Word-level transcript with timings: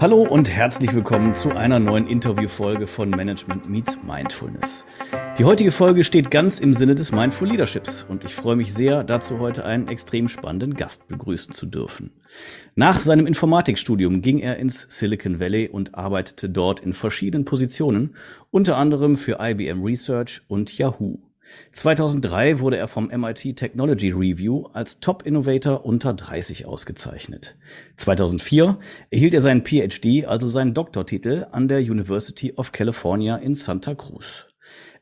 Hallo 0.00 0.22
und 0.22 0.48
herzlich 0.48 0.94
willkommen 0.94 1.34
zu 1.34 1.50
einer 1.50 1.80
neuen 1.80 2.06
Interviewfolge 2.06 2.86
von 2.86 3.10
Management 3.10 3.68
Meets 3.68 3.98
Mindfulness. 4.06 4.86
Die 5.36 5.44
heutige 5.44 5.72
Folge 5.72 6.04
steht 6.04 6.30
ganz 6.30 6.60
im 6.60 6.72
Sinne 6.72 6.94
des 6.94 7.10
Mindful 7.10 7.48
Leaderships 7.48 8.04
und 8.08 8.22
ich 8.22 8.32
freue 8.32 8.54
mich 8.54 8.72
sehr, 8.72 9.02
dazu 9.02 9.40
heute 9.40 9.64
einen 9.64 9.88
extrem 9.88 10.28
spannenden 10.28 10.74
Gast 10.74 11.08
begrüßen 11.08 11.52
zu 11.52 11.66
dürfen. 11.66 12.12
Nach 12.76 13.00
seinem 13.00 13.26
Informatikstudium 13.26 14.22
ging 14.22 14.38
er 14.38 14.58
ins 14.58 14.82
Silicon 14.82 15.40
Valley 15.40 15.68
und 15.68 15.96
arbeitete 15.96 16.48
dort 16.48 16.78
in 16.78 16.92
verschiedenen 16.92 17.44
Positionen, 17.44 18.14
unter 18.52 18.76
anderem 18.76 19.16
für 19.16 19.38
IBM 19.40 19.82
Research 19.82 20.42
und 20.46 20.78
Yahoo. 20.78 21.18
2003 21.72 22.60
wurde 22.60 22.76
er 22.76 22.88
vom 22.88 23.06
MIT 23.08 23.56
Technology 23.56 24.10
Review 24.10 24.66
als 24.72 25.00
Top 25.00 25.24
Innovator 25.24 25.84
unter 25.84 26.14
30 26.14 26.66
ausgezeichnet. 26.66 27.56
2004 27.96 28.78
erhielt 29.10 29.34
er 29.34 29.40
seinen 29.40 29.64
PhD, 29.64 30.26
also 30.26 30.48
seinen 30.48 30.74
Doktortitel, 30.74 31.46
an 31.52 31.68
der 31.68 31.80
University 31.80 32.52
of 32.56 32.72
California 32.72 33.36
in 33.36 33.54
Santa 33.54 33.94
Cruz. 33.94 34.46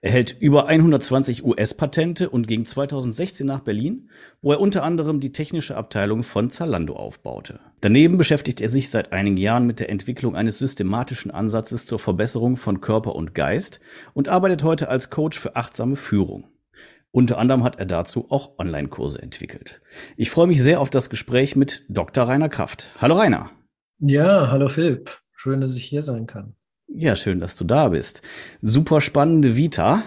Er 0.01 0.11
hält 0.11 0.37
über 0.41 0.67
120 0.67 1.45
US-Patente 1.45 2.31
und 2.31 2.47
ging 2.47 2.67
2016 2.67 3.47
nach 3.47 3.61
Berlin, 3.61 4.11
wo 4.43 4.53
er 4.53 4.61
unter 4.61 4.83
anderem 4.83 5.21
die 5.21 5.33
technische 5.33 5.77
Abteilung 5.77 6.23
von 6.23 6.51
Zalando 6.51 6.95
aufbaute. 6.95 7.61
Daneben 7.81 8.19
beschäftigt 8.19 8.61
er 8.61 8.69
sich 8.69 8.91
seit 8.91 9.13
einigen 9.13 9.37
Jahren 9.37 9.67
mit 9.67 9.81
der 9.81 9.89
Entwicklung 9.89 10.37
eines 10.37 10.59
systematischen 10.59 11.31
Ansatzes 11.31 11.87
zur 11.87 11.99
Verbesserung 11.99 12.57
von 12.57 12.81
Körper 12.81 13.15
und 13.15 13.35
Geist 13.35 13.81
und 14.15 14.29
arbeitet 14.29 14.63
heute 14.63 14.89
als 14.89 15.11
Coach 15.11 15.39
für 15.39 15.57
achtsame 15.57 15.97
Führung. 15.97 16.47
Unter 17.11 17.39
anderem 17.39 17.65
hat 17.65 17.79
er 17.79 17.87
dazu 17.87 18.27
auch 18.31 18.59
Online-Kurse 18.59 19.23
entwickelt. 19.23 19.81
Ich 20.17 20.31
freue 20.31 20.47
mich 20.47 20.63
sehr 20.63 20.81
auf 20.81 20.91
das 20.91 21.09
Gespräch 21.09 21.57
mit 21.57 21.87
Dr. 21.89 22.29
Rainer 22.29 22.51
Kraft. 22.51 22.91
Hallo 23.01 23.15
Rainer. 23.15 23.51
Ja, 23.99 24.51
hallo 24.51 24.69
Philipp. 24.69 25.19
Schön, 25.35 25.63
dass 25.63 25.77
ich 25.77 25.85
hier 25.85 26.03
sein 26.03 26.27
kann. 26.27 26.55
Ja, 26.89 27.17
schön, 27.17 27.41
dass 27.41 27.57
du 27.57 27.65
da 27.65 27.89
bist. 27.89 28.23
Super 28.63 29.01
spannende 29.01 29.57
Vita. 29.57 30.05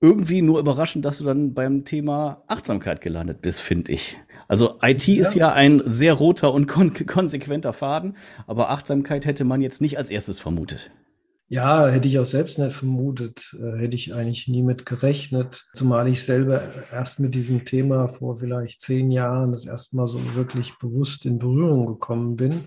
Irgendwie 0.00 0.42
nur 0.42 0.58
überraschend, 0.60 1.04
dass 1.04 1.18
du 1.18 1.24
dann 1.24 1.54
beim 1.54 1.84
Thema 1.84 2.42
Achtsamkeit 2.46 3.00
gelandet 3.00 3.42
bist, 3.42 3.60
finde 3.60 3.92
ich. 3.92 4.18
Also 4.48 4.78
IT 4.82 5.06
ja. 5.06 5.20
ist 5.20 5.34
ja 5.34 5.52
ein 5.52 5.82
sehr 5.84 6.14
roter 6.14 6.52
und 6.52 6.66
kon 6.66 6.92
konsequenter 7.06 7.72
Faden, 7.72 8.16
aber 8.46 8.70
Achtsamkeit 8.70 9.26
hätte 9.26 9.44
man 9.44 9.60
jetzt 9.60 9.80
nicht 9.80 9.98
als 9.98 10.10
erstes 10.10 10.38
vermutet. 10.38 10.90
Ja, 11.48 11.86
hätte 11.86 12.08
ich 12.08 12.18
auch 12.18 12.26
selbst 12.26 12.58
nicht 12.58 12.72
vermutet, 12.72 13.56
äh, 13.60 13.78
hätte 13.78 13.94
ich 13.94 14.14
eigentlich 14.14 14.48
nie 14.48 14.62
mit 14.62 14.84
gerechnet, 14.84 15.64
zumal 15.74 16.08
ich 16.08 16.22
selber 16.22 16.60
erst 16.92 17.20
mit 17.20 17.34
diesem 17.34 17.64
Thema 17.64 18.08
vor 18.08 18.36
vielleicht 18.36 18.80
zehn 18.80 19.10
Jahren 19.10 19.52
das 19.52 19.64
erste 19.64 19.96
Mal 19.96 20.08
so 20.08 20.20
wirklich 20.34 20.76
bewusst 20.78 21.24
in 21.24 21.38
Berührung 21.38 21.86
gekommen 21.86 22.36
bin 22.36 22.66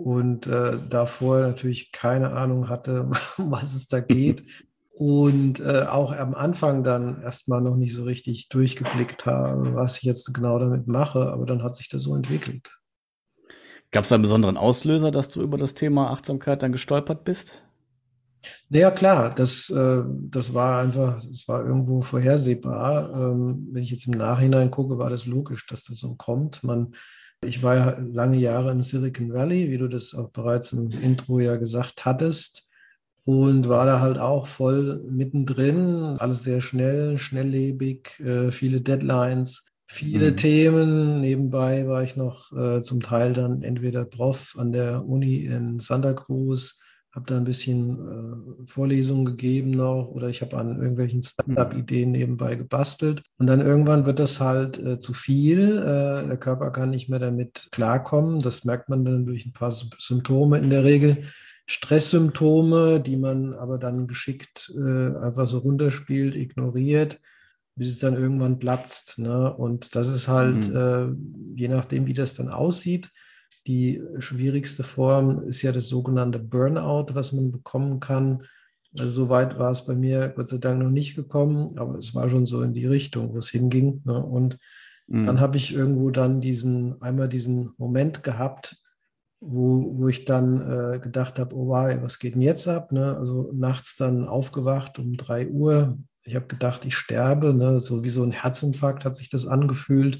und 0.00 0.46
äh, 0.46 0.78
davor 0.88 1.40
natürlich 1.40 1.92
keine 1.92 2.32
Ahnung 2.32 2.70
hatte, 2.70 3.02
um 3.02 3.12
was 3.50 3.74
es 3.74 3.86
da 3.86 4.00
geht. 4.00 4.44
Und 4.92 5.60
äh, 5.60 5.86
auch 5.88 6.12
am 6.12 6.34
Anfang 6.34 6.84
dann 6.84 7.22
erstmal 7.22 7.60
noch 7.60 7.76
nicht 7.76 7.94
so 7.94 8.04
richtig 8.04 8.48
durchgeblickt 8.48 9.24
habe, 9.24 9.74
was 9.74 9.98
ich 9.98 10.02
jetzt 10.02 10.32
genau 10.34 10.58
damit 10.58 10.86
mache, 10.86 11.30
aber 11.30 11.46
dann 11.46 11.62
hat 11.62 11.74
sich 11.74 11.88
das 11.88 12.02
so 12.02 12.14
entwickelt. 12.14 12.70
Gab 13.92 14.04
es 14.04 14.12
einen 14.12 14.22
besonderen 14.22 14.56
Auslöser, 14.56 15.10
dass 15.10 15.28
du 15.28 15.42
über 15.42 15.56
das 15.56 15.74
Thema 15.74 16.10
Achtsamkeit 16.10 16.62
dann 16.62 16.72
gestolpert 16.72 17.24
bist? 17.24 17.62
Naja, 18.68 18.90
klar, 18.90 19.34
das, 19.34 19.68
äh, 19.70 20.02
das 20.06 20.54
war 20.54 20.82
einfach, 20.82 21.22
es 21.24 21.46
war 21.46 21.64
irgendwo 21.64 22.00
vorhersehbar. 22.00 23.10
Ähm, 23.14 23.68
wenn 23.72 23.82
ich 23.82 23.90
jetzt 23.90 24.06
im 24.06 24.14
Nachhinein 24.14 24.70
gucke, 24.70 24.98
war 24.98 25.10
das 25.10 25.26
logisch, 25.26 25.66
dass 25.66 25.84
das 25.84 25.98
so 25.98 26.14
kommt. 26.14 26.62
Man 26.62 26.94
ich 27.42 27.62
war 27.62 27.76
ja 27.76 27.98
lange 27.98 28.38
Jahre 28.38 28.70
im 28.70 28.82
Silicon 28.82 29.32
Valley, 29.32 29.70
wie 29.70 29.78
du 29.78 29.88
das 29.88 30.14
auch 30.14 30.30
bereits 30.30 30.72
im 30.72 30.90
Intro 30.90 31.40
ja 31.40 31.56
gesagt 31.56 32.04
hattest. 32.04 32.66
Und 33.24 33.68
war 33.68 33.84
da 33.84 34.00
halt 34.00 34.18
auch 34.18 34.46
voll 34.46 35.04
mittendrin, 35.10 36.16
alles 36.18 36.42
sehr 36.42 36.60
schnell, 36.62 37.18
schnelllebig, 37.18 38.18
äh, 38.20 38.50
viele 38.50 38.80
Deadlines, 38.80 39.66
viele 39.86 40.30
mhm. 40.30 40.36
Themen. 40.36 41.20
Nebenbei 41.20 41.86
war 41.86 42.02
ich 42.02 42.16
noch 42.16 42.50
äh, 42.52 42.80
zum 42.80 43.00
Teil 43.02 43.34
dann 43.34 43.62
entweder 43.62 44.04
Prof 44.04 44.56
an 44.58 44.72
der 44.72 45.06
Uni 45.06 45.44
in 45.44 45.80
Santa 45.80 46.14
Cruz, 46.14 46.80
habe 47.12 47.26
da 47.26 47.36
ein 47.36 47.44
bisschen 47.44 48.62
äh, 48.62 48.66
Vorlesungen 48.66 49.24
gegeben 49.24 49.72
noch 49.72 50.08
oder 50.08 50.28
ich 50.28 50.42
habe 50.42 50.56
an 50.56 50.78
irgendwelchen 50.78 51.22
Startup-Ideen 51.22 52.12
nebenbei 52.12 52.54
gebastelt. 52.54 53.22
Und 53.36 53.48
dann 53.48 53.60
irgendwann 53.60 54.06
wird 54.06 54.20
das 54.20 54.38
halt 54.38 54.78
äh, 54.78 54.98
zu 54.98 55.12
viel. 55.12 55.78
Äh, 55.78 56.28
der 56.28 56.36
Körper 56.36 56.70
kann 56.70 56.90
nicht 56.90 57.08
mehr 57.08 57.18
damit 57.18 57.68
klarkommen. 57.72 58.40
Das 58.40 58.64
merkt 58.64 58.88
man 58.88 59.04
dann 59.04 59.26
durch 59.26 59.44
ein 59.44 59.52
paar 59.52 59.72
Symptome 59.72 60.58
in 60.58 60.70
der 60.70 60.84
Regel. 60.84 61.24
Stresssymptome, 61.66 63.00
die 63.00 63.16
man 63.16 63.54
aber 63.54 63.78
dann 63.78 64.06
geschickt 64.06 64.72
äh, 64.76 65.16
einfach 65.16 65.46
so 65.46 65.58
runterspielt, 65.58 66.34
ignoriert, 66.36 67.20
bis 67.76 67.90
es 67.90 67.98
dann 67.98 68.14
irgendwann 68.14 68.58
platzt. 68.58 69.18
Ne? 69.18 69.52
Und 69.52 69.94
das 69.94 70.08
ist 70.08 70.28
halt, 70.28 70.68
mhm. 70.68 70.76
Äh, 71.56 71.60
je 71.60 71.68
nachdem, 71.68 72.06
wie 72.06 72.14
das 72.14 72.34
dann 72.34 72.48
aussieht, 72.48 73.10
die 73.70 74.02
schwierigste 74.18 74.82
Form 74.82 75.42
ist 75.42 75.62
ja 75.62 75.70
das 75.70 75.86
sogenannte 75.86 76.40
Burnout, 76.40 77.14
was 77.14 77.32
man 77.32 77.52
bekommen 77.52 78.00
kann. 78.00 78.42
Also 78.98 79.22
so 79.22 79.28
weit 79.28 79.60
war 79.60 79.70
es 79.70 79.86
bei 79.86 79.94
mir 79.94 80.30
Gott 80.30 80.48
sei 80.48 80.58
Dank 80.58 80.82
noch 80.82 80.90
nicht 80.90 81.14
gekommen, 81.14 81.78
aber 81.78 81.96
es 81.96 82.12
war 82.12 82.28
schon 82.28 82.46
so 82.46 82.62
in 82.62 82.72
die 82.72 82.86
Richtung, 82.86 83.32
wo 83.32 83.38
es 83.38 83.50
hinging. 83.50 84.02
Ne? 84.04 84.20
Und 84.20 84.58
mhm. 85.06 85.24
dann 85.24 85.38
habe 85.38 85.56
ich 85.56 85.72
irgendwo 85.72 86.10
dann 86.10 86.40
diesen, 86.40 87.00
einmal 87.00 87.28
diesen 87.28 87.70
Moment 87.78 88.24
gehabt, 88.24 88.76
wo, 89.38 89.92
wo 89.96 90.08
ich 90.08 90.24
dann 90.24 90.60
äh, 90.60 90.98
gedacht 90.98 91.38
habe, 91.38 91.54
oh 91.54 91.68
wow, 91.68 91.96
was 92.02 92.18
geht 92.18 92.34
denn 92.34 92.42
jetzt 92.42 92.66
ab? 92.66 92.90
Ne? 92.90 93.16
Also 93.16 93.52
nachts 93.54 93.96
dann 93.96 94.26
aufgewacht 94.26 94.98
um 94.98 95.16
drei 95.16 95.48
Uhr. 95.48 95.96
Ich 96.24 96.34
habe 96.34 96.48
gedacht, 96.48 96.84
ich 96.84 96.96
sterbe, 96.96 97.54
ne? 97.54 97.80
so 97.80 98.02
wie 98.02 98.08
so 98.08 98.24
ein 98.24 98.32
Herzinfarkt 98.32 99.04
hat 99.04 99.14
sich 99.14 99.30
das 99.30 99.46
angefühlt. 99.46 100.18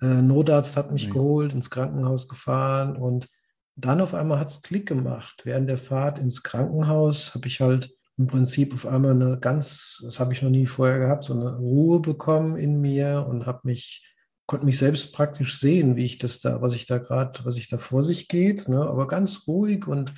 Äh, 0.00 0.22
Notarzt 0.22 0.76
hat 0.76 0.92
mich 0.92 1.08
mhm. 1.08 1.12
geholt, 1.12 1.52
ins 1.52 1.70
Krankenhaus 1.70 2.28
gefahren 2.28 2.96
und 2.96 3.28
dann 3.76 4.00
auf 4.00 4.14
einmal 4.14 4.38
hat 4.38 4.50
es 4.50 4.62
Klick 4.62 4.86
gemacht. 4.86 5.42
Während 5.44 5.68
der 5.68 5.78
Fahrt 5.78 6.18
ins 6.18 6.42
Krankenhaus 6.42 7.34
habe 7.34 7.48
ich 7.48 7.60
halt 7.60 7.90
im 8.18 8.26
Prinzip 8.26 8.74
auf 8.74 8.86
einmal 8.86 9.12
eine 9.12 9.38
ganz, 9.38 10.02
das 10.04 10.20
habe 10.20 10.32
ich 10.34 10.42
noch 10.42 10.50
nie 10.50 10.66
vorher 10.66 10.98
gehabt, 10.98 11.24
so 11.24 11.32
eine 11.32 11.56
Ruhe 11.56 12.00
bekommen 12.00 12.56
in 12.56 12.80
mir 12.80 13.26
und 13.26 13.46
habe 13.46 13.60
mich, 13.64 14.06
konnte 14.46 14.66
mich 14.66 14.78
selbst 14.78 15.14
praktisch 15.14 15.58
sehen, 15.58 15.96
wie 15.96 16.04
ich 16.04 16.18
das 16.18 16.40
da, 16.40 16.60
was 16.60 16.74
ich 16.74 16.86
da 16.86 16.98
gerade, 16.98 17.40
was 17.44 17.56
ich 17.56 17.68
da 17.68 17.78
vor 17.78 18.02
sich 18.02 18.28
geht, 18.28 18.68
ne? 18.68 18.80
aber 18.80 19.06
ganz 19.06 19.46
ruhig 19.46 19.86
und 19.86 20.12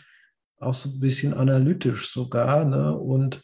auch 0.58 0.74
so 0.74 0.88
ein 0.88 1.00
bisschen 1.00 1.34
analytisch 1.34 2.12
sogar. 2.12 2.64
Ne? 2.64 2.96
Und 2.96 3.42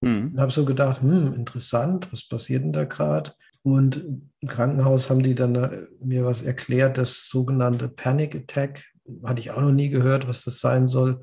mhm. 0.00 0.38
habe 0.38 0.50
so 0.50 0.64
gedacht, 0.64 1.02
hm, 1.02 1.34
interessant, 1.34 2.12
was 2.12 2.26
passiert 2.26 2.64
denn 2.64 2.72
da 2.72 2.84
gerade? 2.84 3.32
Und 3.62 3.96
im 4.40 4.48
Krankenhaus 4.48 5.10
haben 5.10 5.22
die 5.22 5.34
dann 5.34 5.54
äh, 5.54 5.86
mir 6.02 6.24
was 6.24 6.42
erklärt, 6.42 6.98
das 6.98 7.26
sogenannte 7.26 7.88
Panic 7.88 8.34
Attack. 8.34 8.84
Hatte 9.24 9.40
ich 9.40 9.50
auch 9.50 9.60
noch 9.60 9.72
nie 9.72 9.88
gehört, 9.88 10.28
was 10.28 10.44
das 10.44 10.60
sein 10.60 10.86
soll. 10.86 11.22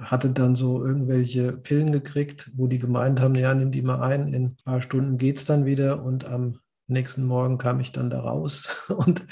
Hatte 0.00 0.30
dann 0.30 0.54
so 0.54 0.84
irgendwelche 0.84 1.52
Pillen 1.52 1.92
gekriegt, 1.92 2.50
wo 2.54 2.66
die 2.66 2.78
gemeint 2.78 3.20
haben, 3.20 3.34
ja, 3.34 3.54
nimm 3.54 3.70
die 3.70 3.82
mal 3.82 4.00
ein, 4.00 4.28
in 4.28 4.44
ein 4.44 4.56
paar 4.64 4.82
Stunden 4.82 5.18
geht 5.18 5.38
es 5.38 5.44
dann 5.44 5.66
wieder. 5.66 6.02
Und 6.02 6.24
am 6.24 6.58
nächsten 6.88 7.24
Morgen 7.24 7.58
kam 7.58 7.80
ich 7.80 7.92
dann 7.92 8.10
da 8.10 8.20
raus 8.20 8.86
und 8.88 9.26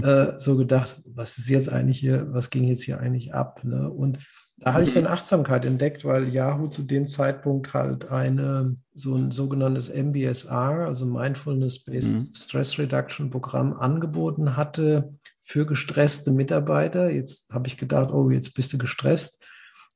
äh, 0.00 0.38
so 0.38 0.56
gedacht, 0.56 1.02
was 1.04 1.38
ist 1.38 1.48
jetzt 1.48 1.68
eigentlich 1.68 1.98
hier, 1.98 2.32
was 2.32 2.50
ging 2.50 2.64
jetzt 2.64 2.84
hier 2.84 3.00
eigentlich 3.00 3.34
ab? 3.34 3.62
Ne? 3.64 3.90
Und 3.90 4.18
da 4.62 4.74
hatte 4.74 4.84
ich 4.84 4.94
dann 4.94 5.08
Achtsamkeit 5.08 5.64
entdeckt, 5.64 6.04
weil 6.04 6.28
Yahoo 6.28 6.68
zu 6.68 6.82
dem 6.82 7.08
Zeitpunkt 7.08 7.74
halt 7.74 8.10
eine 8.12 8.76
so 8.94 9.16
ein 9.16 9.32
sogenanntes 9.32 9.88
MBSR, 9.88 10.86
also 10.86 11.04
Mindfulness-Based 11.04 12.14
mhm. 12.14 12.34
Stress 12.34 12.78
Reduction 12.78 13.30
Programm 13.30 13.72
angeboten 13.72 14.56
hatte 14.56 15.18
für 15.40 15.66
gestresste 15.66 16.30
Mitarbeiter. 16.30 17.10
Jetzt 17.10 17.52
habe 17.52 17.66
ich 17.66 17.76
gedacht, 17.76 18.12
oh, 18.12 18.30
jetzt 18.30 18.54
bist 18.54 18.72
du 18.72 18.78
gestresst. 18.78 19.44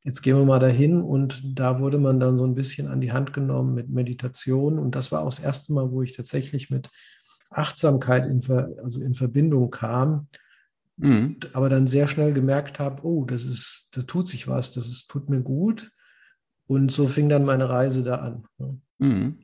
Jetzt 0.02 0.22
gehen 0.22 0.36
wir 0.36 0.44
mal 0.44 0.58
dahin 0.58 1.00
und 1.00 1.42
da 1.44 1.78
wurde 1.78 1.98
man 1.98 2.18
dann 2.18 2.36
so 2.36 2.44
ein 2.44 2.54
bisschen 2.54 2.88
an 2.88 3.00
die 3.00 3.12
Hand 3.12 3.32
genommen 3.32 3.72
mit 3.72 3.88
Meditation 3.88 4.80
und 4.80 4.96
das 4.96 5.12
war 5.12 5.20
auch 5.20 5.30
das 5.30 5.40
erste 5.40 5.72
Mal, 5.72 5.92
wo 5.92 6.02
ich 6.02 6.16
tatsächlich 6.16 6.70
mit 6.70 6.88
Achtsamkeit 7.50 8.26
in, 8.26 8.40
also 8.82 9.00
in 9.00 9.14
Verbindung 9.14 9.70
kam 9.70 10.28
Mhm. 10.96 11.36
Aber 11.52 11.68
dann 11.68 11.86
sehr 11.86 12.08
schnell 12.08 12.32
gemerkt 12.32 12.78
habe, 12.78 13.04
oh, 13.04 13.24
das 13.24 13.44
ist, 13.44 13.90
das 13.94 14.06
tut 14.06 14.28
sich 14.28 14.48
was, 14.48 14.72
das 14.72 14.88
ist, 14.88 15.08
tut 15.08 15.28
mir 15.28 15.40
gut. 15.40 15.92
Und 16.66 16.90
so 16.90 17.06
fing 17.06 17.28
dann 17.28 17.44
meine 17.44 17.68
Reise 17.68 18.02
da 18.02 18.16
an. 18.16 18.44
Mhm. 18.98 19.38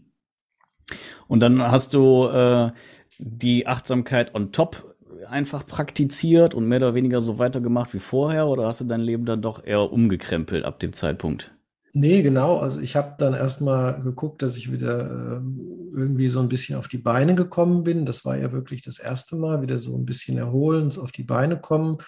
Und 1.29 1.41
dann 1.41 1.63
hast 1.63 1.95
du 1.95 2.27
äh, 2.27 2.73
die 3.19 3.67
Achtsamkeit 3.67 4.35
on 4.35 4.53
top 4.53 4.97
einfach 5.29 5.65
praktiziert 5.65 6.55
und 6.55 6.67
mehr 6.67 6.79
oder 6.79 6.95
weniger 6.95 7.21
so 7.21 7.39
weitergemacht 7.39 7.95
wie 7.95 8.01
vorher 8.01 8.49
oder 8.49 8.67
hast 8.67 8.81
du 8.81 8.85
dein 8.85 9.01
Leben 9.01 9.25
dann 9.25 9.43
doch 9.43 9.65
eher 9.65 9.93
umgekrempelt 9.93 10.65
ab 10.65 10.81
dem 10.81 10.93
Zeitpunkt? 10.93 11.55
Nee, 11.94 12.23
genau. 12.23 12.59
Also 12.59 12.81
ich 12.81 12.97
habe 12.97 13.17
dann 13.19 13.35
erstmal 13.35 14.00
geguckt, 14.00 14.41
dass 14.41 14.56
ich 14.56 14.73
wieder 14.73 15.37
äh, 15.37 15.41
irgendwie 15.93 16.29
so 16.29 16.41
ein 16.41 16.49
bisschen 16.49 16.77
auf 16.77 16.89
die 16.89 16.99
Beine 16.99 17.35
gekommen 17.35 17.85
bin. 17.85 18.06
Das 18.06 18.25
war 18.25 18.37
ja 18.39 18.50
wirklich 18.50 18.81
das 18.81 18.99
erste 18.99 19.37
Mal, 19.37 19.61
wieder 19.61 19.79
so 19.79 19.97
ein 19.97 20.06
bisschen 20.06 20.39
erholen, 20.39 20.91
auf 20.99 21.12
die 21.12 21.23
Beine 21.23 21.61
kommen. 21.61 21.99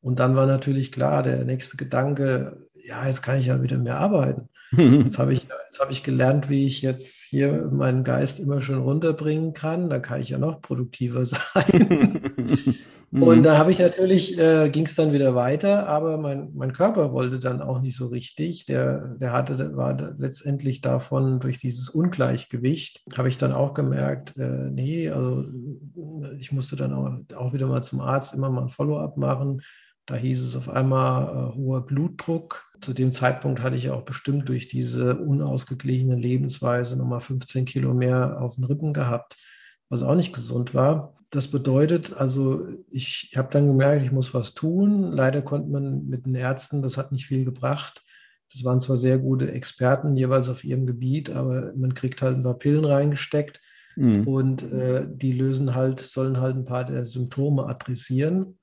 Und 0.00 0.18
dann 0.18 0.34
war 0.34 0.46
natürlich 0.46 0.90
klar, 0.90 1.22
der 1.22 1.44
nächste 1.44 1.76
Gedanke, 1.76 2.66
ja, 2.84 3.06
jetzt 3.06 3.22
kann 3.22 3.38
ich 3.38 3.46
ja 3.46 3.62
wieder 3.62 3.78
mehr 3.78 3.98
arbeiten. 3.98 4.48
Jetzt 4.76 5.18
habe 5.18 5.32
ich, 5.32 5.46
jetzt 5.64 5.80
habe 5.80 5.92
ich 5.92 6.02
gelernt, 6.02 6.50
wie 6.50 6.66
ich 6.66 6.82
jetzt 6.82 7.22
hier 7.22 7.70
meinen 7.72 8.04
Geist 8.04 8.38
immer 8.38 8.60
schön 8.60 8.80
runterbringen 8.80 9.54
kann. 9.54 9.88
Da 9.88 9.98
kann 9.98 10.20
ich 10.20 10.28
ja 10.28 10.36
noch 10.36 10.60
produktiver 10.60 11.24
sein. 11.24 12.20
Und 13.10 13.42
da 13.42 13.56
habe 13.56 13.70
ich 13.70 13.78
natürlich, 13.78 14.38
äh, 14.38 14.68
ging 14.68 14.84
es 14.84 14.94
dann 14.94 15.12
wieder 15.12 15.34
weiter, 15.34 15.88
aber 15.88 16.18
mein, 16.18 16.50
mein 16.54 16.74
Körper 16.74 17.12
wollte 17.12 17.38
dann 17.38 17.62
auch 17.62 17.80
nicht 17.80 17.96
so 17.96 18.08
richtig. 18.08 18.66
Der, 18.66 19.16
der 19.16 19.32
hatte, 19.32 19.76
war 19.76 19.96
letztendlich 20.18 20.82
davon 20.82 21.40
durch 21.40 21.58
dieses 21.58 21.88
Ungleichgewicht, 21.88 23.02
habe 23.16 23.30
ich 23.30 23.38
dann 23.38 23.52
auch 23.52 23.72
gemerkt, 23.72 24.36
äh, 24.36 24.68
nee, 24.70 25.08
also 25.08 25.44
ich 26.38 26.52
musste 26.52 26.76
dann 26.76 26.92
auch, 26.92 27.10
auch 27.34 27.54
wieder 27.54 27.66
mal 27.66 27.82
zum 27.82 28.00
Arzt 28.00 28.34
immer 28.34 28.50
mal 28.50 28.62
ein 28.62 28.68
Follow-up 28.68 29.16
machen. 29.16 29.62
Da 30.04 30.14
hieß 30.14 30.42
es 30.42 30.56
auf 30.56 30.68
einmal 30.68 31.52
äh, 31.52 31.56
hoher 31.56 31.86
Blutdruck. 31.86 32.70
Zu 32.80 32.92
dem 32.92 33.12
Zeitpunkt 33.12 33.62
hatte 33.62 33.76
ich 33.76 33.88
auch 33.90 34.02
bestimmt 34.02 34.48
durch 34.50 34.68
diese 34.68 35.16
unausgeglichene 35.16 36.16
Lebensweise 36.16 36.98
nochmal 36.98 37.20
15 37.20 37.64
Kilo 37.64 37.94
mehr 37.94 38.40
auf 38.40 38.56
den 38.56 38.64
Rippen 38.64 38.92
gehabt, 38.92 39.36
was 39.88 40.02
auch 40.02 40.14
nicht 40.14 40.34
gesund 40.34 40.74
war. 40.74 41.14
Das 41.30 41.48
bedeutet 41.48 42.14
also, 42.14 42.66
ich 42.90 43.34
habe 43.36 43.48
dann 43.52 43.66
gemerkt, 43.66 44.02
ich 44.02 44.12
muss 44.12 44.32
was 44.32 44.54
tun. 44.54 45.12
Leider 45.12 45.42
konnte 45.42 45.70
man 45.70 46.06
mit 46.06 46.24
den 46.24 46.34
Ärzten, 46.34 46.80
das 46.80 46.96
hat 46.96 47.12
nicht 47.12 47.26
viel 47.26 47.44
gebracht. 47.44 48.02
Das 48.52 48.64
waren 48.64 48.80
zwar 48.80 48.96
sehr 48.96 49.18
gute 49.18 49.52
Experten 49.52 50.16
jeweils 50.16 50.48
auf 50.48 50.64
ihrem 50.64 50.86
Gebiet, 50.86 51.28
aber 51.28 51.72
man 51.76 51.92
kriegt 51.92 52.22
halt 52.22 52.36
ein 52.36 52.42
paar 52.42 52.58
Pillen 52.58 52.86
reingesteckt 52.86 53.60
mhm. 53.96 54.26
und 54.26 54.72
äh, 54.72 55.06
die 55.06 55.32
lösen 55.32 55.74
halt, 55.74 56.00
sollen 56.00 56.40
halt 56.40 56.56
ein 56.56 56.64
paar 56.64 56.84
der 56.84 57.04
Symptome 57.04 57.66
adressieren. 57.66 58.58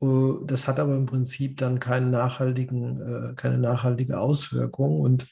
Äh, 0.00 0.06
das 0.44 0.68
hat 0.68 0.78
aber 0.78 0.96
im 0.96 1.06
Prinzip 1.06 1.56
dann 1.56 1.80
keinen 1.80 2.10
nachhaltigen, 2.10 3.00
äh, 3.00 3.34
keine 3.34 3.58
nachhaltige 3.58 4.20
Auswirkung. 4.20 5.00
Und 5.00 5.26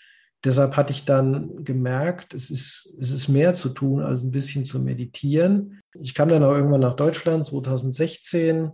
deshalb 0.44 0.76
hatte 0.76 0.92
ich 0.92 1.04
dann 1.04 1.64
gemerkt, 1.64 2.34
es 2.34 2.50
ist, 2.50 2.94
es 3.00 3.10
ist 3.10 3.28
mehr 3.28 3.54
zu 3.54 3.70
tun, 3.70 4.02
als 4.02 4.24
ein 4.24 4.30
bisschen 4.30 4.64
zu 4.64 4.80
meditieren. 4.80 5.80
Ich 6.00 6.14
kam 6.14 6.28
dann 6.28 6.44
auch 6.44 6.54
irgendwann 6.54 6.80
nach 6.80 6.94
Deutschland 6.94 7.44
2016, 7.46 8.72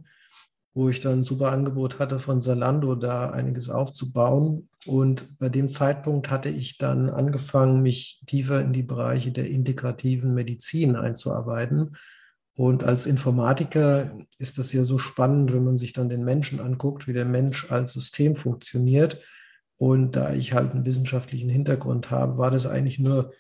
wo 0.75 0.89
ich 0.89 1.01
dann 1.01 1.21
ein 1.21 1.23
super 1.23 1.53
Angebot 1.53 1.99
hatte 1.99 2.19
von 2.19 2.41
Salando, 2.41 2.95
da 2.95 3.31
einiges 3.31 3.71
aufzubauen. 3.71 4.69
Und 4.87 5.39
bei 5.39 5.49
dem 5.49 5.69
Zeitpunkt 5.69 6.31
hatte 6.31 6.49
ich 6.49 6.79
dann 6.79 7.09
angefangen, 7.09 7.83
mich 7.83 8.21
tiefer 8.27 8.61
in 8.61 8.73
die 8.73 8.83
Bereiche 8.83 9.33
der 9.33 9.49
integrativen 9.49 10.35
Medizin 10.35 10.97
einzuarbeiten 10.97 11.97
und 12.57 12.85
als 12.85 13.07
Informatiker 13.07 14.17
ist 14.39 14.59
das 14.59 14.73
ja 14.73 14.85
so 14.85 14.99
spannend, 14.99 15.53
wenn 15.53 15.65
man 15.65 15.77
sich 15.77 15.93
dann 15.93 16.09
den 16.09 16.25
Menschen 16.25 16.61
anguckt, 16.61 17.09
wie 17.09 17.13
der 17.13 17.25
Mensch 17.25 17.71
als 17.71 17.93
System 17.93 18.35
funktioniert. 18.37 19.21
Und 19.77 20.17
da 20.17 20.33
ich 20.33 20.53
halt 20.53 20.73
einen 20.73 20.87
wissenschaftlichen 20.87 21.49
Hintergrund 21.49 22.11
habe, 22.11 22.39
war 22.39 22.51
das 22.51 22.67
eigentlich 22.67 22.99
nur 22.99 23.33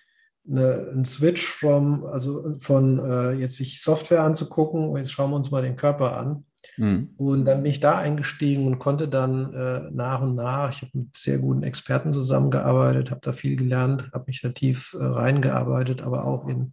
eine, 0.48 0.88
ein 0.94 1.04
Switch 1.04 1.46
from, 1.46 2.04
also 2.04 2.56
von 2.58 2.98
äh, 2.98 3.32
jetzt 3.32 3.56
sich 3.56 3.82
Software 3.82 4.22
anzugucken 4.22 4.88
und 4.88 4.98
jetzt 4.98 5.12
schauen 5.12 5.30
wir 5.30 5.36
uns 5.36 5.50
mal 5.50 5.62
den 5.62 5.76
Körper 5.76 6.16
an. 6.18 6.44
Mhm. 6.76 7.10
Und 7.16 7.44
dann 7.44 7.62
bin 7.62 7.70
ich 7.70 7.80
da 7.80 7.98
eingestiegen 7.98 8.66
und 8.66 8.78
konnte 8.78 9.08
dann 9.08 9.52
äh, 9.54 9.90
nach 9.92 10.22
und 10.22 10.34
nach, 10.34 10.70
ich 10.70 10.82
habe 10.82 10.90
mit 10.94 11.16
sehr 11.16 11.38
guten 11.38 11.62
Experten 11.62 12.12
zusammengearbeitet, 12.12 13.10
habe 13.10 13.20
da 13.22 13.32
viel 13.32 13.56
gelernt, 13.56 14.10
habe 14.12 14.24
mich 14.26 14.40
da 14.40 14.48
tief 14.50 14.96
äh, 14.98 15.04
reingearbeitet, 15.04 16.02
aber 16.02 16.24
auch 16.24 16.48
in 16.48 16.72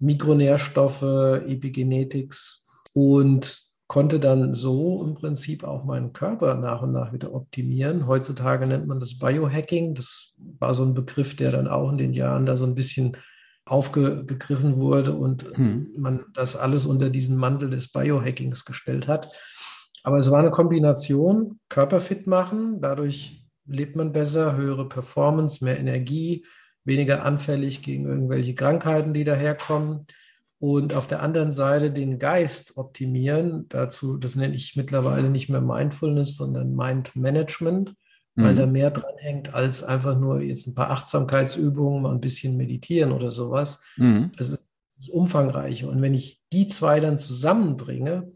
Mikronährstoffe, 0.00 1.02
Epigenetics 1.02 2.68
und 2.92 3.63
konnte 3.86 4.18
dann 4.18 4.54
so 4.54 5.04
im 5.04 5.14
Prinzip 5.14 5.62
auch 5.64 5.84
meinen 5.84 6.12
Körper 6.12 6.54
nach 6.54 6.82
und 6.82 6.92
nach 6.92 7.12
wieder 7.12 7.34
optimieren. 7.34 8.06
Heutzutage 8.06 8.66
nennt 8.66 8.86
man 8.86 8.98
das 8.98 9.18
Biohacking. 9.18 9.94
Das 9.94 10.34
war 10.58 10.74
so 10.74 10.84
ein 10.84 10.94
Begriff, 10.94 11.36
der 11.36 11.52
dann 11.52 11.68
auch 11.68 11.90
in 11.90 11.98
den 11.98 12.12
Jahren 12.12 12.46
da 12.46 12.56
so 12.56 12.64
ein 12.64 12.74
bisschen 12.74 13.16
aufgegriffen 13.66 14.76
wurde 14.76 15.12
und 15.12 15.44
hm. 15.56 15.94
man 15.96 16.24
das 16.34 16.56
alles 16.56 16.86
unter 16.86 17.08
diesen 17.08 17.36
Mantel 17.36 17.70
des 17.70 17.90
Biohackings 17.92 18.64
gestellt 18.64 19.08
hat. 19.08 19.30
Aber 20.02 20.18
es 20.18 20.30
war 20.30 20.40
eine 20.40 20.50
Kombination, 20.50 21.60
Körperfit 21.70 22.26
machen, 22.26 22.80
dadurch 22.80 23.42
lebt 23.66 23.96
man 23.96 24.12
besser, 24.12 24.56
höhere 24.56 24.86
Performance, 24.86 25.64
mehr 25.64 25.78
Energie, 25.78 26.44
weniger 26.84 27.24
anfällig 27.24 27.82
gegen 27.82 28.06
irgendwelche 28.06 28.54
Krankheiten, 28.54 29.14
die 29.14 29.24
daherkommen. 29.24 30.06
Und 30.64 30.94
auf 30.94 31.06
der 31.06 31.20
anderen 31.20 31.52
Seite 31.52 31.90
den 31.90 32.18
Geist 32.18 32.78
optimieren. 32.78 33.66
Dazu, 33.68 34.16
das 34.16 34.34
nenne 34.34 34.54
ich 34.54 34.76
mittlerweile 34.76 35.28
nicht 35.28 35.50
mehr 35.50 35.60
Mindfulness, 35.60 36.38
sondern 36.38 36.74
Mind 36.74 37.14
Management, 37.14 37.94
weil 38.34 38.54
mhm. 38.54 38.58
da 38.58 38.66
mehr 38.66 38.90
dran 38.90 39.12
hängt 39.18 39.52
als 39.52 39.84
einfach 39.84 40.18
nur 40.18 40.40
jetzt 40.40 40.66
ein 40.66 40.72
paar 40.72 40.88
Achtsamkeitsübungen, 40.88 42.00
mal 42.00 42.14
ein 42.14 42.22
bisschen 42.22 42.56
meditieren 42.56 43.12
oder 43.12 43.30
sowas. 43.30 43.82
Mhm. 43.98 44.30
Das 44.38 44.48
ist, 44.48 44.66
ist 44.98 45.10
umfangreicher. 45.10 45.86
Und 45.90 46.00
wenn 46.00 46.14
ich 46.14 46.40
die 46.50 46.66
zwei 46.66 46.98
dann 46.98 47.18
zusammenbringe, 47.18 48.32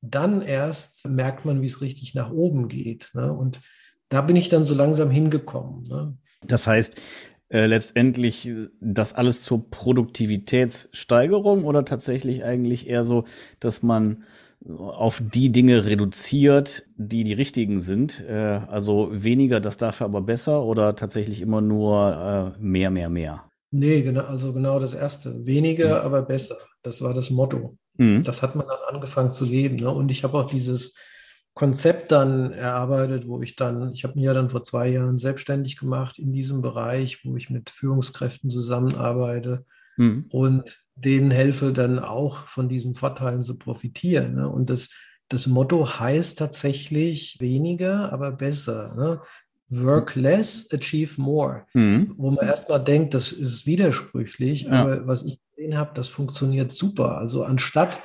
dann 0.00 0.42
erst 0.42 1.06
merkt 1.06 1.44
man, 1.44 1.62
wie 1.62 1.66
es 1.66 1.80
richtig 1.80 2.12
nach 2.12 2.32
oben 2.32 2.66
geht. 2.66 3.12
Ne? 3.14 3.32
Und 3.32 3.60
da 4.08 4.20
bin 4.20 4.34
ich 4.34 4.48
dann 4.48 4.64
so 4.64 4.74
langsam 4.74 5.12
hingekommen. 5.12 5.84
Ne? 5.84 6.16
Das 6.42 6.66
heißt, 6.66 7.00
äh, 7.50 7.66
letztendlich 7.66 8.50
das 8.80 9.14
alles 9.14 9.42
zur 9.42 9.70
Produktivitätssteigerung 9.70 11.64
oder 11.64 11.84
tatsächlich 11.84 12.44
eigentlich 12.44 12.88
eher 12.88 13.04
so, 13.04 13.24
dass 13.60 13.82
man 13.82 14.24
auf 14.66 15.22
die 15.24 15.50
Dinge 15.52 15.86
reduziert, 15.86 16.84
die 16.96 17.24
die 17.24 17.32
richtigen 17.32 17.80
sind. 17.80 18.24
Äh, 18.28 18.60
also 18.68 19.08
weniger, 19.12 19.60
das 19.60 19.76
dafür 19.76 20.06
aber 20.06 20.20
besser 20.20 20.64
oder 20.64 20.96
tatsächlich 20.96 21.40
immer 21.40 21.60
nur 21.60 22.54
äh, 22.58 22.62
mehr, 22.62 22.90
mehr, 22.90 23.08
mehr? 23.08 23.44
Nee, 23.70 24.02
genau, 24.02 24.22
also 24.22 24.52
genau 24.52 24.78
das 24.78 24.94
Erste. 24.94 25.46
Weniger, 25.46 26.00
mhm. 26.00 26.06
aber 26.06 26.22
besser. 26.22 26.56
Das 26.82 27.02
war 27.02 27.14
das 27.14 27.30
Motto. 27.30 27.76
Mhm. 27.98 28.24
Das 28.24 28.42
hat 28.42 28.56
man 28.56 28.66
dann 28.66 28.94
angefangen 28.94 29.30
zu 29.30 29.44
leben. 29.44 29.76
Ne? 29.76 29.90
Und 29.90 30.10
ich 30.10 30.24
habe 30.24 30.38
auch 30.38 30.46
dieses 30.46 30.94
Konzept 31.54 32.12
dann 32.12 32.52
erarbeitet, 32.52 33.26
wo 33.26 33.42
ich 33.42 33.56
dann, 33.56 33.92
ich 33.92 34.04
habe 34.04 34.14
mich 34.14 34.24
ja 34.24 34.32
dann 34.32 34.48
vor 34.48 34.62
zwei 34.62 34.88
Jahren 34.88 35.18
selbstständig 35.18 35.76
gemacht 35.76 36.18
in 36.18 36.32
diesem 36.32 36.62
Bereich, 36.62 37.24
wo 37.24 37.36
ich 37.36 37.50
mit 37.50 37.70
Führungskräften 37.70 38.48
zusammenarbeite 38.48 39.64
mhm. 39.96 40.26
und 40.30 40.78
denen 40.94 41.30
helfe 41.30 41.72
dann 41.72 41.98
auch 41.98 42.46
von 42.46 42.68
diesen 42.68 42.94
Vorteilen 42.94 43.42
zu 43.42 43.58
profitieren. 43.58 44.36
Ne? 44.36 44.48
Und 44.48 44.70
das, 44.70 44.90
das 45.28 45.46
Motto 45.46 45.98
heißt 45.98 46.38
tatsächlich 46.38 47.36
weniger, 47.40 48.12
aber 48.12 48.32
besser. 48.32 48.94
Ne? 48.94 49.20
Work 49.68 50.14
less, 50.14 50.68
achieve 50.72 51.20
more. 51.20 51.66
Mhm. 51.74 52.14
Wo 52.16 52.30
man 52.30 52.46
erstmal 52.46 52.82
denkt, 52.82 53.14
das 53.14 53.32
ist 53.32 53.66
widersprüchlich, 53.66 54.62
ja. 54.62 54.72
aber 54.72 55.06
was 55.06 55.24
ich 55.24 55.40
gesehen 55.54 55.76
habe, 55.76 55.90
das 55.94 56.08
funktioniert 56.08 56.72
super. 56.72 57.18
Also 57.18 57.44
anstatt 57.44 57.98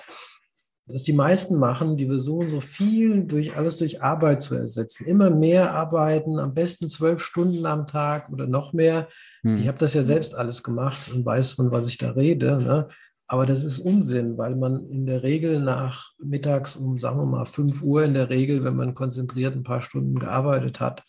dass 0.86 1.04
die 1.04 1.14
meisten 1.14 1.58
machen, 1.58 1.96
die 1.96 2.08
versuchen 2.08 2.50
so 2.50 2.60
viel 2.60 3.24
durch 3.24 3.56
alles 3.56 3.78
durch 3.78 4.02
Arbeit 4.02 4.42
zu 4.42 4.56
ersetzen. 4.56 5.06
Immer 5.06 5.30
mehr 5.30 5.72
arbeiten, 5.72 6.40
am 6.40 6.54
besten 6.54 6.90
zwölf 6.90 7.22
Stunden 7.22 7.66
am 7.66 7.88
Tag 7.88 8.30
oder 8.30 8.48
noch 8.48 8.74
mehr. 8.74 9.08
Hm. 9.44 9.56
Ich 9.56 9.68
habe 9.68 9.78
das 9.78 9.94
ja 9.94 10.04
selbst 10.04 10.36
alles 10.36 10.62
gemacht 10.62 11.10
und 11.14 11.26
weiß, 11.26 11.54
von 11.54 11.72
was 11.72 11.88
ich 11.88 11.98
da 11.98 12.12
rede. 12.12 12.62
Ne? 12.62 12.90
Aber 13.28 13.46
das 13.46 13.64
ist 13.64 13.80
Unsinn, 13.80 14.38
weil 14.38 14.56
man 14.56 14.86
in 14.88 15.06
der 15.06 15.24
Regel 15.24 15.62
nach 15.62 16.12
mittags 16.20 16.76
um, 16.76 16.98
sagen 16.98 17.18
wir 17.18 17.26
mal, 17.26 17.46
5 17.46 17.82
Uhr 17.82 18.04
in 18.04 18.14
der 18.14 18.30
Regel, 18.30 18.66
wenn 18.66 18.76
man 18.76 18.94
konzentriert 18.94 19.56
ein 19.56 19.64
paar 19.64 19.82
Stunden 19.82 20.20
gearbeitet 20.20 20.82
hat, 20.82 21.04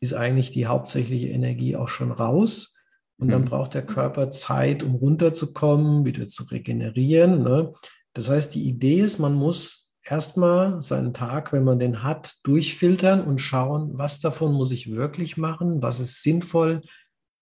ist 0.00 0.14
eigentlich 0.14 0.52
die 0.52 0.66
hauptsächliche 0.66 1.28
Energie 1.28 1.76
auch 1.76 1.88
schon 1.88 2.12
raus. 2.12 2.74
Und 3.20 3.30
dann 3.30 3.42
hm. 3.42 3.48
braucht 3.48 3.74
der 3.74 3.84
Körper 3.84 4.30
Zeit, 4.30 4.82
um 4.82 4.94
runterzukommen, 4.94 6.06
wieder 6.06 6.26
zu 6.28 6.44
regenerieren. 6.44 7.42
Ne? 7.42 7.74
Das 8.14 8.30
heißt, 8.30 8.54
die 8.54 8.66
Idee 8.66 9.00
ist, 9.00 9.18
man 9.18 9.34
muss 9.34 9.92
erstmal 10.04 10.80
seinen 10.82 11.12
Tag, 11.12 11.52
wenn 11.52 11.64
man 11.64 11.78
den 11.78 12.02
hat, 12.02 12.36
durchfiltern 12.44 13.22
und 13.22 13.40
schauen, 13.40 13.90
was 13.94 14.20
davon 14.20 14.52
muss 14.54 14.72
ich 14.72 14.92
wirklich 14.92 15.36
machen, 15.36 15.82
was 15.82 16.00
ist 16.00 16.22
sinnvoll, 16.22 16.82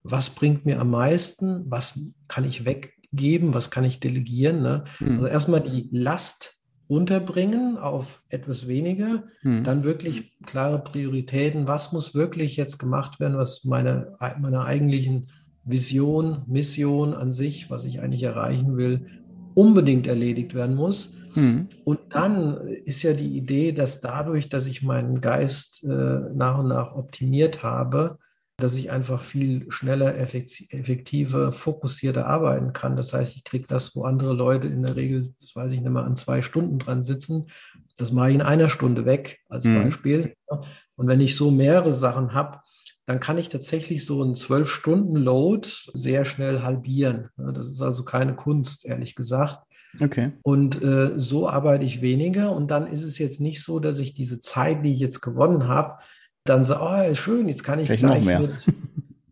was 0.03 0.31
bringt 0.31 0.67
mir 0.67 0.81
am 0.81 0.91
meisten, 0.91 1.65
was 1.71 1.99
kann 2.29 2.45
ich 2.45 2.65
weggeben, 2.65 3.55
was 3.55 3.71
kann 3.71 3.85
ich 3.85 4.01
delegieren. 4.01 4.63
Ne? 4.63 4.85
Mhm. 5.01 5.13
Also 5.13 5.27
erstmal 5.27 5.61
die 5.61 5.89
Last 5.93 6.57
runterbringen 6.89 7.79
auf 7.79 8.23
etwas 8.29 8.69
weniger, 8.69 9.25
mhm. 9.43 9.65
dann 9.65 9.83
wirklich 9.83 10.37
klare 10.47 10.79
Prioritäten, 10.79 11.67
was 11.67 11.93
muss 11.93 12.15
wirklich 12.15 12.57
jetzt 12.57 12.79
gemacht 12.79 13.19
werden, 13.19 13.37
was 13.37 13.65
meine, 13.65 14.15
meiner 14.39 14.65
eigentlichen 14.65 15.31
Vision, 15.65 16.45
Mission 16.47 17.13
an 17.13 17.33
sich, 17.33 17.71
was 17.71 17.85
ich 17.85 18.01
eigentlich 18.01 18.23
erreichen 18.23 18.77
will, 18.77 19.07
unbedingt 19.57 20.07
erledigt 20.07 20.55
werden 20.55 20.77
muss. 20.77 21.15
Mhm. 21.35 21.69
Und 21.85 21.99
dann 22.11 22.59
ist 22.67 23.03
ja 23.03 23.15
die 23.15 23.37
Idee, 23.37 23.73
dass 23.73 24.01
dadurch, 24.01 24.49
dass 24.49 24.67
ich 24.67 24.83
meinen 24.83 25.21
Geist 25.21 25.83
äh, 25.83 25.89
nach 26.35 26.59
und 26.59 26.69
nach 26.69 26.95
optimiert 26.95 27.63
habe, 27.63 28.19
dass 28.59 28.75
ich 28.75 28.91
einfach 28.91 29.21
viel 29.21 29.71
schneller, 29.71 30.19
effektiver, 30.19 31.53
fokussierter 31.53 32.27
arbeiten 32.27 32.73
kann. 32.73 32.97
Das 32.97 33.13
heißt, 33.13 33.37
ich 33.37 33.45
kriege 33.45 33.67
das, 33.67 33.95
wo 33.95 34.05
andere 34.05 34.33
Leute 34.33 34.67
in 34.67 34.83
der 34.83 34.97
Regel, 34.97 35.29
das 35.41 35.55
weiß 35.55 35.73
ich 35.73 35.81
nicht 35.81 35.91
mehr, 35.91 36.05
an 36.05 36.17
zwei 36.17 36.41
Stunden 36.43 36.79
dran 36.79 37.03
sitzen, 37.03 37.47
Das 37.99 38.13
mache 38.13 38.31
ich 38.31 38.35
in 38.35 38.43
einer 38.43 38.69
Stunde 38.69 39.05
weg 39.05 39.41
als 39.49 39.65
mhm. 39.65 39.85
Beispiel. 39.85 40.35
Und 40.97 41.09
wenn 41.09 41.21
ich 41.21 41.35
so 41.35 41.51
mehrere 41.51 41.93
Sachen 41.93 42.33
habe, 42.33 42.61
dann 43.07 43.21
kann 43.21 43.39
ich 43.39 43.49
tatsächlich 43.49 44.05
so 44.05 44.23
einen 44.23 44.35
zwölf 44.35 44.69
Stunden 44.69 45.17
Load 45.17 45.69
sehr 45.95 46.25
schnell 46.25 46.63
halbieren. 46.63 47.31
Das 47.37 47.67
ist 47.67 47.81
also 47.81 48.05
keine 48.05 48.35
Kunst, 48.35 48.85
ehrlich 48.85 49.15
gesagt. 49.15 49.61
Okay. 50.01 50.33
Und 50.43 50.83
äh, 50.83 51.13
so 51.17 51.49
arbeite 51.49 51.85
ich 51.85 52.03
weniger. 52.03 52.53
Und 52.53 52.71
dann 52.71 52.87
ist 52.87 53.05
es 53.05 53.19
jetzt 53.19 53.41
nicht 53.41 53.63
so, 53.63 53.79
dass 53.79 54.01
ich 54.01 54.15
diese 54.15 54.41
Zeit, 54.41 54.85
die 54.85 54.93
ich 54.93 54.99
jetzt 54.99 55.21
gewonnen 55.21 55.69
habe, 55.69 55.95
dann 56.45 56.65
so, 56.65 56.77
oh, 56.81 57.15
schön, 57.15 57.49
jetzt 57.49 57.63
kann 57.63 57.79
ich 57.79 57.87
Vielleicht 57.87 58.05
gleich 58.05 58.41
mit 58.41 58.55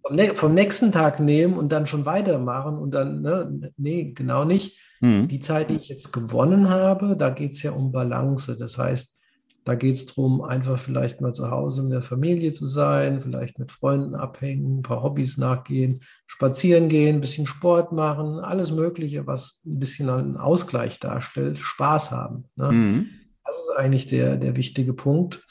vom, 0.02 0.18
vom, 0.36 0.54
nächsten 0.54 0.92
Tag 0.92 1.18
nehmen 1.18 1.56
und 1.56 1.70
dann 1.70 1.88
schon 1.88 2.06
weitermachen. 2.06 2.76
Und 2.76 2.92
dann, 2.92 3.22
ne, 3.22 3.72
nee, 3.76 4.12
genau 4.12 4.44
nicht. 4.44 4.78
Mhm. 5.00 5.26
Die 5.26 5.40
Zeit, 5.40 5.70
die 5.70 5.76
ich 5.76 5.88
jetzt 5.88 6.12
gewonnen 6.12 6.70
habe, 6.70 7.16
da 7.16 7.30
geht 7.30 7.52
es 7.52 7.62
ja 7.64 7.72
um 7.72 7.90
Balance. 7.90 8.56
Das 8.56 8.78
heißt, 8.78 9.18
da 9.64 9.74
geht 9.74 9.94
es 9.94 10.06
darum, 10.06 10.42
einfach 10.42 10.78
vielleicht 10.78 11.22
mal 11.22 11.32
zu 11.32 11.50
Hause 11.50 11.82
in 11.82 11.90
der 11.90 12.02
Familie 12.02 12.52
zu 12.52 12.66
sein, 12.66 13.20
vielleicht 13.20 13.58
mit 13.58 13.72
Freunden 13.72 14.14
abhängen, 14.14 14.78
ein 14.78 14.82
paar 14.82 15.02
Hobbys 15.02 15.38
nachgehen, 15.38 16.02
spazieren 16.26 16.88
gehen, 16.88 17.16
ein 17.16 17.20
bisschen 17.22 17.46
Sport 17.46 17.90
machen, 17.90 18.40
alles 18.40 18.72
Mögliche, 18.72 19.26
was 19.26 19.62
ein 19.64 19.78
bisschen 19.78 20.10
einen 20.10 20.36
Ausgleich 20.36 21.00
darstellt, 21.00 21.58
Spaß 21.58 22.10
haben. 22.10 22.44
Ne? 22.56 22.72
Mhm. 22.72 23.10
Das 23.44 23.56
ist 23.56 23.76
eigentlich 23.76 24.06
der, 24.06 24.36
der 24.36 24.56
wichtige 24.56 24.92
Punkt. 24.92 25.42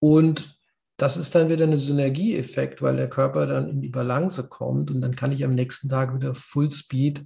Und 0.00 0.58
das 0.96 1.16
ist 1.16 1.32
dann 1.34 1.48
wieder 1.48 1.64
ein 1.64 1.78
Synergieeffekt, 1.78 2.82
weil 2.82 2.96
der 2.96 3.08
Körper 3.08 3.46
dann 3.46 3.68
in 3.70 3.80
die 3.80 3.88
Balance 3.88 4.48
kommt 4.48 4.90
und 4.90 5.00
dann 5.00 5.14
kann 5.14 5.30
ich 5.30 5.44
am 5.44 5.54
nächsten 5.54 5.88
Tag 5.88 6.12
wieder 6.12 6.34
Full 6.34 6.72
Speed 6.72 7.24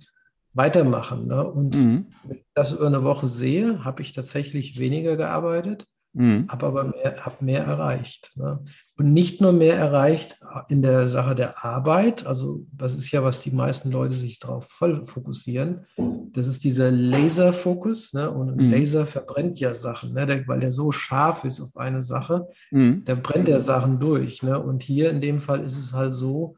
weitermachen. 0.53 1.27
Ne? 1.27 1.43
Und 1.43 1.75
mhm. 1.75 2.07
wenn 2.25 2.37
ich 2.37 2.45
das 2.55 2.73
über 2.73 2.87
eine 2.87 3.03
Woche 3.03 3.27
sehe, 3.27 3.83
habe 3.83 4.03
ich 4.03 4.13
tatsächlich 4.13 4.79
weniger 4.79 5.17
gearbeitet, 5.17 5.87
Mhm. 6.15 6.47
Habe 6.49 6.67
aber 6.67 6.85
mehr, 6.85 7.25
hab 7.25 7.41
mehr 7.41 7.65
erreicht. 7.65 8.33
Ne? 8.37 8.63
Und 8.99 9.13
nicht 9.13 9.41
nur 9.41 9.53
mehr 9.53 9.77
erreicht 9.77 10.39
in 10.69 10.83
der 10.83 11.09
Sache 11.09 11.35
der 11.35 11.65
Arbeit, 11.65 12.27
also 12.27 12.67
das 12.73 12.95
ist 12.95 13.11
ja, 13.11 13.25
was 13.25 13.43
die 13.43 13.51
meisten 13.51 13.91
Leute 13.91 14.15
sich 14.15 14.39
darauf 14.39 14.67
voll 14.69 15.05
fokussieren. 15.05 15.87
Das 16.33 16.47
ist 16.47 16.65
dieser 16.65 16.91
Laserfokus. 16.91 18.13
Ne? 18.13 18.31
Und 18.31 18.51
ein 18.51 18.67
mhm. 18.67 18.73
Laser 18.73 19.07
verbrennt 19.07 19.59
ja 19.61 19.73
Sachen, 19.73 20.13
ne? 20.13 20.27
der, 20.27 20.47
weil 20.47 20.61
der 20.61 20.71
so 20.71 20.93
scharf 20.93 21.45
ist 21.45 21.61
auf 21.61 21.77
eine 21.77 22.03
Sache, 22.03 22.47
mhm. 22.71 23.03
da 23.05 23.15
brennt 23.15 23.49
er 23.49 23.61
Sachen 23.61 23.99
durch. 23.99 24.43
Ne? 24.43 24.59
Und 24.59 24.83
hier 24.83 25.11
in 25.11 25.21
dem 25.21 25.39
Fall 25.39 25.65
ist 25.65 25.79
es 25.79 25.95
halt 25.95 26.13
so, 26.13 26.57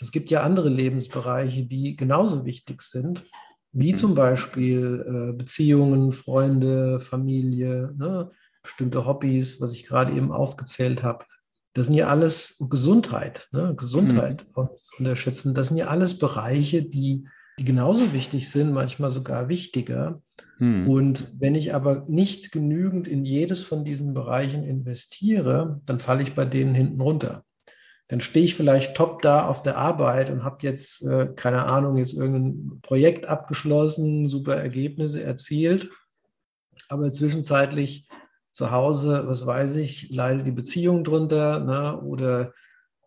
es 0.00 0.12
gibt 0.12 0.30
ja 0.30 0.42
andere 0.42 0.68
Lebensbereiche, 0.68 1.64
die 1.64 1.96
genauso 1.96 2.44
wichtig 2.44 2.82
sind, 2.82 3.24
wie 3.72 3.92
mhm. 3.92 3.96
zum 3.96 4.14
Beispiel 4.14 5.04
äh, 5.06 5.32
Beziehungen, 5.32 6.12
Freunde, 6.12 7.00
Familie. 7.00 7.92
Ne? 7.96 8.30
Bestimmte 8.62 9.06
Hobbys, 9.06 9.60
was 9.60 9.72
ich 9.72 9.84
gerade 9.84 10.12
eben 10.12 10.32
aufgezählt 10.32 11.02
habe. 11.02 11.24
Das 11.74 11.86
sind 11.86 11.94
ja 11.94 12.08
alles 12.08 12.62
Gesundheit, 12.68 13.48
ne? 13.52 13.74
Gesundheit 13.76 14.44
mhm. 14.54 14.68
unterschätzen. 14.98 15.54
Das 15.54 15.68
sind 15.68 15.78
ja 15.78 15.86
alles 15.86 16.18
Bereiche, 16.18 16.82
die, 16.82 17.26
die 17.58 17.64
genauso 17.64 18.12
wichtig 18.12 18.50
sind, 18.50 18.72
manchmal 18.72 19.10
sogar 19.10 19.48
wichtiger. 19.48 20.22
Mhm. 20.58 20.88
Und 20.88 21.32
wenn 21.38 21.54
ich 21.54 21.74
aber 21.74 22.04
nicht 22.08 22.52
genügend 22.52 23.08
in 23.08 23.24
jedes 23.24 23.62
von 23.62 23.84
diesen 23.84 24.12
Bereichen 24.12 24.64
investiere, 24.64 25.80
dann 25.86 25.98
falle 25.98 26.22
ich 26.22 26.34
bei 26.34 26.44
denen 26.44 26.74
hinten 26.74 27.00
runter. 27.00 27.44
Dann 28.08 28.20
stehe 28.20 28.44
ich 28.44 28.54
vielleicht 28.54 28.94
top 28.94 29.22
da 29.22 29.46
auf 29.46 29.62
der 29.62 29.78
Arbeit 29.78 30.28
und 30.28 30.44
habe 30.44 30.58
jetzt, 30.60 31.02
äh, 31.02 31.28
keine 31.34 31.64
Ahnung, 31.64 31.96
jetzt 31.96 32.12
irgendein 32.12 32.80
Projekt 32.82 33.24
abgeschlossen, 33.24 34.26
super 34.26 34.54
Ergebnisse 34.54 35.22
erzielt. 35.22 35.88
Aber 36.90 37.10
zwischenzeitlich 37.10 38.06
zu 38.52 38.70
Hause, 38.70 39.24
was 39.26 39.46
weiß 39.46 39.76
ich, 39.76 40.10
leidet 40.10 40.46
die 40.46 40.52
Beziehung 40.52 41.04
drunter, 41.04 41.60
ne? 41.60 42.00
oder 42.00 42.52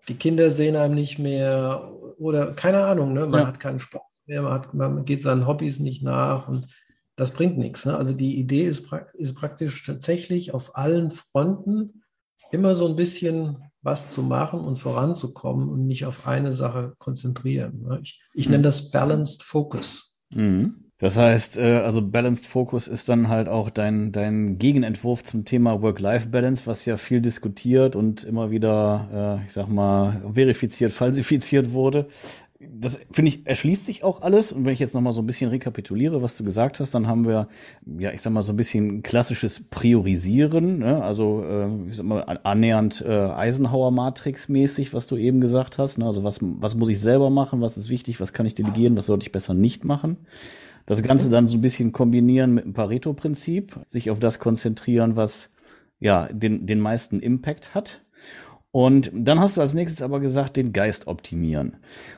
die 0.07 0.15
Kinder 0.15 0.49
sehen 0.49 0.75
einem 0.75 0.95
nicht 0.95 1.19
mehr, 1.19 1.91
oder 2.17 2.53
keine 2.53 2.83
Ahnung, 2.83 3.13
ne? 3.13 3.27
man 3.27 3.41
ja. 3.41 3.47
hat 3.47 3.59
keinen 3.59 3.79
Spaß 3.79 4.21
mehr, 4.25 4.41
man, 4.41 4.53
hat, 4.53 4.73
man 4.73 5.05
geht 5.05 5.21
seinen 5.21 5.47
Hobbys 5.47 5.79
nicht 5.79 6.03
nach 6.03 6.47
und 6.47 6.67
das 7.15 7.31
bringt 7.31 7.57
nichts. 7.57 7.85
Ne? 7.85 7.95
Also 7.95 8.13
die 8.13 8.37
Idee 8.37 8.65
ist, 8.65 8.91
ist 9.13 9.35
praktisch 9.35 9.83
tatsächlich 9.85 10.53
auf 10.53 10.75
allen 10.75 11.11
Fronten 11.11 12.03
immer 12.51 12.75
so 12.75 12.87
ein 12.87 12.95
bisschen 12.95 13.57
was 13.81 14.09
zu 14.09 14.23
machen 14.23 14.61
und 14.61 14.77
voranzukommen 14.77 15.69
und 15.69 15.85
nicht 15.85 16.05
auf 16.05 16.27
eine 16.27 16.51
Sache 16.51 16.95
konzentrieren. 16.97 17.83
Ne? 17.83 17.99
Ich, 18.01 18.21
ich 18.33 18.49
nenne 18.49 18.63
das 18.63 18.89
Balanced 18.89 19.43
Focus. 19.43 20.19
Mhm. 20.31 20.84
Das 20.97 21.17
heißt, 21.17 21.57
äh, 21.57 21.79
also 21.79 22.01
Balanced 22.01 22.45
Focus 22.45 22.87
ist 22.87 23.09
dann 23.09 23.27
halt 23.27 23.49
auch 23.49 23.69
dein, 23.69 24.13
dein 24.13 24.57
Gegenentwurf 24.57 25.23
zum 25.23 25.43
Thema 25.43 25.81
Work-Life-Balance, 25.81 26.63
was 26.67 26.85
ja 26.85 26.95
viel 26.95 27.19
diskutiert 27.19 27.97
und 27.97 28.23
immer 28.23 28.49
wieder, 28.49 29.41
äh, 29.41 29.45
ich 29.45 29.51
sag 29.51 29.67
mal, 29.67 30.21
verifiziert, 30.33 30.93
falsifiziert 30.93 31.73
wurde. 31.73 32.07
Das 32.61 32.97
finde 33.11 33.27
ich, 33.27 33.45
erschließt 33.45 33.85
sich 33.85 34.05
auch 34.05 34.21
alles. 34.21 34.53
Und 34.53 34.63
wenn 34.65 34.71
ich 34.71 34.79
jetzt 34.79 34.95
nochmal 34.95 35.11
so 35.11 35.21
ein 35.21 35.27
bisschen 35.27 35.49
rekapituliere, 35.49 36.21
was 36.21 36.37
du 36.37 36.45
gesagt 36.45 36.79
hast, 36.79 36.95
dann 36.95 37.07
haben 37.07 37.25
wir, 37.25 37.49
ja, 37.99 38.13
ich 38.13 38.21
sag 38.21 38.31
mal, 38.31 38.41
so 38.41 38.53
ein 38.53 38.57
bisschen 38.57 39.03
klassisches 39.03 39.59
Priorisieren, 39.59 40.79
ne? 40.79 41.03
also 41.03 41.43
äh, 41.43 41.89
ich 41.89 41.97
sag 41.97 42.05
mal, 42.05 42.21
annähernd 42.43 43.03
äh, 43.05 43.11
Eisenhower-Matrix-mäßig, 43.11 44.93
was 44.93 45.07
du 45.07 45.17
eben 45.17 45.41
gesagt 45.41 45.77
hast. 45.77 45.97
Ne? 45.97 46.05
Also 46.05 46.23
was, 46.23 46.39
was 46.41 46.75
muss 46.75 46.87
ich 46.87 47.01
selber 47.01 47.29
machen, 47.29 47.59
was 47.59 47.75
ist 47.75 47.89
wichtig, 47.89 48.21
was 48.21 48.31
kann 48.31 48.45
ich 48.45 48.55
delegieren, 48.55 48.95
was 48.95 49.07
sollte 49.07 49.25
ich 49.25 49.33
besser 49.33 49.53
nicht 49.53 49.83
machen. 49.83 50.15
Das 50.85 51.01
Ganze 51.01 51.29
dann 51.29 51.47
so 51.47 51.57
ein 51.57 51.61
bisschen 51.61 51.91
kombinieren 51.91 52.53
mit 52.53 52.65
dem 52.65 52.73
Pareto-Prinzip, 52.73 53.79
sich 53.87 54.11
auf 54.11 54.19
das 54.19 54.39
konzentrieren, 54.39 55.15
was 55.15 55.49
ja 55.99 56.27
den, 56.31 56.67
den 56.67 56.79
meisten 56.79 57.19
Impact 57.19 57.73
hat. 57.73 58.01
Und 58.71 59.09
dann 59.13 59.39
hast 59.39 59.55
du 59.55 59.61
als 59.61 59.73
nächstes 59.73 60.01
aber 60.01 60.19
gesagt, 60.19 60.57
den 60.57 60.73
Geist 60.73 61.07
optimieren. 61.07 61.77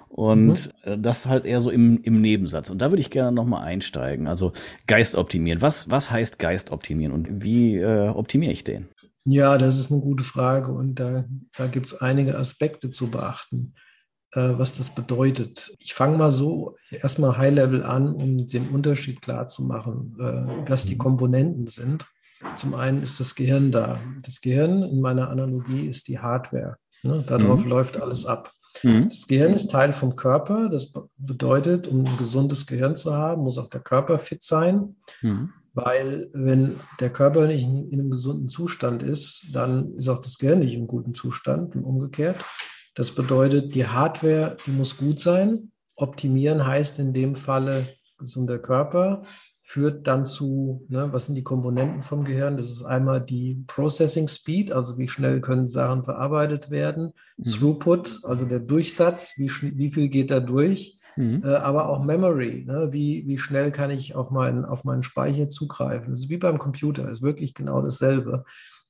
Und 0.09 0.73
mhm. 0.85 1.03
das 1.03 1.27
halt 1.27 1.45
eher 1.45 1.61
so 1.61 1.69
im, 1.69 2.01
im 2.01 2.19
Nebensatz. 2.19 2.71
Und 2.71 2.81
da 2.81 2.89
würde 2.89 2.99
ich 2.99 3.11
gerne 3.11 3.31
nochmal 3.31 3.63
einsteigen. 3.63 4.27
Also 4.27 4.53
Geist 4.87 5.15
optimieren. 5.15 5.61
Was, 5.61 5.91
was 5.91 6.09
heißt 6.09 6.39
Geist 6.39 6.71
optimieren 6.71 7.13
und 7.13 7.43
wie 7.43 7.77
äh, 7.77 8.09
optimiere 8.09 8.51
ich 8.51 8.63
den? 8.63 8.87
Ja, 9.25 9.57
das 9.57 9.77
ist 9.77 9.91
eine 9.91 10.01
gute 10.01 10.23
Frage 10.23 10.71
und 10.71 10.95
da, 10.95 11.25
da 11.57 11.67
gibt 11.67 11.87
es 11.87 12.01
einige 12.01 12.37
Aspekte 12.37 12.89
zu 12.89 13.11
beachten. 13.11 13.75
Äh, 14.33 14.57
was 14.57 14.77
das 14.77 14.93
bedeutet. 14.93 15.73
Ich 15.79 15.93
fange 15.93 16.17
mal 16.17 16.31
so 16.31 16.75
erstmal 16.91 17.37
High-Level 17.37 17.83
an, 17.83 18.13
um 18.13 18.45
den 18.45 18.69
Unterschied 18.69 19.21
klar 19.21 19.47
zu 19.47 19.63
machen, 19.63 20.17
äh, 20.19 20.69
was 20.69 20.85
die 20.85 20.95
mhm. 20.95 20.99
Komponenten 20.99 21.67
sind. 21.67 22.05
Zum 22.57 22.75
einen 22.75 23.01
ist 23.01 23.21
das 23.21 23.35
Gehirn 23.35 23.71
da. 23.71 23.99
Das 24.23 24.41
Gehirn 24.41 24.83
in 24.83 24.99
meiner 24.99 25.29
Analogie 25.29 25.87
ist 25.87 26.09
die 26.09 26.19
Hardware. 26.19 26.75
Ne? 27.03 27.23
Darauf 27.25 27.63
mhm. 27.63 27.69
läuft 27.69 28.01
alles 28.01 28.25
ab. 28.25 28.51
Mhm. 28.83 29.07
Das 29.09 29.27
Gehirn 29.27 29.53
ist 29.53 29.71
Teil 29.71 29.93
vom 29.93 30.17
Körper. 30.17 30.67
Das 30.67 30.91
bedeutet, 31.17 31.87
um 31.87 32.05
ein 32.05 32.17
gesundes 32.17 32.67
Gehirn 32.67 32.97
zu 32.97 33.13
haben, 33.13 33.43
muss 33.43 33.57
auch 33.57 33.69
der 33.69 33.81
Körper 33.81 34.19
fit 34.19 34.43
sein. 34.43 34.97
Mhm. 35.21 35.53
Weil 35.73 36.27
wenn 36.33 36.75
der 36.99 37.11
Körper 37.11 37.47
nicht 37.47 37.63
in, 37.63 37.87
in 37.87 37.99
einem 38.01 38.11
gesunden 38.11 38.49
Zustand 38.49 39.03
ist, 39.03 39.47
dann 39.53 39.93
ist 39.95 40.09
auch 40.09 40.19
das 40.19 40.37
Gehirn 40.37 40.59
nicht 40.59 40.73
im 40.73 40.85
guten 40.85 41.13
Zustand 41.13 41.75
und 41.75 41.85
umgekehrt. 41.85 42.43
Das 42.97 43.11
bedeutet, 43.11 43.75
die 43.75 43.85
Hardware, 43.85 44.57
die 44.65 44.71
muss 44.71 44.97
gut 44.97 45.19
sein. 45.19 45.71
Optimieren 45.97 46.65
heißt 46.65 46.97
in 46.97 47.13
dem 47.13 47.35
Falle 47.35 47.85
gesunder 48.17 48.57
Körper, 48.57 49.21
führt 49.61 50.07
dann 50.07 50.25
zu, 50.25 50.83
ne, 50.89 51.13
was 51.13 51.27
sind 51.27 51.35
die 51.35 51.43
Komponenten 51.43 52.01
vom 52.01 52.23
Gehirn? 52.23 52.57
Das 52.57 52.71
ist 52.71 52.81
einmal 52.81 53.21
die 53.21 53.63
Processing 53.67 54.27
Speed, 54.27 54.71
also 54.71 54.97
wie 54.97 55.07
schnell 55.07 55.41
können 55.41 55.67
Sachen 55.67 56.05
verarbeitet 56.05 56.71
werden, 56.71 57.13
mhm. 57.37 57.43
Throughput, 57.43 58.21
also 58.23 58.45
der 58.45 58.61
Durchsatz, 58.61 59.35
wie, 59.37 59.51
wie 59.77 59.91
viel 59.91 60.07
geht 60.07 60.31
da 60.31 60.39
durch, 60.39 60.97
mhm. 61.17 61.43
äh, 61.43 61.53
aber 61.53 61.89
auch 61.89 62.03
Memory, 62.03 62.65
ne, 62.65 62.89
wie, 62.91 63.27
wie 63.27 63.37
schnell 63.37 63.71
kann 63.71 63.91
ich 63.91 64.15
auf 64.15 64.31
meinen, 64.31 64.65
auf 64.65 64.85
meinen 64.85 65.03
Speicher 65.03 65.47
zugreifen. 65.47 66.09
Das 66.09 66.21
ist 66.21 66.29
wie 66.29 66.37
beim 66.37 66.57
Computer, 66.57 67.11
ist 67.11 67.21
wirklich 67.21 67.53
genau 67.53 67.79
dasselbe. 67.83 68.43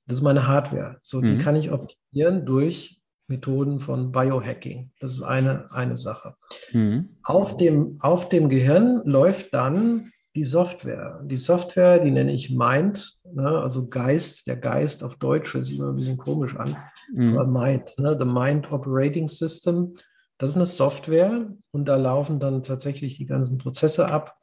Das 0.06 0.20
ist 0.20 0.24
meine 0.24 0.48
Hardware. 0.48 0.98
So, 1.02 1.20
mhm. 1.20 1.26
die 1.26 1.38
kann 1.44 1.58
ich 1.58 1.74
optimieren 1.74 2.46
durch 2.46 2.97
Methoden 3.28 3.80
von 3.80 4.12
Biohacking. 4.12 4.92
Das 5.00 5.14
ist 5.14 5.22
eine, 5.22 5.68
eine 5.72 5.98
Sache. 5.98 6.36
Mhm. 6.72 7.18
Auf, 7.24 7.58
dem, 7.58 7.98
auf 8.02 8.30
dem 8.30 8.50
Gehirn 8.50 9.02
läuft 9.06 9.54
dann 9.54 10.12
die 10.38 10.44
Software. 10.44 11.20
Die 11.26 11.38
Software, 11.38 12.00
die 12.00 12.12
nenne 12.12 12.32
ich 12.32 12.52
Mind, 12.52 13.20
ne, 13.34 13.48
also 13.48 13.90
Geist, 13.90 14.46
der 14.46 14.56
Geist 14.56 15.04
auf 15.04 15.16
Deutsch, 15.16 15.54
hört 15.54 15.66
sich 15.66 15.80
immer 15.80 15.90
ein 15.90 15.96
bisschen 15.96 16.18
komisch 16.18 16.56
an, 16.56 16.78
mhm. 17.14 17.38
aber 17.38 17.48
Mind, 17.48 17.96
ne, 17.98 18.16
the 18.18 18.26
Mind 18.26 18.72
Operating 18.72 19.28
System. 19.28 19.96
Das 20.38 20.52
ist 20.52 20.56
eine 20.56 20.68
Software 20.68 21.52
und 21.72 21.86
da 21.86 21.96
laufen 21.96 22.40
dann 22.40 22.62
tatsächlich 22.62 23.18
die 23.18 23.26
ganzen 23.26 23.58
Prozesse 23.58 24.08
ab. 24.08 24.37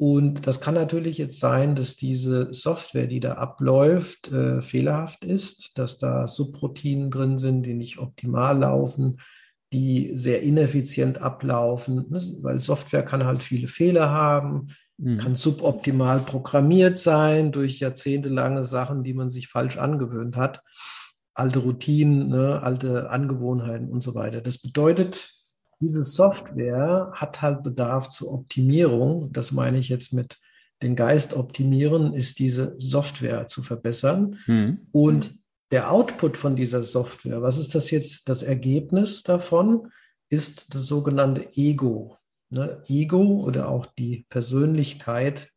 Und 0.00 0.46
das 0.46 0.62
kann 0.62 0.76
natürlich 0.76 1.18
jetzt 1.18 1.40
sein, 1.40 1.76
dass 1.76 1.94
diese 1.94 2.54
Software, 2.54 3.06
die 3.06 3.20
da 3.20 3.34
abläuft, 3.34 4.32
äh, 4.32 4.62
fehlerhaft 4.62 5.26
ist, 5.26 5.76
dass 5.76 5.98
da 5.98 6.26
Subroutinen 6.26 7.10
drin 7.10 7.38
sind, 7.38 7.64
die 7.64 7.74
nicht 7.74 7.98
optimal 7.98 8.60
laufen, 8.60 9.20
die 9.74 10.14
sehr 10.14 10.40
ineffizient 10.40 11.20
ablaufen, 11.20 12.06
ne? 12.08 12.18
weil 12.40 12.60
Software 12.60 13.02
kann 13.02 13.26
halt 13.26 13.42
viele 13.42 13.68
Fehler 13.68 14.08
haben. 14.08 14.68
mhm. 14.96 15.18
kann 15.18 15.34
suboptimal 15.34 16.20
programmiert 16.20 16.96
sein 16.96 17.52
durch 17.52 17.80
jahrzehntelange 17.80 18.64
Sachen, 18.64 19.04
die 19.04 19.12
man 19.12 19.28
sich 19.28 19.48
falsch 19.48 19.76
angewöhnt 19.76 20.34
hat, 20.34 20.62
alte 21.34 21.58
Routinen, 21.58 22.30
ne, 22.30 22.62
alte 22.62 23.10
Angewohnheiten 23.10 23.90
und 23.90 24.02
so 24.02 24.14
weiter. 24.14 24.40
Das 24.40 24.56
bedeutet, 24.56 25.39
diese 25.80 26.02
Software 26.02 27.10
hat 27.14 27.40
halt 27.42 27.62
Bedarf 27.62 28.10
zur 28.10 28.32
Optimierung. 28.32 29.32
Das 29.32 29.50
meine 29.50 29.78
ich 29.78 29.88
jetzt 29.88 30.12
mit 30.12 30.38
den 30.82 30.96
Geist 30.96 31.34
optimieren, 31.34 32.14
ist 32.14 32.38
diese 32.38 32.74
Software 32.78 33.46
zu 33.46 33.62
verbessern. 33.62 34.38
Mhm. 34.46 34.86
Und 34.92 35.38
der 35.70 35.90
Output 35.90 36.36
von 36.36 36.56
dieser 36.56 36.82
Software, 36.82 37.42
was 37.42 37.58
ist 37.58 37.74
das 37.74 37.90
jetzt, 37.90 38.28
das 38.28 38.42
Ergebnis 38.42 39.22
davon, 39.22 39.88
ist 40.28 40.74
das 40.74 40.86
sogenannte 40.86 41.48
Ego. 41.56 42.16
Ne? 42.50 42.82
Ego 42.88 43.40
oder 43.40 43.68
auch 43.68 43.86
die 43.86 44.26
Persönlichkeit, 44.28 45.50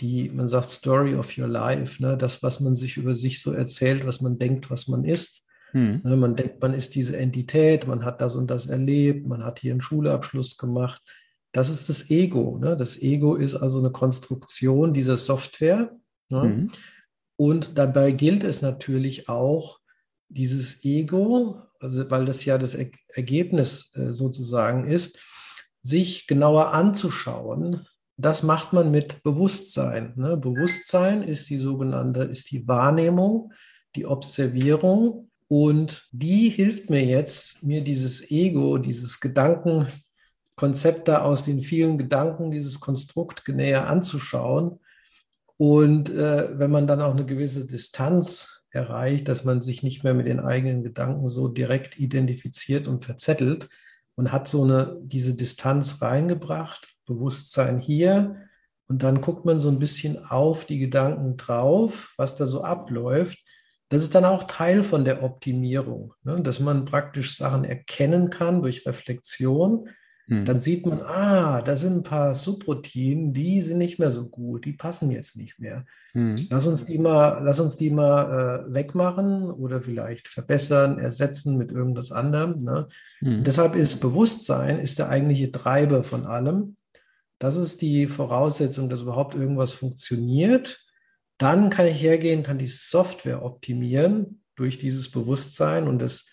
die, 0.00 0.28
man 0.28 0.48
sagt, 0.48 0.70
Story 0.70 1.14
of 1.14 1.36
your 1.36 1.48
life, 1.48 2.00
ne? 2.02 2.16
das, 2.16 2.42
was 2.42 2.60
man 2.60 2.74
sich 2.74 2.96
über 2.96 3.14
sich 3.14 3.42
so 3.42 3.52
erzählt, 3.52 4.06
was 4.06 4.20
man 4.20 4.38
denkt, 4.38 4.70
was 4.70 4.86
man 4.86 5.04
ist. 5.04 5.44
Hm. 5.72 6.00
Ne? 6.04 6.16
Man 6.16 6.36
denkt, 6.36 6.60
man 6.60 6.74
ist 6.74 6.94
diese 6.94 7.16
Entität, 7.16 7.86
man 7.86 8.04
hat 8.04 8.20
das 8.20 8.36
und 8.36 8.50
das 8.50 8.66
erlebt, 8.66 9.26
man 9.26 9.44
hat 9.44 9.60
hier 9.60 9.72
einen 9.72 9.80
Schulabschluss 9.80 10.56
gemacht. 10.56 11.02
Das 11.52 11.70
ist 11.70 11.88
das 11.88 12.10
Ego. 12.10 12.58
Ne? 12.58 12.76
Das 12.76 13.00
Ego 13.00 13.34
ist 13.34 13.54
also 13.54 13.78
eine 13.78 13.90
Konstruktion 13.90 14.92
dieser 14.92 15.16
Software. 15.16 15.96
Ne? 16.30 16.42
Hm. 16.42 16.70
Und 17.36 17.78
dabei 17.78 18.10
gilt 18.10 18.44
es 18.44 18.62
natürlich 18.62 19.28
auch, 19.28 19.80
dieses 20.28 20.84
Ego, 20.84 21.62
also 21.80 22.10
weil 22.10 22.24
das 22.24 22.44
ja 22.44 22.58
das 22.58 22.74
er 22.74 22.90
Ergebnis 23.08 23.90
äh, 23.94 24.12
sozusagen 24.12 24.88
ist, 24.88 25.18
sich 25.82 26.26
genauer 26.26 26.74
anzuschauen. 26.74 27.86
Das 28.16 28.42
macht 28.42 28.72
man 28.72 28.90
mit 28.90 29.22
Bewusstsein. 29.22 30.12
Ne? 30.16 30.36
Bewusstsein 30.36 31.22
ist 31.22 31.48
die 31.50 31.58
sogenannte, 31.58 32.24
ist 32.24 32.50
die 32.50 32.66
Wahrnehmung, 32.66 33.52
die 33.94 34.06
Observierung 34.06 35.27
und 35.48 36.06
die 36.12 36.50
hilft 36.50 36.90
mir 36.90 37.04
jetzt, 37.04 37.62
mir 37.62 37.82
dieses 37.82 38.30
Ego, 38.30 38.78
dieses 38.78 39.20
Gedankenkonzept 39.20 41.08
da 41.08 41.22
aus 41.22 41.44
den 41.44 41.62
vielen 41.62 41.98
Gedanken, 41.98 42.50
dieses 42.50 42.80
Konstrukt 42.80 43.48
näher 43.48 43.88
anzuschauen 43.88 44.78
und 45.58 46.08
äh, 46.08 46.56
wenn 46.58 46.70
man 46.70 46.86
dann 46.86 47.02
auch 47.02 47.10
eine 47.10 47.26
gewisse 47.26 47.66
Distanz 47.66 48.64
erreicht, 48.70 49.26
dass 49.26 49.44
man 49.44 49.60
sich 49.60 49.82
nicht 49.82 50.04
mehr 50.04 50.14
mit 50.14 50.26
den 50.26 50.38
eigenen 50.38 50.84
Gedanken 50.84 51.28
so 51.28 51.48
direkt 51.48 51.98
identifiziert 51.98 52.86
und 52.86 53.04
verzettelt 53.04 53.68
und 54.14 54.30
hat 54.30 54.46
so 54.46 54.62
eine, 54.62 54.96
diese 55.02 55.34
Distanz 55.34 56.00
reingebracht, 56.00 56.94
Bewusstsein 57.06 57.80
hier. 57.80 58.36
Und 58.88 59.02
dann 59.02 59.20
guckt 59.20 59.44
man 59.44 59.58
so 59.58 59.68
ein 59.68 59.80
bisschen 59.80 60.24
auf 60.24 60.64
die 60.64 60.78
Gedanken 60.78 61.36
drauf, 61.36 62.14
was 62.16 62.36
da 62.36 62.46
so 62.46 62.62
abläuft. 62.62 63.38
Das 63.88 64.02
ist 64.02 64.14
dann 64.14 64.24
auch 64.24 64.44
Teil 64.44 64.82
von 64.82 65.04
der 65.04 65.22
Optimierung, 65.22 66.12
ne? 66.22 66.40
dass 66.42 66.60
man 66.60 66.84
praktisch 66.84 67.36
Sachen 67.36 67.64
erkennen 67.64 68.30
kann 68.30 68.62
durch 68.62 68.86
Reflexion 68.86 69.88
hm. 70.28 70.44
Dann 70.44 70.60
sieht 70.60 70.86
man, 70.86 71.00
ah, 71.00 71.62
da 71.62 71.74
sind 71.74 71.96
ein 71.96 72.02
paar 72.02 72.34
Subroutinen, 72.34 73.32
die 73.32 73.62
sind 73.62 73.78
nicht 73.78 73.98
mehr 73.98 74.10
so 74.10 74.28
gut, 74.28 74.66
die 74.66 74.74
passen 74.74 75.10
jetzt 75.10 75.36
nicht 75.36 75.58
mehr. 75.58 75.86
Hm. 76.12 76.36
Lass 76.50 76.66
uns 76.66 76.84
die 76.84 76.98
mal, 76.98 77.40
lass 77.42 77.60
uns 77.60 77.78
die 77.78 77.90
mal 77.90 78.66
äh, 78.68 78.74
wegmachen 78.74 79.50
oder 79.50 79.80
vielleicht 79.80 80.28
verbessern, 80.28 80.98
ersetzen 80.98 81.56
mit 81.56 81.72
irgendwas 81.72 82.12
anderem. 82.12 82.58
Ne? 82.58 82.88
Hm. 83.20 83.42
Deshalb 83.42 83.74
ist 83.74 84.00
Bewusstsein 84.00 84.78
ist 84.78 84.98
der 84.98 85.08
eigentliche 85.08 85.50
Treiber 85.50 86.02
von 86.02 86.26
allem. 86.26 86.76
Das 87.38 87.56
ist 87.56 87.80
die 87.80 88.06
Voraussetzung, 88.06 88.90
dass 88.90 89.02
überhaupt 89.02 89.34
irgendwas 89.34 89.72
funktioniert. 89.72 90.84
Dann 91.38 91.70
kann 91.70 91.86
ich 91.86 92.02
hergehen, 92.02 92.42
kann 92.42 92.58
die 92.58 92.66
Software 92.66 93.44
optimieren 93.44 94.42
durch 94.56 94.78
dieses 94.78 95.10
Bewusstsein 95.10 95.88
und 95.88 96.00
das 96.00 96.26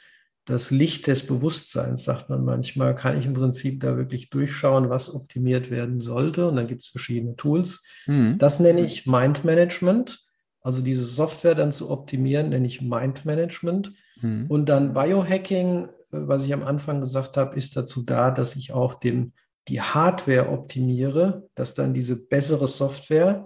das 0.45 0.69
Licht 0.69 1.07
des 1.07 1.25
Bewusstseins, 1.25 2.03
sagt 2.03 2.30
man 2.30 2.45
manchmal, 2.45 2.93
kann 2.93 3.17
ich 3.17 3.25
im 3.25 3.34
Prinzip 3.34 3.80
da 3.80 3.97
wirklich 3.97 4.30
durchschauen, 4.30 4.89
was 4.89 5.13
optimiert 5.13 5.71
werden 5.71 5.99
sollte. 6.01 6.47
Und 6.47 6.56
dann 6.56 6.67
gibt 6.67 6.84
es 6.84 6.88
verschiedene 6.88 7.36
Tools. 7.36 7.84
Mhm. 8.06 8.38
Das 8.38 8.60
nenne 8.60 8.82
ich 8.82 9.08
Mind 9.08 9.43
Management. 9.43 10.23
Also 10.62 10.82
diese 10.82 11.03
Software 11.03 11.56
dann 11.56 11.71
zu 11.71 11.89
optimieren, 11.89 12.49
nenne 12.49 12.67
ich 12.67 12.82
Mind 12.82 13.25
Management. 13.25 13.93
Mhm. 14.21 14.45
Und 14.47 14.69
dann 14.69 14.93
Biohacking, 14.93 15.89
was 16.12 16.45
ich 16.45 16.53
am 16.53 16.63
Anfang 16.63 17.01
gesagt 17.01 17.38
habe, 17.38 17.56
ist 17.56 17.75
dazu 17.75 18.03
da, 18.03 18.30
dass 18.30 18.56
ich 18.56 18.71
auch 18.71 18.93
den, 18.93 19.34
die 19.67 19.82
Hardware 19.82 20.49
optimiere, 20.49 21.49
dass 21.56 21.73
dann 21.73 21.95
diese 21.95 22.15
bessere 22.15 22.67
Software, 22.67 23.45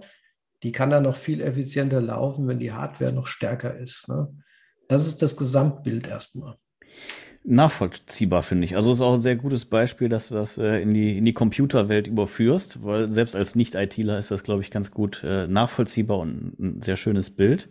die 0.62 0.72
kann 0.72 0.90
dann 0.90 1.04
noch 1.04 1.16
viel 1.16 1.40
effizienter 1.40 2.00
laufen, 2.00 2.46
wenn 2.48 2.58
die 2.58 2.72
Hardware 2.72 3.12
noch 3.12 3.26
stärker 3.26 3.74
ist. 3.74 4.08
Ne? 4.08 4.28
Das 4.88 5.06
ist 5.06 5.22
das 5.22 5.36
Gesamtbild 5.36 6.06
erstmal 6.06 6.56
nachvollziehbar, 7.42 8.42
finde 8.42 8.66
ich. 8.66 8.76
Also 8.76 8.92
ist 8.92 9.00
auch 9.00 9.14
ein 9.14 9.20
sehr 9.20 9.36
gutes 9.36 9.64
Beispiel, 9.64 10.10
dass 10.10 10.28
du 10.28 10.34
das 10.34 10.58
äh, 10.58 10.82
in, 10.82 10.92
die, 10.92 11.16
in 11.16 11.24
die 11.24 11.32
Computerwelt 11.32 12.06
überführst, 12.06 12.84
weil 12.84 13.10
selbst 13.10 13.34
als 13.34 13.54
Nicht-ITler 13.54 14.18
ist 14.18 14.30
das, 14.30 14.42
glaube 14.42 14.60
ich, 14.60 14.70
ganz 14.70 14.90
gut 14.90 15.24
äh, 15.24 15.46
nachvollziehbar 15.46 16.18
und 16.18 16.58
ein 16.58 16.82
sehr 16.82 16.96
schönes 16.96 17.30
Bild. 17.30 17.70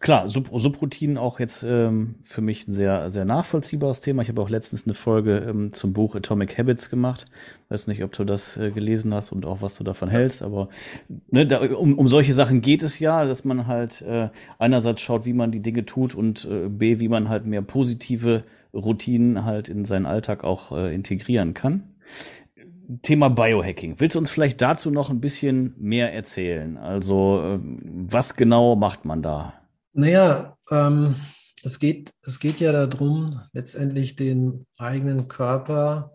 Klar, 0.00 0.28
Sub 0.28 0.50
Subroutinen 0.52 1.16
auch 1.16 1.40
jetzt 1.40 1.62
ähm, 1.62 2.16
für 2.20 2.42
mich 2.42 2.68
ein 2.68 2.72
sehr, 2.72 3.10
sehr 3.10 3.24
nachvollziehbares 3.24 4.00
Thema. 4.00 4.20
Ich 4.20 4.28
habe 4.28 4.42
auch 4.42 4.50
letztens 4.50 4.84
eine 4.84 4.94
Folge 4.94 5.38
ähm, 5.48 5.72
zum 5.72 5.92
Buch 5.94 6.14
Atomic 6.14 6.58
Habits 6.58 6.90
gemacht. 6.90 7.26
Weiß 7.70 7.86
nicht, 7.86 8.02
ob 8.02 8.12
du 8.12 8.24
das 8.24 8.58
äh, 8.58 8.72
gelesen 8.72 9.14
hast 9.14 9.32
und 9.32 9.46
auch 9.46 9.62
was 9.62 9.76
du 9.76 9.84
davon 9.84 10.10
hältst, 10.10 10.42
aber 10.42 10.68
ne, 11.30 11.46
da, 11.46 11.60
um, 11.60 11.96
um 11.96 12.08
solche 12.08 12.34
Sachen 12.34 12.60
geht 12.60 12.82
es 12.82 12.98
ja, 12.98 13.24
dass 13.24 13.44
man 13.44 13.66
halt 13.66 14.02
äh, 14.02 14.28
einerseits 14.58 15.00
schaut, 15.00 15.24
wie 15.24 15.32
man 15.32 15.52
die 15.52 15.62
Dinge 15.62 15.86
tut 15.86 16.14
und 16.14 16.44
äh, 16.44 16.68
b, 16.68 16.98
wie 16.98 17.08
man 17.08 17.30
halt 17.30 17.46
mehr 17.46 17.62
positive 17.62 18.42
Routinen 18.74 19.44
halt 19.44 19.68
in 19.68 19.84
seinen 19.84 20.06
Alltag 20.06 20.44
auch 20.44 20.72
äh, 20.72 20.94
integrieren 20.94 21.54
kann. 21.54 21.94
Thema 23.02 23.30
Biohacking. 23.30 24.00
Willst 24.00 24.16
du 24.16 24.18
uns 24.18 24.30
vielleicht 24.30 24.60
dazu 24.60 24.90
noch 24.90 25.10
ein 25.10 25.20
bisschen 25.20 25.74
mehr 25.78 26.12
erzählen? 26.12 26.76
Also, 26.76 27.40
äh, 27.42 27.58
was 27.62 28.36
genau 28.36 28.76
macht 28.76 29.04
man 29.04 29.22
da? 29.22 29.54
Naja, 29.92 30.56
ähm, 30.70 31.14
es, 31.62 31.78
geht, 31.78 32.10
es 32.22 32.38
geht 32.38 32.60
ja 32.60 32.72
darum, 32.72 33.40
letztendlich 33.52 34.16
den 34.16 34.66
eigenen 34.78 35.28
Körper 35.28 36.12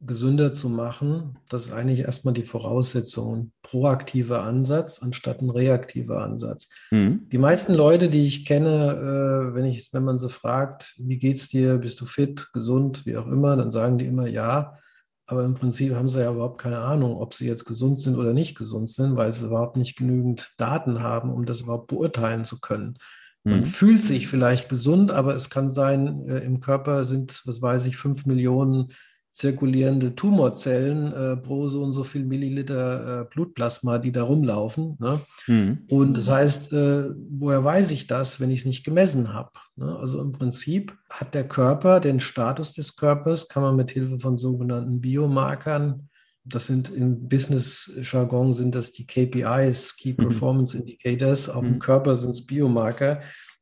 gesünder 0.00 0.52
zu 0.52 0.68
machen. 0.68 1.38
Das 1.48 1.66
ist 1.66 1.72
eigentlich 1.72 2.00
erstmal 2.00 2.34
die 2.34 2.42
Voraussetzung. 2.42 3.34
Ein 3.34 3.52
proaktiver 3.62 4.42
Ansatz 4.42 5.02
anstatt 5.02 5.42
ein 5.42 5.50
reaktiver 5.50 6.22
Ansatz. 6.22 6.68
Mhm. 6.90 7.28
Die 7.30 7.38
meisten 7.38 7.74
Leute, 7.74 8.08
die 8.08 8.26
ich 8.26 8.46
kenne, 8.46 9.50
äh, 9.50 9.54
wenn, 9.54 9.66
ich, 9.66 9.92
wenn 9.92 10.04
man 10.04 10.18
sie 10.18 10.30
fragt, 10.30 10.94
wie 10.98 11.18
geht's 11.18 11.48
dir, 11.48 11.78
bist 11.78 12.00
du 12.00 12.06
fit, 12.06 12.48
gesund, 12.52 13.04
wie 13.04 13.16
auch 13.16 13.26
immer, 13.26 13.56
dann 13.56 13.70
sagen 13.70 13.98
die 13.98 14.06
immer 14.06 14.26
ja. 14.26 14.78
Aber 15.26 15.44
im 15.44 15.54
Prinzip 15.54 15.94
haben 15.94 16.08
sie 16.08 16.20
ja 16.20 16.32
überhaupt 16.32 16.60
keine 16.60 16.78
Ahnung, 16.78 17.16
ob 17.18 17.34
sie 17.34 17.46
jetzt 17.46 17.64
gesund 17.64 17.98
sind 17.98 18.16
oder 18.16 18.32
nicht 18.32 18.56
gesund 18.56 18.90
sind, 18.90 19.16
weil 19.16 19.32
sie 19.32 19.46
überhaupt 19.46 19.76
nicht 19.76 19.96
genügend 19.96 20.54
Daten 20.56 21.02
haben, 21.02 21.30
um 21.30 21.44
das 21.44 21.60
überhaupt 21.60 21.88
beurteilen 21.88 22.44
zu 22.44 22.58
können. 22.58 22.96
Man 23.44 23.60
mhm. 23.60 23.66
fühlt 23.66 24.02
sich 24.02 24.28
vielleicht 24.28 24.68
gesund, 24.68 25.12
aber 25.12 25.34
es 25.34 25.48
kann 25.48 25.70
sein, 25.70 26.26
äh, 26.28 26.38
im 26.40 26.60
Körper 26.60 27.04
sind, 27.04 27.42
was 27.44 27.62
weiß 27.62 27.86
ich, 27.86 27.96
fünf 27.96 28.26
Millionen 28.26 28.92
zirkulierende 29.32 30.14
Tumorzellen 30.14 31.12
äh, 31.12 31.36
pro 31.36 31.68
so 31.68 31.82
und 31.82 31.92
so 31.92 32.02
viel 32.02 32.24
Milliliter 32.24 33.22
äh, 33.22 33.24
Blutplasma, 33.24 33.98
die 33.98 34.12
da 34.12 34.24
rumlaufen. 34.24 34.96
Ne? 34.98 35.20
Mhm. 35.46 35.86
Und 35.88 36.16
das 36.16 36.28
heißt, 36.28 36.72
äh, 36.72 37.10
woher 37.30 37.64
weiß 37.64 37.92
ich 37.92 38.06
das, 38.06 38.40
wenn 38.40 38.50
ich 38.50 38.60
es 38.60 38.66
nicht 38.66 38.84
gemessen 38.84 39.32
habe? 39.32 39.52
Ne? 39.76 39.96
Also 39.96 40.20
im 40.20 40.32
Prinzip 40.32 40.96
hat 41.08 41.34
der 41.34 41.46
Körper 41.46 42.00
den 42.00 42.20
Status 42.20 42.72
des 42.72 42.96
Körpers, 42.96 43.48
kann 43.48 43.62
man 43.62 43.76
mit 43.76 43.92
Hilfe 43.92 44.18
von 44.18 44.36
sogenannten 44.36 45.00
Biomarkern, 45.00 46.08
das 46.44 46.66
sind 46.66 46.90
im 46.90 47.28
Business-Jargon 47.28 48.52
sind 48.52 48.74
das 48.74 48.92
die 48.92 49.06
KPIs, 49.06 49.96
Key 49.96 50.12
mhm. 50.12 50.16
Performance 50.16 50.76
Indicators, 50.76 51.48
auf 51.48 51.62
mhm. 51.62 51.68
dem 51.68 51.78
Körper 51.78 52.16
sind 52.16 52.30
es 52.30 52.46
Biomarker, 52.46 53.20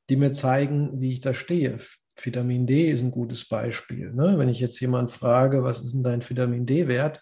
die 0.09 0.17
mir 0.17 0.33
zeigen, 0.33 1.01
wie 1.01 1.13
ich 1.13 1.21
da 1.21 1.35
stehe 1.35 1.79
Vitamin 2.25 2.67
D 2.67 2.91
ist 2.91 3.03
ein 3.03 3.11
gutes 3.11 3.47
Beispiel. 3.47 4.13
Ne? 4.13 4.39
Wenn 4.39 4.49
ich 4.49 4.61
jetzt 4.61 4.81
jemanden 4.81 5.11
frage, 5.11 5.65
was 5.65 5.81
ist 5.81 5.93
denn 5.93 6.03
dein 6.03 6.29
Vitamin 6.29 6.67
D-Wert, 6.67 7.21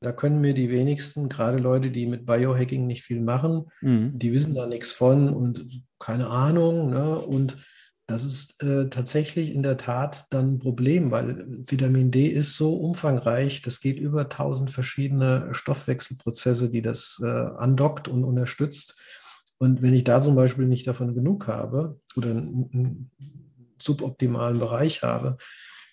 da 0.00 0.12
können 0.12 0.40
mir 0.40 0.54
die 0.54 0.70
wenigsten, 0.70 1.28
gerade 1.28 1.58
Leute, 1.58 1.90
die 1.90 2.06
mit 2.06 2.26
Biohacking 2.26 2.86
nicht 2.86 3.02
viel 3.02 3.20
machen, 3.20 3.70
mhm. 3.80 4.12
die 4.14 4.32
wissen 4.32 4.54
da 4.54 4.66
nichts 4.66 4.92
von 4.92 5.30
und 5.30 5.82
keine 5.98 6.28
Ahnung. 6.28 6.90
Ne? 6.90 7.18
Und 7.18 7.56
das 8.06 8.24
ist 8.24 8.62
äh, 8.62 8.88
tatsächlich 8.88 9.52
in 9.52 9.62
der 9.62 9.76
Tat 9.76 10.26
dann 10.30 10.54
ein 10.54 10.58
Problem, 10.58 11.10
weil 11.10 11.44
Vitamin 11.48 12.10
D 12.10 12.26
ist 12.26 12.56
so 12.56 12.74
umfangreich, 12.76 13.62
das 13.62 13.80
geht 13.80 13.98
über 13.98 14.28
tausend 14.28 14.70
verschiedene 14.70 15.48
Stoffwechselprozesse, 15.52 16.70
die 16.70 16.82
das 16.82 17.20
äh, 17.24 17.26
andockt 17.26 18.06
und 18.06 18.22
unterstützt. 18.22 18.96
Und 19.58 19.82
wenn 19.82 19.94
ich 19.94 20.04
da 20.04 20.20
zum 20.20 20.36
Beispiel 20.36 20.66
nicht 20.66 20.86
davon 20.86 21.14
genug 21.14 21.48
habe 21.48 21.98
oder 22.14 22.30
ein, 22.30 22.70
ein 22.72 23.10
suboptimalen 23.86 24.58
Bereich 24.58 25.02
habe, 25.02 25.38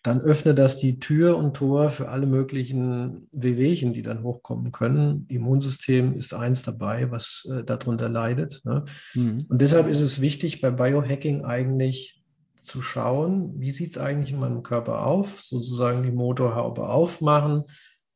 dann 0.04 0.20
öffnet 0.20 0.58
das 0.60 0.80
die 0.80 1.00
Tür 1.00 1.38
und 1.38 1.56
Tor 1.56 1.90
für 1.90 2.10
alle 2.10 2.28
möglichen 2.28 3.26
Wehwehchen, 3.32 3.94
die 3.94 4.02
dann 4.02 4.22
hochkommen 4.22 4.74
können. 4.74 5.26
Immunsystem 5.30 6.14
ist 6.14 6.34
eins 6.34 6.64
dabei, 6.64 7.10
was 7.10 7.48
äh, 7.50 7.64
darunter 7.64 8.10
leidet. 8.10 8.62
Ne? 8.66 8.84
Mhm. 9.14 9.44
Und 9.50 9.62
deshalb 9.62 9.88
ist 9.88 10.02
es 10.02 10.20
wichtig, 10.20 10.60
bei 10.60 10.72
Biohacking 10.72 11.46
eigentlich 11.46 12.22
zu 12.60 12.82
schauen, 12.82 13.54
wie 13.60 13.72
sieht 13.72 13.92
es 13.92 13.98
eigentlich 13.98 14.32
in 14.32 14.40
meinem 14.40 14.62
Körper 14.62 15.06
auf, 15.06 15.42
sozusagen 15.42 16.04
die 16.04 16.12
Motorhaube 16.12 16.88
aufmachen, 16.90 17.64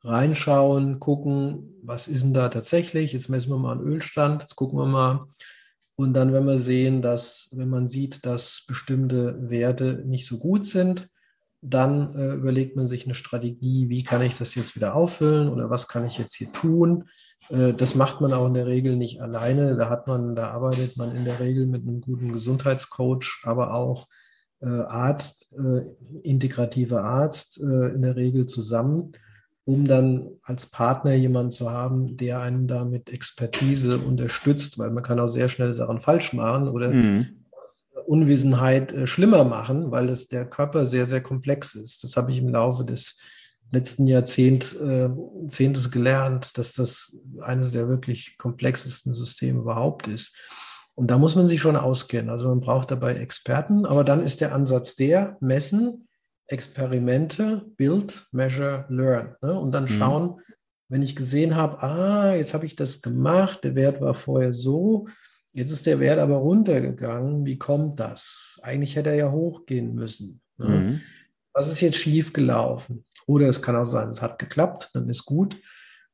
reinschauen, 0.04 1.00
gucken, 1.00 1.76
was 1.84 2.10
ist 2.10 2.24
denn 2.24 2.34
da 2.34 2.50
tatsächlich. 2.50 3.14
Jetzt 3.14 3.30
messen 3.30 3.50
wir 3.50 3.58
mal 3.58 3.78
einen 3.78 3.88
Ölstand, 3.88 4.42
jetzt 4.42 4.56
gucken 4.56 4.78
wir 4.78 4.86
mal. 4.86 5.26
Und 6.00 6.14
dann, 6.14 6.32
wenn 6.32 6.46
wir 6.46 6.60
sehen, 6.60 7.02
dass, 7.02 7.50
wenn 7.54 7.70
man 7.70 7.88
sieht, 7.88 8.24
dass 8.24 8.66
bestimmte 8.68 9.50
Werte 9.50 10.04
nicht 10.06 10.28
so 10.28 10.38
gut 10.38 10.68
sind, 10.68 11.10
dann 11.62 12.16
äh, 12.16 12.36
überlegt 12.36 12.76
man 12.76 12.86
sich 12.86 13.06
eine 13.06 13.16
Strategie, 13.16 13.90
wie 13.90 14.04
kann 14.04 14.22
ich 14.22 14.38
das 14.38 14.54
jetzt 14.54 14.76
wieder 14.76 14.94
auffüllen 14.94 15.50
oder 15.50 15.72
was 15.72 15.88
kann 15.88 16.06
ich 16.06 16.20
jetzt 16.20 16.36
hier 16.36 16.54
tun. 16.54 17.06
Äh, 17.50 17.74
das 17.74 17.96
macht 17.96 18.22
man 18.22 18.32
auch 18.32 18.46
in 18.46 18.54
der 18.54 18.68
Regel 18.68 18.96
nicht 18.96 19.22
alleine. 19.22 19.76
Da 19.76 19.90
hat 19.90 20.06
man, 20.06 20.36
da 20.36 20.52
arbeitet 20.52 20.98
man 20.98 21.16
in 21.16 21.26
der 21.26 21.40
Regel 21.40 21.66
mit 21.66 21.82
einem 21.82 22.00
guten 22.00 22.32
Gesundheitscoach, 22.32 23.42
aber 23.44 23.74
auch 23.74 24.08
äh, 24.62 24.68
Arzt, 24.68 25.56
äh, 25.58 25.82
integrativer 26.22 27.04
Arzt 27.04 27.60
äh, 27.60 27.88
in 27.90 28.04
der 28.04 28.16
Regel 28.16 28.46
zusammen 28.46 29.14
um 29.68 29.86
dann 29.86 30.30
als 30.44 30.68
Partner 30.68 31.14
jemanden 31.14 31.52
zu 31.52 31.70
haben, 31.70 32.16
der 32.16 32.40
einen 32.40 32.68
da 32.68 32.86
mit 32.86 33.10
Expertise 33.10 33.98
unterstützt, 33.98 34.80
weil 34.80 34.92
man 34.92 35.04
kann 35.04 35.20
auch 35.20 35.28
sehr 35.28 35.50
schnell 35.50 35.74
Sachen 35.74 36.00
falsch 36.00 36.32
machen 36.32 36.70
oder 36.70 36.94
mhm. 36.94 37.44
Unwissenheit 38.06 38.94
äh, 38.94 39.08
schlimmer 39.08 39.44
machen, 39.44 39.92
weil 39.92 40.08
es 40.08 40.30
der 40.30 40.46
Körper 40.46 40.86
sehr, 40.86 41.06
sehr 41.06 41.20
komplex 41.20 41.76
ist. 41.76 42.06
Das 42.06 42.16
habe 42.16 42.32
ich 42.32 42.38
im 42.38 42.48
Laufe 42.48 42.86
des 42.86 43.20
letzten 43.70 44.08
Jahrzehnts 44.08 44.74
äh, 44.74 45.10
gelernt, 45.92 46.58
dass 46.58 46.72
das 46.72 47.20
eines 47.42 47.74
der 47.74 47.90
wirklich 47.90 48.38
komplexesten 48.38 49.12
Systeme 49.12 49.60
überhaupt 49.60 50.08
ist. 50.08 50.38
Und 50.96 51.12
da 51.12 51.18
muss 51.18 51.36
man 51.36 51.46
sich 51.46 51.60
schon 51.60 51.76
auskennen. 51.76 52.30
Also 52.30 52.48
man 52.48 52.62
braucht 52.62 52.90
dabei 52.90 53.16
Experten, 53.16 53.86
aber 53.86 54.06
dann 54.06 54.24
ist 54.24 54.40
der 54.40 54.56
Ansatz 54.56 54.96
der, 54.96 55.36
messen, 55.42 56.07
Experimente, 56.48 57.66
Build, 57.76 58.26
Measure, 58.32 58.86
Learn. 58.90 59.36
Ne? 59.42 59.60
Und 59.60 59.72
dann 59.72 59.84
mhm. 59.84 59.88
schauen, 59.90 60.42
wenn 60.90 61.02
ich 61.02 61.16
gesehen 61.16 61.56
habe, 61.56 61.82
ah, 61.84 62.34
jetzt 62.34 62.54
habe 62.54 62.66
ich 62.66 62.76
das 62.76 63.02
gemacht, 63.02 63.64
der 63.64 63.76
Wert 63.76 64.00
war 64.00 64.14
vorher 64.14 64.54
so, 64.54 65.08
jetzt 65.54 65.72
ist 65.72 65.86
der 65.86 66.00
Wert 66.00 66.20
aber 66.20 66.38
runtergegangen, 66.38 67.46
wie 67.46 67.58
kommt 67.58 68.00
das? 68.00 68.60
Eigentlich 68.64 68.96
hätte 68.96 69.10
er 69.10 69.16
ja 69.16 69.32
hochgehen 69.32 69.96
müssen. 69.96 70.42
Ne? 70.58 70.68
Mhm. 70.68 71.02
Was 71.54 71.68
ist 71.68 71.82
jetzt 71.82 71.98
schief 71.98 72.32
gelaufen? 72.32 73.06
Oder 73.26 73.50
es 73.50 73.62
kann 73.62 73.76
auch 73.76 73.86
sein, 73.86 74.10
es 74.10 74.22
hat 74.22 74.40
geklappt, 74.40 74.92
dann 74.94 75.10
ist 75.10 75.26
gut, 75.26 75.58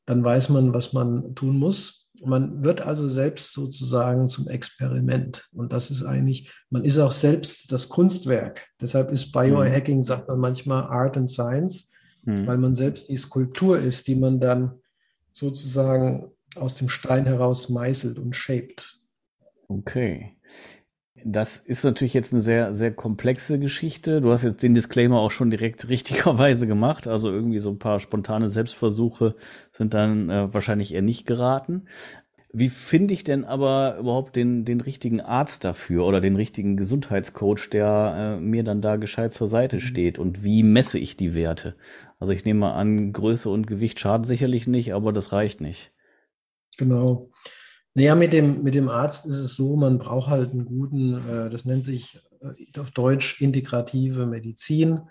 dann 0.05 0.23
weiß 0.23 0.49
man, 0.49 0.73
was 0.73 0.93
man 0.93 1.35
tun 1.35 1.57
muss. 1.57 2.02
Man 2.25 2.63
wird 2.63 2.81
also 2.81 3.07
selbst 3.07 3.53
sozusagen 3.53 4.27
zum 4.27 4.47
Experiment. 4.47 5.47
Und 5.53 5.73
das 5.73 5.91
ist 5.91 6.03
eigentlich, 6.03 6.51
man 6.69 6.83
ist 6.83 6.97
auch 6.97 7.11
selbst 7.11 7.71
das 7.71 7.89
Kunstwerk. 7.89 8.67
Deshalb 8.79 9.11
ist 9.11 9.31
Biohacking, 9.31 9.97
mhm. 9.97 10.03
sagt 10.03 10.27
man 10.27 10.39
manchmal, 10.39 10.83
Art 10.83 11.17
and 11.17 11.29
Science, 11.29 11.91
mhm. 12.23 12.47
weil 12.47 12.57
man 12.57 12.75
selbst 12.75 13.09
die 13.09 13.15
Skulptur 13.15 13.77
ist, 13.77 14.07
die 14.07 14.15
man 14.15 14.39
dann 14.39 14.79
sozusagen 15.31 16.31
aus 16.55 16.75
dem 16.75 16.89
Stein 16.89 17.25
heraus 17.25 17.69
meißelt 17.69 18.19
und 18.19 18.35
shaped. 18.35 18.99
Okay. 19.67 20.37
Das 21.25 21.57
ist 21.57 21.83
natürlich 21.83 22.13
jetzt 22.13 22.33
eine 22.33 22.41
sehr, 22.41 22.73
sehr 22.73 22.91
komplexe 22.91 23.59
Geschichte. 23.59 24.21
Du 24.21 24.31
hast 24.31 24.43
jetzt 24.43 24.63
den 24.63 24.75
Disclaimer 24.75 25.19
auch 25.19 25.31
schon 25.31 25.49
direkt 25.49 25.87
richtigerweise 25.89 26.67
gemacht. 26.67 27.07
Also 27.07 27.31
irgendwie 27.31 27.59
so 27.59 27.69
ein 27.69 27.79
paar 27.79 27.99
spontane 27.99 28.49
Selbstversuche 28.49 29.35
sind 29.71 29.93
dann 29.93 30.29
äh, 30.29 30.53
wahrscheinlich 30.53 30.93
eher 30.93 31.01
nicht 31.01 31.25
geraten. 31.25 31.83
Wie 32.55 32.69
finde 32.69 33.15
ich 33.15 33.23
denn 33.23 33.45
aber 33.45 33.97
überhaupt 33.97 34.35
den, 34.35 34.63
den 34.63 34.79
richtigen 34.79 35.21
Arzt 35.21 35.63
dafür 35.63 36.05
oder 36.05 36.21
den 36.21 36.35
richtigen 36.35 36.77
Gesundheitscoach, 36.77 37.69
der 37.71 38.37
äh, 38.37 38.39
mir 38.39 38.63
dann 38.63 38.79
da 38.79 38.97
gescheit 38.97 39.33
zur 39.33 39.47
Seite 39.47 39.77
mhm. 39.77 39.81
steht? 39.81 40.19
Und 40.19 40.43
wie 40.43 40.61
messe 40.61 40.99
ich 40.99 41.17
die 41.17 41.33
Werte? 41.33 41.75
Also 42.19 42.31
ich 42.31 42.45
nehme 42.45 42.59
mal 42.59 42.73
an, 42.73 43.11
Größe 43.11 43.49
und 43.49 43.65
Gewicht 43.65 43.99
schaden 43.99 44.23
sicherlich 44.23 44.67
nicht, 44.67 44.93
aber 44.93 45.11
das 45.11 45.31
reicht 45.31 45.61
nicht. 45.61 45.91
Genau. 46.77 47.31
Naja, 47.95 48.15
mit 48.15 48.33
dem, 48.33 48.63
mit 48.63 48.73
dem 48.73 48.89
Arzt 48.89 49.25
ist 49.25 49.37
es 49.37 49.55
so, 49.55 49.75
man 49.75 49.99
braucht 49.99 50.29
halt 50.29 50.51
einen 50.51 50.65
guten, 50.65 51.15
äh, 51.29 51.49
das 51.49 51.65
nennt 51.65 51.83
sich 51.83 52.19
äh, 52.41 52.79
auf 52.79 52.91
Deutsch 52.91 53.39
integrative 53.41 54.25
Medizin. 54.25 55.01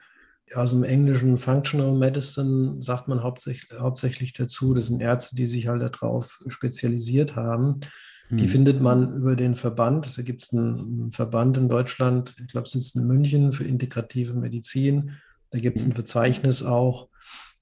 Aus 0.55 0.71
dem 0.71 0.83
englischen 0.83 1.39
Functional 1.39 1.95
Medicine 1.95 2.83
sagt 2.83 3.09
man 3.09 3.23
hauptsächlich, 3.23 3.79
hauptsächlich 3.79 4.33
dazu, 4.33 4.75
das 4.75 4.89
sind 4.89 5.01
Ärzte, 5.01 5.37
die 5.37 5.47
sich 5.47 5.69
halt 5.69 5.83
darauf 5.83 6.43
spezialisiert 6.49 7.37
haben. 7.37 7.81
Hm. 8.29 8.39
Die 8.39 8.49
findet 8.49 8.81
man 8.81 9.15
über 9.15 9.37
den 9.37 9.55
Verband. 9.55 10.19
Da 10.19 10.23
gibt 10.23 10.43
es 10.43 10.53
einen 10.53 11.13
Verband 11.13 11.57
in 11.57 11.69
Deutschland, 11.69 12.35
ich 12.41 12.49
glaube, 12.49 12.67
es 12.67 12.73
sitzt 12.73 12.97
in 12.97 13.07
München 13.07 13.53
für 13.53 13.65
integrative 13.65 14.35
Medizin. 14.35 15.13
Da 15.51 15.59
gibt 15.59 15.79
es 15.79 15.85
ein 15.85 15.91
hm. 15.91 15.97
Verzeichnis 15.97 16.65
auch. 16.65 17.09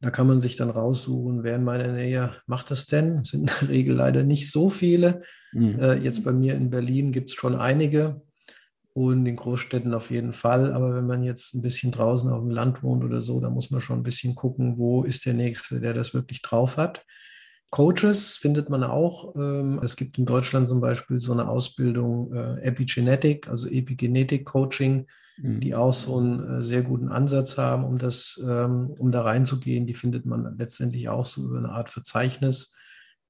Da 0.01 0.11
kann 0.11 0.27
man 0.27 0.41
sich 0.41 0.57
dann 0.57 0.71
raussuchen, 0.71 1.43
wer 1.43 1.57
in 1.57 1.65
meiner 1.65 1.89
Nähe 1.89 2.35
macht 2.47 2.71
das 2.71 2.87
denn. 2.87 3.19
Das 3.19 3.29
sind 3.29 3.41
in 3.41 3.47
der 3.47 3.69
Regel 3.69 3.97
leider 3.97 4.23
nicht 4.23 4.51
so 4.51 4.71
viele. 4.71 5.23
Mhm. 5.53 5.79
Äh, 5.79 5.95
jetzt 5.97 6.25
bei 6.25 6.33
mir 6.33 6.55
in 6.55 6.71
Berlin 6.71 7.13
gibt 7.13 7.31
es 7.31 7.37
schon 7.37 7.55
einige 7.55 8.23
und 8.95 9.27
in 9.27 9.37
Großstädten 9.37 9.93
auf 9.93 10.11
jeden 10.11 10.33
Fall. 10.33 10.73
Aber 10.73 10.95
wenn 10.95 11.07
man 11.07 11.23
jetzt 11.23 11.55
ein 11.55 11.63
bisschen 11.63 11.93
draußen 11.93 12.31
auf 12.31 12.41
dem 12.41 12.51
Land 12.51 12.83
wohnt 12.83 13.05
oder 13.05 13.21
so, 13.21 13.41
da 13.41 13.51
muss 13.51 13.71
man 13.71 13.81
schon 13.81 14.01
ein 14.01 14.03
bisschen 14.03 14.35
gucken, 14.35 14.79
wo 14.79 15.03
ist 15.03 15.27
der 15.27 15.35
Nächste, 15.35 15.81
der 15.81 15.93
das 15.93 16.15
wirklich 16.15 16.41
drauf 16.43 16.77
hat. 16.77 17.05
Coaches 17.71 18.37
findet 18.37 18.69
man 18.69 18.83
auch. 18.83 19.35
Ähm, 19.37 19.81
es 19.83 19.97
gibt 19.97 20.19
in 20.19 20.27
Deutschland 20.27 20.67
zum 20.67 20.81
Beispiel 20.81 21.21
so 21.21 21.33
eine 21.33 21.49
Ausbildung 21.49 22.33
äh, 22.33 22.61
Epigenetik, 22.63 23.49
also 23.49 23.69
Epigenetik-Coaching 23.69 25.07
Mhm. 25.43 25.61
die 25.61 25.75
auch 25.75 25.93
so 25.93 26.19
einen 26.19 26.41
äh, 26.41 26.63
sehr 26.63 26.83
guten 26.83 27.09
Ansatz 27.09 27.57
haben, 27.57 27.85
um 27.85 27.99
das, 27.99 28.41
ähm, 28.47 28.95
um 28.99 29.11
da 29.11 29.23
reinzugehen. 29.23 29.87
Die 29.87 29.95
findet 29.95 30.27
man 30.27 30.57
letztendlich 30.59 31.09
auch 31.09 31.27
so 31.27 31.43
über 31.43 31.59
eine 31.59 31.71
Art 31.71 31.89
Verzeichnis, 31.89 32.75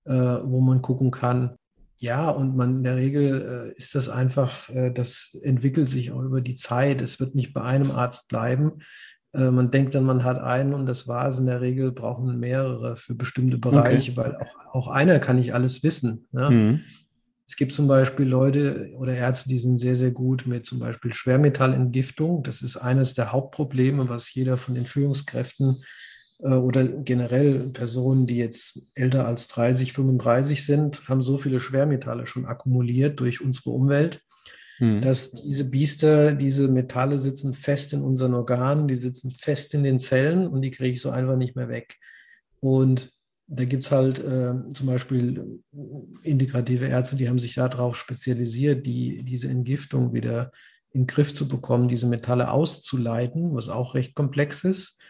äh, 0.05 0.13
wo 0.13 0.61
man 0.61 0.83
gucken 0.83 1.11
kann. 1.11 1.57
Ja, 1.99 2.31
und 2.31 2.57
man 2.57 2.79
in 2.79 2.83
der 2.83 2.97
Regel 2.97 3.73
äh, 3.75 3.79
ist 3.79 3.95
das 3.95 4.09
einfach, 4.09 4.71
das 4.95 5.39
entwickelt 5.43 5.87
sich 5.89 6.13
auch 6.13 6.23
über 6.23 6.41
die 6.41 6.55
Zeit. 6.55 7.03
Es 7.03 7.21
wird 7.21 7.35
nicht 7.35 7.53
bei 7.53 7.63
einem 7.63 7.91
Arzt 7.91 8.29
bleiben. 8.29 8.79
Man 9.33 9.71
denkt 9.71 9.95
dann, 9.95 10.05
man 10.05 10.25
hat 10.25 10.41
einen 10.41 10.75
und 10.75 10.87
das 10.87 11.07
war 11.07 11.29
es. 11.29 11.39
In 11.39 11.47
der 11.47 11.61
Regel 11.61 11.93
brauchen 11.93 12.41
mehrere 12.41 12.97
für 12.97 13.15
bestimmte 13.15 13.59
Bereiche, 13.59 14.11
okay. 14.13 14.17
weil 14.17 14.37
auch, 14.39 14.75
auch 14.75 14.89
einer 14.89 15.21
kann 15.21 15.37
nicht 15.37 15.55
alles 15.55 15.85
wissen. 15.85 16.27
Ne? 16.33 16.51
Mhm. 16.51 16.81
Es 17.51 17.57
gibt 17.57 17.73
zum 17.73 17.89
Beispiel 17.89 18.27
Leute 18.27 18.93
oder 18.97 19.13
Ärzte, 19.13 19.49
die 19.49 19.59
sind 19.59 19.79
sehr, 19.79 19.97
sehr 19.97 20.13
gut 20.13 20.47
mit 20.47 20.65
zum 20.65 20.79
Beispiel 20.79 21.13
Schwermetallentgiftung. 21.13 22.45
Das 22.45 22.63
ist 22.63 22.77
eines 22.77 23.15
der 23.15 23.33
Hauptprobleme, 23.33 24.09
was 24.09 24.33
jeder 24.33 24.57
von 24.57 24.77
den 24.77 24.87
Führungskräften 24.87 25.83
äh, 26.39 26.51
oder 26.51 26.85
generell 26.87 27.71
Personen, 27.71 28.29
die 28.29 28.37
jetzt 28.37 28.93
älter 28.95 29.27
als 29.27 29.49
30, 29.49 29.93
35 29.93 30.65
sind, 30.65 31.09
haben 31.09 31.25
so 31.25 31.39
viele 31.39 31.59
Schwermetalle 31.59 32.25
schon 32.25 32.47
akkumuliert 32.47 33.19
durch 33.19 33.41
unsere 33.41 33.71
Umwelt, 33.71 34.23
hm. 34.77 35.01
dass 35.01 35.33
diese 35.33 35.69
Biester, 35.69 36.35
diese 36.35 36.69
Metalle 36.69 37.19
sitzen 37.19 37.53
fest 37.53 37.93
in 37.93 38.03
unseren 38.03 38.35
Organen, 38.35 38.87
die 38.87 38.95
sitzen 38.95 39.33
fest 39.33 39.75
in 39.75 39.83
den 39.83 39.99
Zellen 39.99 40.47
und 40.47 40.63
die 40.63 40.71
kriege 40.71 40.95
ich 40.95 41.03
so 41.03 41.11
einfach 41.11 41.37
nicht 41.37 41.57
mehr 41.57 41.69
weg. 41.69 41.97
Und 42.61 43.11
da 43.53 43.65
gibt 43.65 43.83
es 43.83 43.91
halt 43.91 44.21
äh, 44.21 44.55
zum 44.73 44.87
Beispiel 44.87 45.61
integrative 46.23 46.87
Ärzte, 46.87 47.17
die 47.17 47.29
haben 47.29 47.41
sich 47.41 47.57
darauf 47.57 47.97
spezialisiert, 47.97 48.87
die, 48.87 49.25
diese 49.25 49.49
Entgiftung 49.49 50.13
wieder 50.13 50.53
in 50.93 51.03
den 51.03 51.07
Griff 51.09 51.35
zu 51.35 51.49
bekommen, 51.49 51.89
diese 51.89 52.07
Metalle 52.07 52.51
auszuleiten, 52.53 53.55
was 53.55 53.69
auch 53.69 53.95
recht 53.95 54.15
komplex 54.15 54.63
ist. 54.63 55.01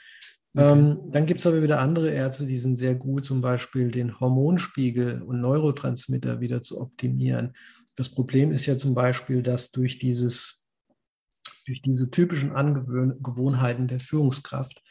Okay. 0.55 0.73
Ähm, 0.73 0.99
dann 1.13 1.27
gibt 1.27 1.41
es 1.41 1.47
aber 1.47 1.63
wieder 1.63 1.81
andere 1.81 2.11
Ärzte, 2.11 2.47
die 2.47 2.57
sind 2.57 2.77
sehr 2.77 2.95
gut, 2.95 3.27
zum 3.27 3.43
Beispiel 3.43 3.91
den 3.91 4.19
Hormonspiegel 4.19 5.21
und 5.23 5.41
Neurotransmitter 5.43 6.41
wieder 6.41 6.63
zu 6.63 6.81
optimieren. 6.81 7.53
Das 7.95 8.09
Problem 8.09 8.53
ist 8.53 8.65
ja 8.65 8.75
zum 8.75 8.95
Beispiel, 8.95 9.43
dass 9.43 9.71
durch 9.71 9.99
dieses, 9.99 10.67
durch 11.67 11.83
diese 11.83 12.11
typischen 12.11 12.53
Angewohnheiten 12.53 13.87
der 13.87 14.01
Führungskraft 14.01 14.83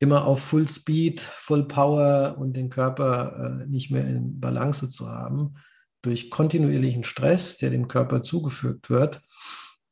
immer 0.00 0.24
auf 0.24 0.40
Full 0.40 0.66
Speed, 0.66 1.20
Full 1.20 1.68
Power 1.68 2.36
und 2.38 2.56
den 2.56 2.70
Körper 2.70 3.62
äh, 3.62 3.66
nicht 3.66 3.90
mehr 3.90 4.06
in 4.06 4.40
Balance 4.40 4.88
zu 4.88 5.08
haben, 5.08 5.54
durch 6.02 6.30
kontinuierlichen 6.30 7.04
Stress, 7.04 7.58
der 7.58 7.70
dem 7.70 7.86
Körper 7.86 8.22
zugefügt 8.22 8.88
wird, 8.88 9.22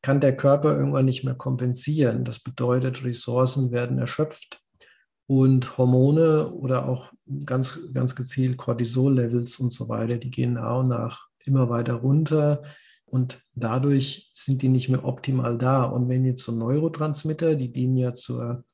kann 0.00 0.20
der 0.20 0.34
Körper 0.36 0.74
irgendwann 0.74 1.04
nicht 1.04 1.24
mehr 1.24 1.34
kompensieren. 1.34 2.24
Das 2.24 2.40
bedeutet, 2.40 3.04
Ressourcen 3.04 3.70
werden 3.70 3.98
erschöpft 3.98 4.62
und 5.26 5.76
Hormone 5.76 6.48
oder 6.52 6.88
auch 6.88 7.12
ganz, 7.44 7.78
ganz 7.92 8.16
gezielt 8.16 8.56
Cortisol-Levels 8.56 9.58
und 9.58 9.74
so 9.74 9.90
weiter, 9.90 10.16
die 10.16 10.30
gehen 10.30 10.54
nach 10.54 10.78
und 10.78 10.88
nach 10.88 11.28
immer 11.44 11.68
weiter 11.68 11.94
runter 11.94 12.62
und 13.04 13.42
dadurch 13.54 14.30
sind 14.34 14.62
die 14.62 14.68
nicht 14.68 14.88
mehr 14.88 15.04
optimal 15.04 15.58
da. 15.58 15.84
Und 15.84 16.08
wenn 16.08 16.24
jetzt 16.24 16.44
so 16.44 16.52
Neurotransmitter, 16.52 17.56
die 17.56 17.72
dienen 17.72 17.96
ja 17.98 18.14
zur 18.14 18.64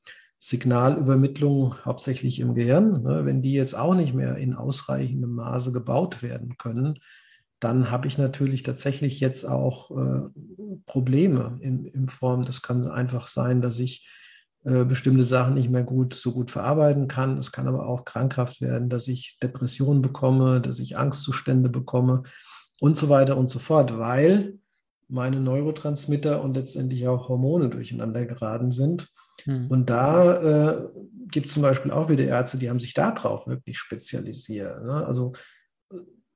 Signalübermittlung 0.47 1.73
hauptsächlich 1.85 2.39
im 2.39 2.53
Gehirn. 2.53 3.01
Ne? 3.01 3.25
Wenn 3.25 3.41
die 3.41 3.53
jetzt 3.53 3.75
auch 3.75 3.95
nicht 3.95 4.13
mehr 4.13 4.37
in 4.37 4.53
ausreichendem 4.53 5.31
Maße 5.31 5.71
gebaut 5.71 6.21
werden 6.21 6.57
können, 6.57 6.99
dann 7.59 7.89
habe 7.89 8.05
ich 8.05 8.19
natürlich 8.19 8.61
tatsächlich 8.61 9.19
jetzt 9.19 9.45
auch 9.45 9.89
äh, 9.89 10.29
Probleme 10.85 11.57
in, 11.61 11.85
in 11.85 12.07
Form, 12.09 12.45
das 12.45 12.61
kann 12.61 12.87
einfach 12.87 13.25
sein, 13.25 13.59
dass 13.59 13.79
ich 13.79 14.07
äh, 14.65 14.85
bestimmte 14.85 15.23
Sachen 15.23 15.55
nicht 15.55 15.71
mehr 15.71 15.83
gut 15.83 16.13
so 16.13 16.31
gut 16.31 16.51
verarbeiten 16.51 17.07
kann. 17.07 17.39
Es 17.39 17.51
kann 17.51 17.67
aber 17.67 17.87
auch 17.87 18.05
krankhaft 18.05 18.61
werden, 18.61 18.87
dass 18.87 19.07
ich 19.07 19.39
Depressionen 19.41 20.03
bekomme, 20.03 20.61
dass 20.61 20.77
ich 20.77 20.95
Angstzustände 20.95 21.69
bekomme 21.69 22.21
und 22.79 22.97
so 22.97 23.09
weiter 23.09 23.35
und 23.35 23.49
so 23.49 23.57
fort, 23.57 23.97
weil 23.97 24.59
meine 25.07 25.39
Neurotransmitter 25.39 26.43
und 26.43 26.55
letztendlich 26.55 27.07
auch 27.07 27.29
Hormone 27.29 27.69
durcheinander 27.69 28.27
geraten 28.27 28.71
sind. 28.71 29.07
Hm. 29.43 29.67
Und 29.67 29.89
da 29.89 30.71
äh, 30.71 30.89
gibt 31.29 31.47
es 31.47 31.53
zum 31.53 31.63
Beispiel 31.63 31.91
auch 31.91 32.09
wieder 32.09 32.23
Ärzte, 32.23 32.57
die 32.57 32.69
haben 32.69 32.79
sich 32.79 32.93
darauf 32.93 33.47
wirklich 33.47 33.77
spezialisiert. 33.77 34.83
Ne? 34.83 35.05
Also 35.05 35.33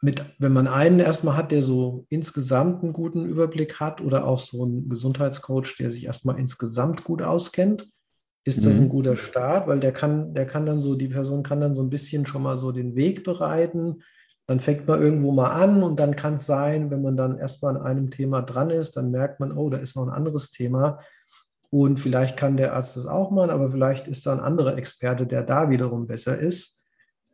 mit, 0.02 0.24
wenn 0.38 0.54
man 0.54 0.68
einen 0.68 1.00
erstmal 1.00 1.36
hat, 1.36 1.52
der 1.52 1.62
so 1.62 2.06
insgesamt 2.10 2.84
einen 2.84 2.94
guten 2.94 3.26
Überblick 3.26 3.80
hat 3.80 4.02
oder 4.02 4.26
auch 4.26 4.40
so 4.40 4.64
einen 4.64 4.90
Gesundheitscoach, 4.90 5.76
der 5.78 5.92
sich 5.92 6.06
erstmal 6.06 6.40
insgesamt 6.40 7.04
gut 7.04 7.22
auskennt, 7.22 7.90
ist 8.46 8.66
das 8.66 8.76
ein 8.76 8.86
mhm. 8.86 8.90
guter 8.90 9.16
Start, 9.18 9.68
weil 9.68 9.80
der 9.80 9.92
kann, 9.92 10.34
der 10.34 10.46
kann 10.48 10.66
dann 10.66 10.80
so, 10.80 10.96
die 10.96 11.10
Person 11.10 11.44
kann 11.44 11.60
dann 11.60 11.76
so 11.76 11.84
ein 11.84 11.90
bisschen 11.90 12.26
schon 12.26 12.42
mal 12.42 12.58
so 12.58 12.72
den 12.72 12.96
Weg 12.96 13.24
bereiten. 13.24 14.02
Dann 14.48 14.62
fängt 14.62 14.88
man 14.88 15.02
irgendwo 15.02 15.32
mal 15.32 15.52
an 15.52 15.84
und 15.84 16.00
dann 16.00 16.16
kann 16.16 16.36
es 16.36 16.46
sein, 16.46 16.90
wenn 16.90 17.02
man 17.02 17.18
dann 17.18 17.38
erstmal 17.38 17.76
an 17.76 17.84
einem 17.84 18.10
Thema 18.10 18.42
dran 18.42 18.70
ist, 18.70 18.96
dann 18.96 19.12
merkt 19.12 19.40
man, 19.40 19.52
oh, 19.52 19.70
da 19.70 19.78
ist 19.78 19.96
noch 19.96 20.04
ein 20.04 20.14
anderes 20.14 20.52
Thema. 20.52 21.00
Und 21.72 22.00
vielleicht 22.00 22.36
kann 22.36 22.58
der 22.58 22.74
Arzt 22.74 22.98
das 22.98 23.06
auch 23.06 23.30
mal, 23.32 23.52
aber 23.52 23.70
vielleicht 23.70 24.08
ist 24.08 24.26
da 24.26 24.34
ein 24.34 24.40
anderer 24.40 24.78
Experte, 24.78 25.28
der 25.28 25.44
da 25.44 25.70
wiederum 25.70 26.08
besser 26.08 26.38
ist. 26.38 26.84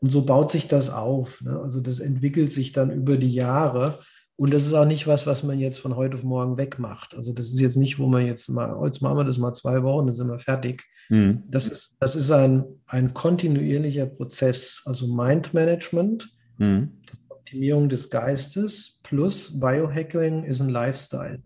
Und 0.02 0.12
so 0.12 0.26
baut 0.26 0.52
sich 0.52 0.68
das 0.68 0.90
auf. 0.90 1.42
Ne? 1.42 1.58
Also 1.58 1.80
das 1.80 2.00
entwickelt 2.00 2.52
sich 2.52 2.74
dann 2.74 2.92
über 2.92 3.18
die 3.18 3.34
Jahre. 3.34 4.00
Und 4.36 4.54
das 4.54 4.66
ist 4.66 4.74
auch 4.74 4.86
nicht 4.86 5.08
was, 5.08 5.26
was 5.26 5.44
man 5.44 5.60
jetzt 5.60 5.80
von 5.80 5.96
heute 5.96 6.18
auf 6.18 6.24
morgen 6.24 6.58
wegmacht. 6.58 7.16
Also 7.16 7.32
das 7.32 7.48
ist 7.48 7.60
jetzt 7.60 7.78
nicht, 7.78 7.98
wo 7.98 8.08
man 8.08 8.26
jetzt 8.26 8.50
mal, 8.50 8.74
oh, 8.74 8.86
jetzt 8.86 9.02
machen 9.02 9.18
wir 9.18 9.24
das 9.24 9.38
mal 9.38 9.54
zwei 9.54 9.82
Wochen, 9.84 10.08
dann 10.08 10.16
sind 10.16 10.28
wir 10.28 10.40
fertig. 10.40 10.84
Mhm. 11.08 11.44
Das 11.48 11.70
ist, 11.70 11.96
das 12.02 12.18
ist 12.18 12.32
ein, 12.32 12.66
ein 12.88 13.14
kontinuierlicher 13.14 14.08
Prozess. 14.08 14.82
Also 14.86 15.08
Mindmanagement, 15.08 16.30
mhm. 16.58 16.92
Optimierung 17.30 17.88
des 17.88 18.10
Geistes 18.10 19.00
plus 19.04 19.60
Biohacking 19.60 20.44
ist 20.44 20.60
ein 20.60 20.70
Lifestyle. 20.70 21.42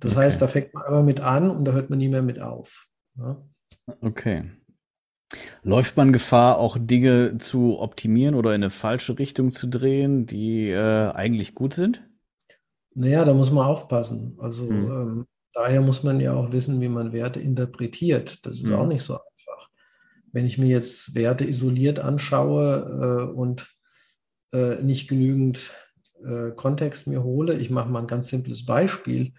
Das 0.00 0.12
okay. 0.12 0.24
heißt, 0.24 0.42
da 0.42 0.46
fängt 0.46 0.74
man 0.74 0.84
aber 0.84 1.02
mit 1.02 1.20
an 1.20 1.50
und 1.50 1.64
da 1.64 1.72
hört 1.72 1.90
man 1.90 1.98
nie 1.98 2.08
mehr 2.08 2.22
mit 2.22 2.40
auf. 2.40 2.86
Ja? 3.16 3.42
Okay. 4.00 4.50
Läuft 5.62 5.96
man 5.96 6.12
Gefahr, 6.12 6.58
auch 6.58 6.78
Dinge 6.80 7.36
zu 7.38 7.78
optimieren 7.78 8.34
oder 8.34 8.50
in 8.54 8.62
eine 8.62 8.70
falsche 8.70 9.18
Richtung 9.18 9.52
zu 9.52 9.66
drehen, 9.66 10.26
die 10.26 10.70
äh, 10.70 11.10
eigentlich 11.10 11.54
gut 11.54 11.74
sind? 11.74 12.08
Naja, 12.94 13.24
da 13.24 13.34
muss 13.34 13.50
man 13.50 13.66
aufpassen. 13.66 14.36
Also 14.40 14.68
hm. 14.68 14.90
ähm, 14.90 15.26
daher 15.52 15.82
muss 15.82 16.02
man 16.02 16.20
ja 16.20 16.32
auch 16.32 16.52
wissen, 16.52 16.80
wie 16.80 16.88
man 16.88 17.12
Werte 17.12 17.40
interpretiert. 17.40 18.44
Das 18.46 18.56
ist 18.56 18.70
hm. 18.70 18.74
auch 18.74 18.86
nicht 18.86 19.02
so 19.02 19.14
einfach. 19.14 19.68
Wenn 20.32 20.46
ich 20.46 20.56
mir 20.56 20.68
jetzt 20.68 21.14
Werte 21.14 21.46
isoliert 21.46 21.98
anschaue 21.98 23.28
äh, 23.28 23.32
und 23.32 23.68
äh, 24.52 24.82
nicht 24.82 25.08
genügend 25.08 25.72
äh, 26.24 26.50
Kontext 26.52 27.06
mir 27.06 27.22
hole, 27.22 27.54
ich 27.54 27.68
mache 27.68 27.90
mal 27.90 28.00
ein 28.00 28.06
ganz 28.06 28.28
simples 28.28 28.64
Beispiel, 28.64 29.34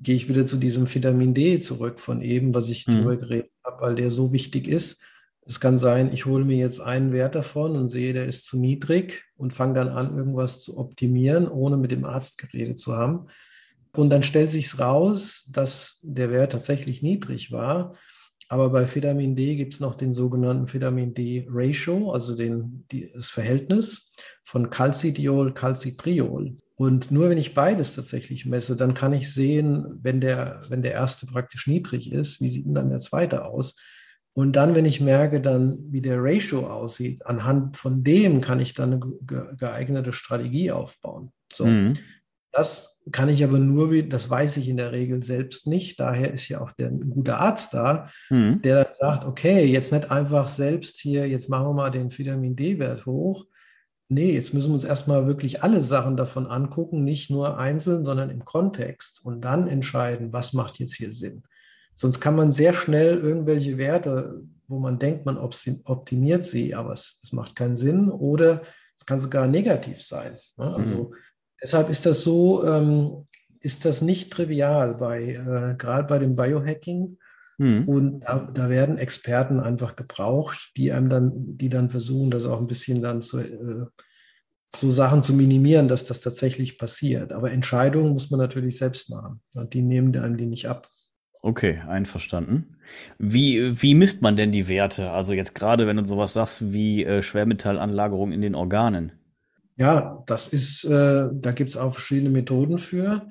gehe 0.00 0.16
ich 0.16 0.28
wieder 0.28 0.46
zu 0.46 0.56
diesem 0.56 0.92
Vitamin 0.92 1.34
D 1.34 1.58
zurück 1.58 2.00
von 2.00 2.22
eben, 2.22 2.54
was 2.54 2.68
ich 2.68 2.84
hm. 2.86 2.94
drüber 2.94 3.16
geredet 3.16 3.50
habe, 3.64 3.82
weil 3.82 3.94
der 3.94 4.10
so 4.10 4.32
wichtig 4.32 4.66
ist. 4.66 5.02
Es 5.42 5.60
kann 5.60 5.78
sein, 5.78 6.12
ich 6.12 6.26
hole 6.26 6.44
mir 6.44 6.56
jetzt 6.56 6.80
einen 6.80 7.12
Wert 7.12 7.34
davon 7.34 7.76
und 7.76 7.88
sehe, 7.88 8.12
der 8.12 8.26
ist 8.26 8.46
zu 8.46 8.58
niedrig 8.58 9.24
und 9.36 9.52
fange 9.52 9.74
dann 9.74 9.88
an, 9.88 10.16
irgendwas 10.16 10.60
zu 10.60 10.78
optimieren, 10.78 11.48
ohne 11.48 11.76
mit 11.76 11.90
dem 11.90 12.04
Arzt 12.04 12.38
geredet 12.38 12.78
zu 12.78 12.96
haben. 12.96 13.26
Und 13.96 14.10
dann 14.10 14.22
stellt 14.22 14.50
sich 14.50 14.78
raus, 14.78 15.48
dass 15.52 15.98
der 16.02 16.30
Wert 16.30 16.52
tatsächlich 16.52 17.02
niedrig 17.02 17.50
war. 17.50 17.94
Aber 18.48 18.70
bei 18.70 18.94
Vitamin 18.94 19.34
D 19.34 19.56
gibt 19.56 19.72
es 19.72 19.80
noch 19.80 19.94
den 19.94 20.14
sogenannten 20.14 20.72
Vitamin 20.72 21.14
D-Ratio, 21.14 22.12
also 22.12 22.36
den, 22.36 22.84
die, 22.90 23.10
das 23.12 23.30
Verhältnis 23.30 24.12
von 24.44 24.70
Calcidiol, 24.70 25.52
Calcitriol. 25.54 26.56
Und 26.80 27.10
nur 27.10 27.28
wenn 27.28 27.36
ich 27.36 27.52
beides 27.52 27.94
tatsächlich 27.94 28.46
messe, 28.46 28.74
dann 28.74 28.94
kann 28.94 29.12
ich 29.12 29.30
sehen, 29.30 29.98
wenn 30.00 30.18
der, 30.18 30.62
wenn 30.70 30.80
der 30.80 30.92
erste 30.92 31.26
praktisch 31.26 31.66
niedrig 31.66 32.10
ist, 32.10 32.40
wie 32.40 32.48
sieht 32.48 32.64
denn 32.64 32.74
dann 32.74 32.88
der 32.88 33.00
zweite 33.00 33.44
aus? 33.44 33.76
Und 34.32 34.54
dann, 34.54 34.74
wenn 34.74 34.86
ich 34.86 34.98
merke, 34.98 35.42
dann, 35.42 35.76
wie 35.90 36.00
der 36.00 36.16
Ratio 36.24 36.66
aussieht, 36.66 37.26
anhand 37.26 37.76
von 37.76 38.02
dem 38.02 38.40
kann 38.40 38.60
ich 38.60 38.72
dann 38.72 38.94
eine 38.94 39.56
geeignete 39.58 40.14
Strategie 40.14 40.72
aufbauen. 40.72 41.32
So. 41.52 41.66
Mhm. 41.66 41.92
Das 42.50 42.98
kann 43.12 43.28
ich 43.28 43.44
aber 43.44 43.58
nur, 43.58 44.02
das 44.04 44.30
weiß 44.30 44.56
ich 44.56 44.66
in 44.66 44.78
der 44.78 44.92
Regel 44.92 45.22
selbst 45.22 45.66
nicht. 45.66 46.00
Daher 46.00 46.32
ist 46.32 46.48
ja 46.48 46.62
auch 46.62 46.72
der, 46.72 46.88
ein 46.88 47.10
guter 47.10 47.40
Arzt 47.40 47.74
da, 47.74 48.08
mhm. 48.30 48.62
der 48.62 48.84
dann 48.84 48.94
sagt, 48.94 49.26
okay, 49.26 49.66
jetzt 49.66 49.92
nicht 49.92 50.10
einfach 50.10 50.48
selbst 50.48 50.98
hier, 51.00 51.28
jetzt 51.28 51.50
machen 51.50 51.66
wir 51.66 51.74
mal 51.74 51.90
den 51.90 52.10
Vitamin 52.10 52.56
D-Wert 52.56 53.04
hoch. 53.04 53.44
Nee, 54.12 54.32
jetzt 54.32 54.52
müssen 54.52 54.70
wir 54.70 54.74
uns 54.74 54.82
erstmal 54.82 55.28
wirklich 55.28 55.62
alle 55.62 55.80
Sachen 55.80 56.16
davon 56.16 56.48
angucken, 56.48 57.04
nicht 57.04 57.30
nur 57.30 57.58
einzeln, 57.58 58.04
sondern 58.04 58.28
im 58.28 58.44
Kontext 58.44 59.24
und 59.24 59.40
dann 59.40 59.68
entscheiden, 59.68 60.32
was 60.32 60.52
macht 60.52 60.80
jetzt 60.80 60.96
hier 60.96 61.12
Sinn. 61.12 61.44
Sonst 61.94 62.18
kann 62.18 62.34
man 62.34 62.50
sehr 62.50 62.72
schnell 62.72 63.18
irgendwelche 63.18 63.78
Werte, 63.78 64.42
wo 64.66 64.80
man 64.80 64.98
denkt, 64.98 65.26
man 65.26 65.38
optimiert 65.38 66.44
sie, 66.44 66.74
aber 66.74 66.92
es, 66.92 67.20
es 67.22 67.32
macht 67.32 67.54
keinen 67.54 67.76
Sinn 67.76 68.10
oder 68.10 68.62
es 68.98 69.06
kann 69.06 69.20
sogar 69.20 69.46
negativ 69.46 70.02
sein. 70.02 70.32
Ne? 70.56 70.74
Also 70.74 71.10
mhm. 71.10 71.14
deshalb 71.62 71.88
ist 71.88 72.04
das 72.04 72.22
so, 72.22 72.66
ähm, 72.66 73.26
ist 73.60 73.84
das 73.84 74.02
nicht 74.02 74.32
trivial 74.32 74.96
bei, 74.96 75.34
äh, 75.34 75.76
gerade 75.76 76.08
bei 76.08 76.18
dem 76.18 76.34
Biohacking. 76.34 77.16
Mhm. 77.60 77.86
Und 77.86 78.20
da, 78.20 78.46
da, 78.54 78.70
werden 78.70 78.96
Experten 78.96 79.60
einfach 79.60 79.94
gebraucht, 79.94 80.72
die 80.78 80.92
einem 80.92 81.10
dann, 81.10 81.58
die 81.58 81.68
dann 81.68 81.90
versuchen, 81.90 82.30
das 82.30 82.46
auch 82.46 82.58
ein 82.58 82.66
bisschen 82.66 83.02
dann 83.02 83.20
zu, 83.20 83.38
äh, 83.38 83.84
so 84.74 84.90
Sachen 84.90 85.22
zu 85.22 85.34
minimieren, 85.34 85.86
dass 85.86 86.06
das 86.06 86.22
tatsächlich 86.22 86.78
passiert. 86.78 87.32
Aber 87.32 87.50
Entscheidungen 87.50 88.14
muss 88.14 88.30
man 88.30 88.40
natürlich 88.40 88.78
selbst 88.78 89.10
machen. 89.10 89.42
Die 89.74 89.82
nehmen 89.82 90.16
einem 90.16 90.38
die 90.38 90.46
nicht 90.46 90.68
ab. 90.68 90.88
Okay, 91.42 91.82
einverstanden. 91.86 92.76
Wie, 93.18 93.82
wie 93.82 93.94
misst 93.94 94.22
man 94.22 94.36
denn 94.36 94.52
die 94.52 94.68
Werte? 94.68 95.10
Also 95.10 95.34
jetzt 95.34 95.54
gerade, 95.54 95.86
wenn 95.86 95.98
du 95.98 96.04
sowas 96.06 96.32
sagst 96.32 96.72
wie 96.72 97.04
äh, 97.04 97.20
Schwermetallanlagerung 97.20 98.32
in 98.32 98.40
den 98.40 98.54
Organen. 98.54 99.12
Ja, 99.76 100.22
das 100.26 100.48
ist, 100.48 100.84
äh, 100.84 101.28
da 101.30 101.52
gibt 101.52 101.68
es 101.68 101.76
auch 101.76 101.92
verschiedene 101.92 102.30
Methoden 102.30 102.78
für. 102.78 103.28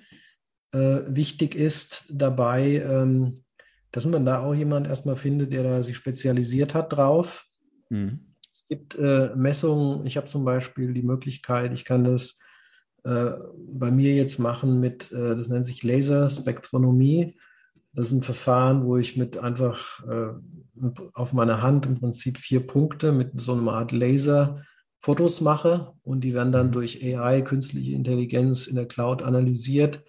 Äh, 0.72 1.00
wichtig 1.08 1.56
ist 1.56 2.06
dabei, 2.12 2.84
ähm, 2.88 3.44
dass 3.92 4.06
man 4.06 4.26
da 4.26 4.44
auch 4.44 4.54
jemand 4.54 4.88
erstmal 4.88 5.16
findet, 5.16 5.52
der 5.52 5.64
da 5.64 5.84
sich 5.84 5.96
spezialisiert 5.96 6.74
hat 6.74 6.94
drauf. 6.94 7.48
Mhm. 7.90 8.36
Es 8.52 8.68
gibt 8.68 8.96
äh, 8.96 9.36
Messungen, 9.36 10.06
ich 10.06 10.18
habe 10.18 10.28
zum 10.28 10.46
Beispiel 10.46 10.94
die 10.94 11.04
Möglichkeit, 11.04 11.74
ich 11.74 11.86
kann 11.86 12.04
das 12.04 12.40
äh, 13.04 13.32
bei 13.74 13.92
mir 13.92 14.14
jetzt 14.14 14.40
machen 14.40 14.80
mit, 14.80 15.12
äh, 15.12 15.36
das 15.36 15.48
nennt 15.48 15.66
sich 15.66 15.84
Laserspektronomie. 15.84 17.38
Das 17.94 18.08
ist 18.08 18.14
ein 18.14 18.24
Verfahren, 18.24 18.86
wo 18.86 18.98
ich 18.98 19.18
mit 19.18 19.38
einfach 19.38 20.04
äh, 20.08 20.34
auf 21.14 21.34
meiner 21.34 21.62
Hand 21.62 21.86
im 21.86 21.96
Prinzip 21.96 22.38
vier 22.38 22.66
Punkte 22.66 23.12
mit 23.12 23.40
so 23.40 23.54
einer 23.54 23.74
Art 23.74 23.92
Laser 23.92 24.64
Fotos 25.00 25.40
mache 25.42 25.94
und 26.04 26.22
die 26.24 26.34
werden 26.34 26.52
dann 26.52 26.68
mhm. 26.68 26.72
durch 26.74 27.04
AI, 27.04 27.42
künstliche 27.42 27.94
Intelligenz 27.94 28.68
in 28.68 28.76
der 28.76 28.88
Cloud 28.88 29.22
analysiert. 29.22 30.04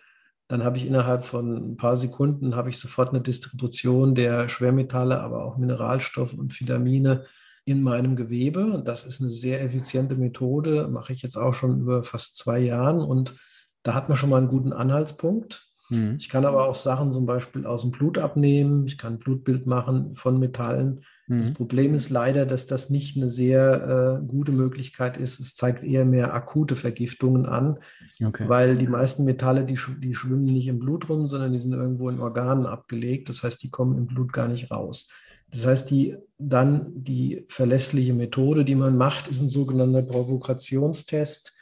Dann 0.50 0.64
habe 0.64 0.78
ich 0.78 0.84
innerhalb 0.84 1.24
von 1.24 1.54
ein 1.54 1.76
paar 1.76 1.96
Sekunden 1.96 2.56
habe 2.56 2.70
ich 2.70 2.78
sofort 2.78 3.10
eine 3.10 3.20
Distribution 3.20 4.16
der 4.16 4.48
Schwermetalle, 4.48 5.20
aber 5.20 5.44
auch 5.44 5.58
Mineralstoffe 5.58 6.32
und 6.32 6.58
Vitamine 6.58 7.24
in 7.64 7.84
meinem 7.84 8.16
Gewebe. 8.16 8.64
Und 8.66 8.88
das 8.88 9.06
ist 9.06 9.20
eine 9.20 9.30
sehr 9.30 9.62
effiziente 9.62 10.16
Methode, 10.16 10.88
mache 10.88 11.12
ich 11.12 11.22
jetzt 11.22 11.36
auch 11.36 11.54
schon 11.54 11.78
über 11.80 12.02
fast 12.02 12.36
zwei 12.36 12.58
Jahren 12.58 13.00
und 13.00 13.36
da 13.84 13.94
hat 13.94 14.08
man 14.08 14.16
schon 14.16 14.28
mal 14.28 14.38
einen 14.38 14.48
guten 14.48 14.72
Anhaltspunkt. 14.72 15.68
Mhm. 15.88 16.16
Ich 16.18 16.28
kann 16.28 16.44
aber 16.44 16.68
auch 16.68 16.74
Sachen 16.74 17.12
zum 17.12 17.26
Beispiel 17.26 17.64
aus 17.64 17.82
dem 17.82 17.92
Blut 17.92 18.18
abnehmen. 18.18 18.88
Ich 18.88 18.98
kann 18.98 19.14
ein 19.14 19.18
Blutbild 19.20 19.68
machen 19.68 20.16
von 20.16 20.40
Metallen. 20.40 21.04
Mhm. 21.30 21.38
Das 21.38 21.52
Problem 21.52 21.94
ist 21.94 22.10
leider, 22.10 22.44
dass 22.44 22.66
das 22.66 22.90
nicht 22.90 23.16
eine 23.16 23.28
sehr 23.28 24.20
äh, 24.20 24.26
gute 24.26 24.50
Möglichkeit 24.50 25.16
ist. 25.16 25.38
Es 25.38 25.54
zeigt 25.54 25.84
eher 25.84 26.04
mehr 26.04 26.34
akute 26.34 26.74
Vergiftungen 26.74 27.46
an, 27.46 27.78
okay. 28.24 28.48
weil 28.48 28.76
die 28.76 28.88
meisten 28.88 29.24
Metalle, 29.24 29.64
die, 29.64 29.78
die 30.00 30.14
schwimmen 30.16 30.46
nicht 30.46 30.66
im 30.66 30.80
Blut 30.80 31.08
rum, 31.08 31.28
sondern 31.28 31.52
die 31.52 31.60
sind 31.60 31.72
irgendwo 31.72 32.10
in 32.10 32.18
Organen 32.18 32.66
abgelegt. 32.66 33.28
Das 33.28 33.44
heißt, 33.44 33.62
die 33.62 33.70
kommen 33.70 33.96
im 33.96 34.08
Blut 34.08 34.32
gar 34.32 34.48
nicht 34.48 34.72
raus. 34.72 35.08
Das 35.52 35.66
heißt, 35.66 35.90
die, 35.90 36.16
dann 36.38 36.90
die 36.94 37.44
verlässliche 37.48 38.12
Methode, 38.12 38.64
die 38.64 38.74
man 38.74 38.96
macht, 38.96 39.28
ist 39.28 39.40
ein 39.40 39.50
sogenannter 39.50 40.02
Provokationstest, 40.02 41.54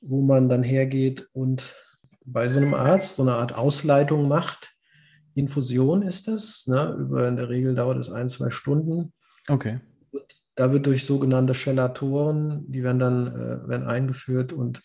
wo 0.00 0.20
man 0.20 0.48
dann 0.48 0.64
hergeht 0.64 1.28
und 1.32 1.76
bei 2.26 2.48
so 2.48 2.58
einem 2.58 2.74
Arzt 2.74 3.16
so 3.16 3.22
eine 3.22 3.34
Art 3.34 3.56
Ausleitung 3.56 4.26
macht. 4.26 4.71
Infusion 5.34 6.02
ist 6.02 6.28
das. 6.28 6.66
Ne? 6.66 6.96
Über, 6.98 7.28
in 7.28 7.36
der 7.36 7.48
Regel 7.48 7.74
dauert 7.74 7.98
es 7.98 8.10
ein, 8.10 8.28
zwei 8.28 8.50
Stunden. 8.50 9.12
Okay. 9.48 9.80
Und 10.10 10.24
da 10.54 10.72
wird 10.72 10.86
durch 10.86 11.04
sogenannte 11.04 11.54
Chelatoren, 11.54 12.70
die 12.70 12.82
werden 12.82 12.98
dann 12.98 13.26
äh, 13.28 13.68
werden 13.68 13.86
eingeführt 13.86 14.52
und 14.52 14.82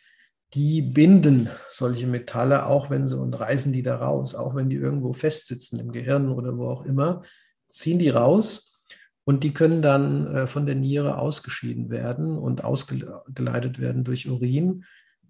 die 0.54 0.82
binden 0.82 1.50
solche 1.70 2.08
Metalle, 2.08 2.68
auch 2.68 2.90
wenn 2.90 3.08
sie 3.08 3.18
und 3.18 3.38
reißen 3.38 3.74
die 3.74 3.84
da 3.84 3.98
raus, 3.98 4.34
auch 4.34 4.56
wenn 4.56 4.70
die 4.70 4.78
irgendwo 4.78 5.12
festsitzen 5.12 5.80
im 5.80 5.92
Gehirn 5.92 6.30
oder 6.30 6.58
wo 6.58 6.68
auch 6.68 6.86
immer, 6.86 7.24
ziehen 7.68 8.00
die 8.00 8.10
raus 8.10 8.80
und 9.26 9.44
die 9.44 9.54
können 9.54 9.82
dann 9.82 10.28
äh, 10.28 10.48
von 10.48 10.66
der 10.66 10.76
Niere 10.76 11.18
ausgeschieden 11.18 11.90
werden 11.90 12.38
und 12.38 12.64
ausgeleitet 12.64 13.78
werden 13.80 14.06
durch 14.06 14.30
Urin. 14.30 14.86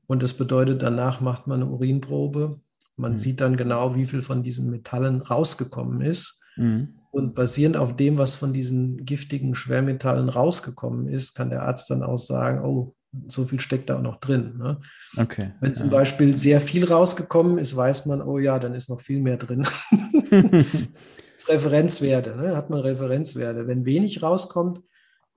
Und 0.05 0.21
das 0.21 0.33
bedeutet, 0.33 0.83
danach 0.83 1.19
macht 1.19 1.47
man 1.47 1.63
eine 1.63 1.71
Urinprobe. 1.71 2.61
Man 2.97 3.13
mhm. 3.13 3.17
sieht 3.17 3.41
dann 3.41 3.55
genau, 3.55 3.95
wie 3.95 4.05
viel 4.05 4.21
von 4.21 4.43
diesen 4.43 4.69
Metallen 4.69 5.21
rausgekommen 5.21 6.01
ist. 6.01 6.41
Mhm. 6.57 6.95
Und 7.11 7.35
basierend 7.35 7.77
auf 7.77 7.95
dem, 7.95 8.17
was 8.17 8.35
von 8.35 8.53
diesen 8.53 9.05
giftigen 9.05 9.55
Schwermetallen 9.55 10.29
rausgekommen 10.29 11.07
ist, 11.07 11.33
kann 11.35 11.49
der 11.49 11.63
Arzt 11.63 11.89
dann 11.89 12.03
auch 12.03 12.17
sagen, 12.17 12.63
oh, 12.63 12.95
so 13.27 13.45
viel 13.45 13.59
steckt 13.59 13.89
da 13.89 13.97
auch 13.97 14.01
noch 14.01 14.19
drin. 14.19 14.57
Ne? 14.57 14.79
Okay. 15.15 15.53
Wenn 15.61 15.73
zum 15.73 15.87
ja. 15.87 15.93
Beispiel 15.93 16.35
sehr 16.35 16.61
viel 16.61 16.85
rausgekommen 16.85 17.57
ist, 17.57 17.75
weiß 17.75 18.05
man, 18.05 18.21
oh 18.21 18.37
ja, 18.37 18.59
dann 18.59 18.75
ist 18.75 18.89
noch 18.89 18.99
viel 18.99 19.21
mehr 19.21 19.37
drin. 19.37 19.61
das 20.31 21.47
Referenzwerte, 21.47 22.35
ne? 22.35 22.55
hat 22.55 22.69
man 22.69 22.81
Referenzwerte. 22.81 23.67
Wenn 23.67 23.85
wenig 23.85 24.21
rauskommt, 24.21 24.81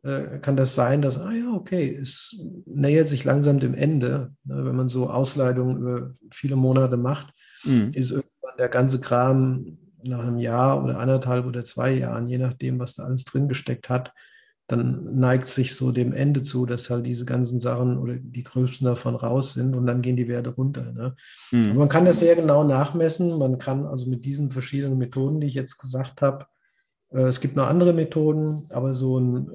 äh, 0.03 0.39
kann 0.41 0.57
das 0.57 0.75
sein, 0.75 1.03
dass, 1.03 1.19
ah 1.19 1.33
ja, 1.33 1.53
okay, 1.53 1.97
es 2.01 2.37
nähert 2.67 3.07
sich 3.07 3.25
langsam 3.25 3.61
dem 3.61 3.75
Ende. 3.75 4.33
Ne? 4.45 4.65
Wenn 4.65 4.77
man 4.77 4.89
so 4.89 5.09
Ausleitungen 5.09 5.79
über 5.79 6.13
viele 6.31 6.57
Monate 6.57 6.97
macht, 6.97 7.33
mhm. 7.65 7.93
ist 7.93 8.11
irgendwann 8.11 8.57
der 8.59 8.69
ganze 8.69 9.01
Kram 9.01 9.79
nach 10.03 10.21
einem 10.21 10.39
Jahr 10.39 10.83
oder 10.83 10.99
anderthalb 10.99 11.47
oder 11.47 11.65
zwei 11.65 11.93
Jahren, 11.93 12.29
je 12.29 12.39
nachdem, 12.39 12.79
was 12.79 12.95
da 12.95 13.05
alles 13.05 13.25
drin 13.25 13.49
gesteckt 13.49 13.89
hat, 13.89 14.13
dann 14.71 15.19
neigt 15.19 15.49
sich 15.49 15.75
so 15.75 15.91
dem 15.91 16.13
Ende 16.13 16.43
zu, 16.43 16.65
dass 16.65 16.91
halt 16.91 17.05
diese 17.05 17.25
ganzen 17.25 17.59
Sachen 17.59 17.99
oder 17.99 18.15
die 18.17 18.45
größten 18.45 18.87
davon 18.87 19.17
raus 19.17 19.55
sind 19.55 19.75
und 19.75 19.87
dann 19.87 20.01
gehen 20.01 20.17
die 20.17 20.29
Werte 20.29 20.51
runter. 20.51 20.93
Ne? 20.93 21.15
Mhm. 21.51 21.77
man 21.77 21.89
kann 21.89 22.05
das 22.05 22.21
sehr 22.21 22.37
genau 22.37 22.63
nachmessen. 22.63 23.37
Man 23.37 23.59
kann 23.59 23.85
also 23.85 24.09
mit 24.09 24.25
diesen 24.25 24.51
verschiedenen 24.51 24.97
Methoden, 24.97 25.41
die 25.41 25.49
ich 25.49 25.55
jetzt 25.55 25.79
gesagt 25.79 26.23
habe, 26.23 26.47
äh, 27.13 27.23
es 27.23 27.41
gibt 27.41 27.57
noch 27.57 27.67
andere 27.67 27.93
Methoden, 27.93 28.67
aber 28.71 28.95
so 28.95 29.19
ein 29.19 29.51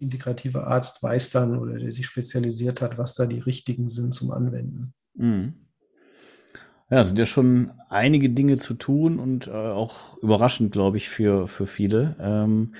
äh, 0.00 0.02
integrativer 0.02 0.66
Arzt 0.66 1.02
weiß 1.02 1.30
dann 1.30 1.56
oder 1.56 1.78
der 1.78 1.92
sich 1.92 2.06
spezialisiert 2.06 2.82
hat, 2.82 2.98
was 2.98 3.14
da 3.14 3.26
die 3.26 3.38
richtigen 3.38 3.88
sind 3.88 4.12
zum 4.12 4.32
Anwenden. 4.32 4.92
Mhm. 5.14 5.67
Ja, 6.90 7.04
sind 7.04 7.18
ja 7.18 7.26
schon 7.26 7.70
einige 7.90 8.30
Dinge 8.30 8.56
zu 8.56 8.74
tun 8.74 9.18
und 9.18 9.46
äh, 9.46 9.50
auch 9.50 10.16
überraschend, 10.18 10.72
glaube 10.72 10.96
ich, 10.96 11.08
für, 11.08 11.46
für 11.46 11.66
viele. 11.66 12.16
Ähm, 12.20 12.72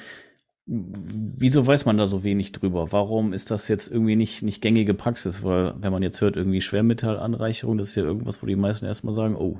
Wieso 0.70 1.66
weiß 1.66 1.86
man 1.86 1.96
da 1.96 2.06
so 2.06 2.24
wenig 2.24 2.52
drüber? 2.52 2.92
Warum 2.92 3.32
ist 3.32 3.50
das 3.50 3.68
jetzt 3.68 3.90
irgendwie 3.90 4.16
nicht, 4.16 4.42
nicht 4.42 4.60
gängige 4.60 4.92
Praxis? 4.92 5.42
Weil, 5.42 5.72
wenn 5.80 5.92
man 5.92 6.02
jetzt 6.02 6.20
hört, 6.20 6.36
irgendwie 6.36 6.60
Schwermetallanreicherung, 6.60 7.78
das 7.78 7.88
ist 7.88 7.94
ja 7.94 8.02
irgendwas, 8.02 8.42
wo 8.42 8.46
die 8.46 8.54
meisten 8.54 8.84
erstmal 8.84 9.14
sagen, 9.14 9.34
oh. 9.34 9.58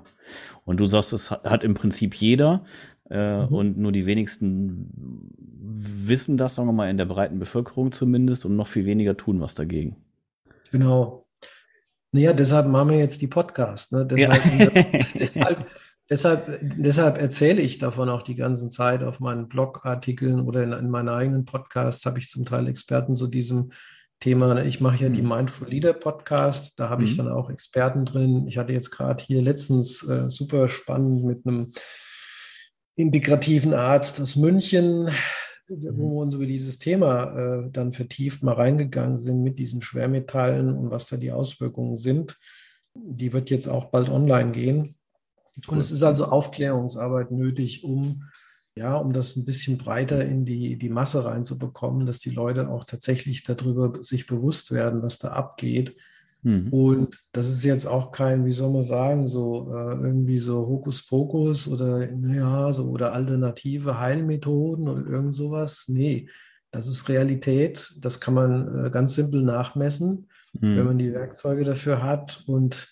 Und 0.66 0.80
du 0.80 0.84
sagst, 0.84 1.14
es 1.14 1.30
hat 1.30 1.64
im 1.64 1.72
Prinzip 1.72 2.14
jeder, 2.14 2.62
äh, 3.08 3.46
mhm. 3.46 3.54
und 3.54 3.78
nur 3.78 3.90
die 3.90 4.04
wenigsten 4.04 5.32
wissen 5.56 6.36
das, 6.36 6.56
sagen 6.56 6.68
wir 6.68 6.74
mal, 6.74 6.90
in 6.90 6.98
der 6.98 7.06
breiten 7.06 7.38
Bevölkerung 7.38 7.90
zumindest, 7.90 8.44
und 8.44 8.54
noch 8.54 8.66
viel 8.66 8.84
weniger 8.84 9.16
tun 9.16 9.40
was 9.40 9.54
dagegen. 9.54 9.96
Genau. 10.72 11.24
Naja, 12.12 12.32
deshalb 12.32 12.66
machen 12.68 12.90
wir 12.90 12.98
jetzt 12.98 13.20
die 13.20 13.28
Podcast. 13.28 13.92
Ne? 13.92 14.06
Deshalb, 14.06 14.44
ja. 14.58 15.02
deshalb 15.18 15.66
Deshalb, 16.10 16.58
deshalb 16.62 17.18
erzähle 17.18 17.60
ich 17.60 17.76
davon 17.78 18.08
auch 18.08 18.22
die 18.22 18.34
ganze 18.34 18.70
Zeit 18.70 19.02
auf 19.02 19.20
meinen 19.20 19.46
Blogartikeln 19.46 20.40
oder 20.40 20.62
in, 20.62 20.72
in 20.72 20.88
meinen 20.88 21.10
eigenen 21.10 21.44
Podcasts 21.44 22.06
habe 22.06 22.18
ich 22.18 22.30
zum 22.30 22.46
Teil 22.46 22.66
Experten 22.66 23.14
zu 23.14 23.26
diesem 23.26 23.72
Thema. 24.18 24.64
Ich 24.64 24.80
mache 24.80 25.02
ja 25.02 25.10
die 25.10 25.20
mhm. 25.20 25.28
Mindful 25.28 25.68
Leader 25.68 25.92
Podcast, 25.92 26.80
da 26.80 26.88
habe 26.88 27.02
mhm. 27.02 27.08
ich 27.08 27.16
dann 27.18 27.28
auch 27.28 27.50
Experten 27.50 28.06
drin. 28.06 28.46
Ich 28.48 28.56
hatte 28.56 28.72
jetzt 28.72 28.90
gerade 28.90 29.22
hier 29.22 29.42
letztens 29.42 30.02
äh, 30.08 30.30
super 30.30 30.70
spannend 30.70 31.24
mit 31.24 31.46
einem 31.46 31.74
integrativen 32.96 33.74
Arzt 33.74 34.18
aus 34.22 34.34
München, 34.34 35.10
wo 35.68 36.08
mhm. 36.08 36.12
wir 36.12 36.20
uns 36.22 36.34
über 36.34 36.46
dieses 36.46 36.78
Thema 36.78 37.36
äh, 37.36 37.70
dann 37.70 37.92
vertieft 37.92 38.42
mal 38.42 38.54
reingegangen 38.54 39.16
sind 39.16 39.42
mit 39.42 39.58
diesen 39.58 39.80
Schwermetallen 39.80 40.76
und 40.76 40.90
was 40.90 41.08
da 41.08 41.16
die 41.16 41.32
Auswirkungen 41.32 41.96
sind. 41.96 42.38
Die 42.94 43.32
wird 43.32 43.50
jetzt 43.50 43.68
auch 43.68 43.86
bald 43.86 44.08
online 44.08 44.52
gehen. 44.52 44.96
Und 45.66 45.78
es 45.78 45.90
ist 45.90 46.02
also 46.02 46.26
Aufklärungsarbeit 46.26 47.30
nötig, 47.30 47.84
um, 47.84 48.24
ja, 48.76 48.96
um 48.96 49.12
das 49.12 49.36
ein 49.36 49.44
bisschen 49.44 49.76
breiter 49.76 50.24
in 50.24 50.44
die, 50.44 50.76
die 50.76 50.88
Masse 50.88 51.24
reinzubekommen, 51.24 52.06
dass 52.06 52.20
die 52.20 52.30
Leute 52.30 52.70
auch 52.70 52.84
tatsächlich 52.84 53.42
darüber 53.42 54.02
sich 54.02 54.26
bewusst 54.26 54.72
werden, 54.72 55.02
was 55.02 55.18
da 55.18 55.30
abgeht. 55.30 55.96
Mhm. 56.42 56.68
Und 56.68 57.24
das 57.32 57.48
ist 57.48 57.64
jetzt 57.64 57.86
auch 57.86 58.12
kein, 58.12 58.46
wie 58.46 58.52
soll 58.52 58.70
man 58.70 58.82
sagen, 58.82 59.26
so 59.26 59.72
äh, 59.72 59.94
irgendwie 59.94 60.38
so 60.38 60.66
Hokuspokus 60.66 61.66
oder 61.68 62.06
naja, 62.06 62.72
so 62.72 62.84
oder 62.84 63.12
alternative 63.12 63.98
Heilmethoden 63.98 64.88
oder 64.88 65.04
irgend 65.04 65.34
sowas. 65.34 65.86
Nee, 65.88 66.28
das 66.70 66.86
ist 66.86 67.08
Realität. 67.08 67.92
Das 68.00 68.20
kann 68.20 68.34
man 68.34 68.86
äh, 68.86 68.90
ganz 68.90 69.14
simpel 69.14 69.42
nachmessen, 69.42 70.28
mhm. 70.52 70.76
wenn 70.76 70.84
man 70.84 70.98
die 70.98 71.12
Werkzeuge 71.12 71.64
dafür 71.64 72.02
hat. 72.02 72.42
Und 72.46 72.88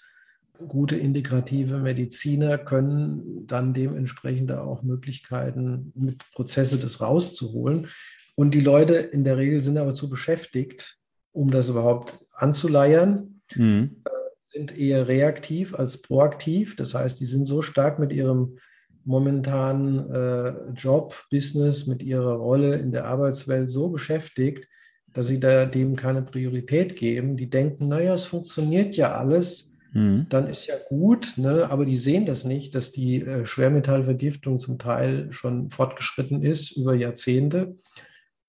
gute 0.67 0.97
integrative 0.97 1.79
Mediziner 1.79 2.59
können 2.59 3.47
dann 3.47 3.75
dementsprechend 3.75 4.51
auch 4.53 4.83
Möglichkeiten 4.83 5.93
mit 5.95 6.19
Prozesse 6.33 6.79
das 6.79 7.01
rauszuholen. 7.01 7.89
Und 8.35 8.53
die 8.53 8.61
Leute 8.61 8.95
in 8.95 9.25
der 9.25 9.37
Regel 9.37 9.61
sind 9.61 9.79
aber 9.79 9.95
zu 9.95 10.09
beschäftigt, 10.11 10.99
um 11.33 11.51
das 11.51 11.69
überhaupt 11.69 12.19
anzuleiern, 12.35 13.36
mhm. 13.55 14.03
Sind 14.41 14.79
eher 14.79 15.09
reaktiv 15.09 15.75
als 15.75 16.01
proaktiv. 16.01 16.77
Das 16.77 16.95
heißt, 16.95 17.21
die 17.21 17.25
sind 17.25 17.47
so 17.47 17.63
stark 17.63 17.99
mit 17.99 18.13
ihrem 18.13 18.59
momentanen 19.05 20.11
äh, 20.11 20.71
Job, 20.77 21.15
Business, 21.31 21.87
mit 21.87 22.03
ihrer 22.03 22.35
Rolle 22.35 22.77
in 22.77 22.93
der 22.93 23.07
Arbeitswelt 23.07 23.71
so 23.71 23.89
beschäftigt, 23.89 24.67
dass 25.13 25.27
sie 25.27 25.41
da 25.41 25.67
dem 25.67 25.97
keine 25.97 26.23
Priorität 26.23 26.97
geben. 26.97 27.37
Die 27.37 27.51
denken, 27.51 27.89
naja, 27.89 28.15
es 28.15 28.25
funktioniert 28.25 28.97
ja 28.97 29.17
alles 29.17 29.77
Mhm. 29.97 30.27
dann 30.29 30.47
ist 30.47 30.67
ja 30.67 30.75
gut, 30.89 31.39
ne? 31.39 31.71
aber 31.71 31.87
die 31.87 31.97
sehen 31.97 32.27
das 32.27 32.45
nicht, 32.45 32.75
dass 32.75 32.93
die 32.93 33.23
äh, 33.23 33.47
Schwermetallvergiftung 33.47 34.59
zum 34.59 34.79
Teil 34.79 35.33
schon 35.33 35.71
fortgeschritten 35.71 36.43
ist 36.43 36.73
über 36.73 36.95
Jahrzehnte 36.95 37.77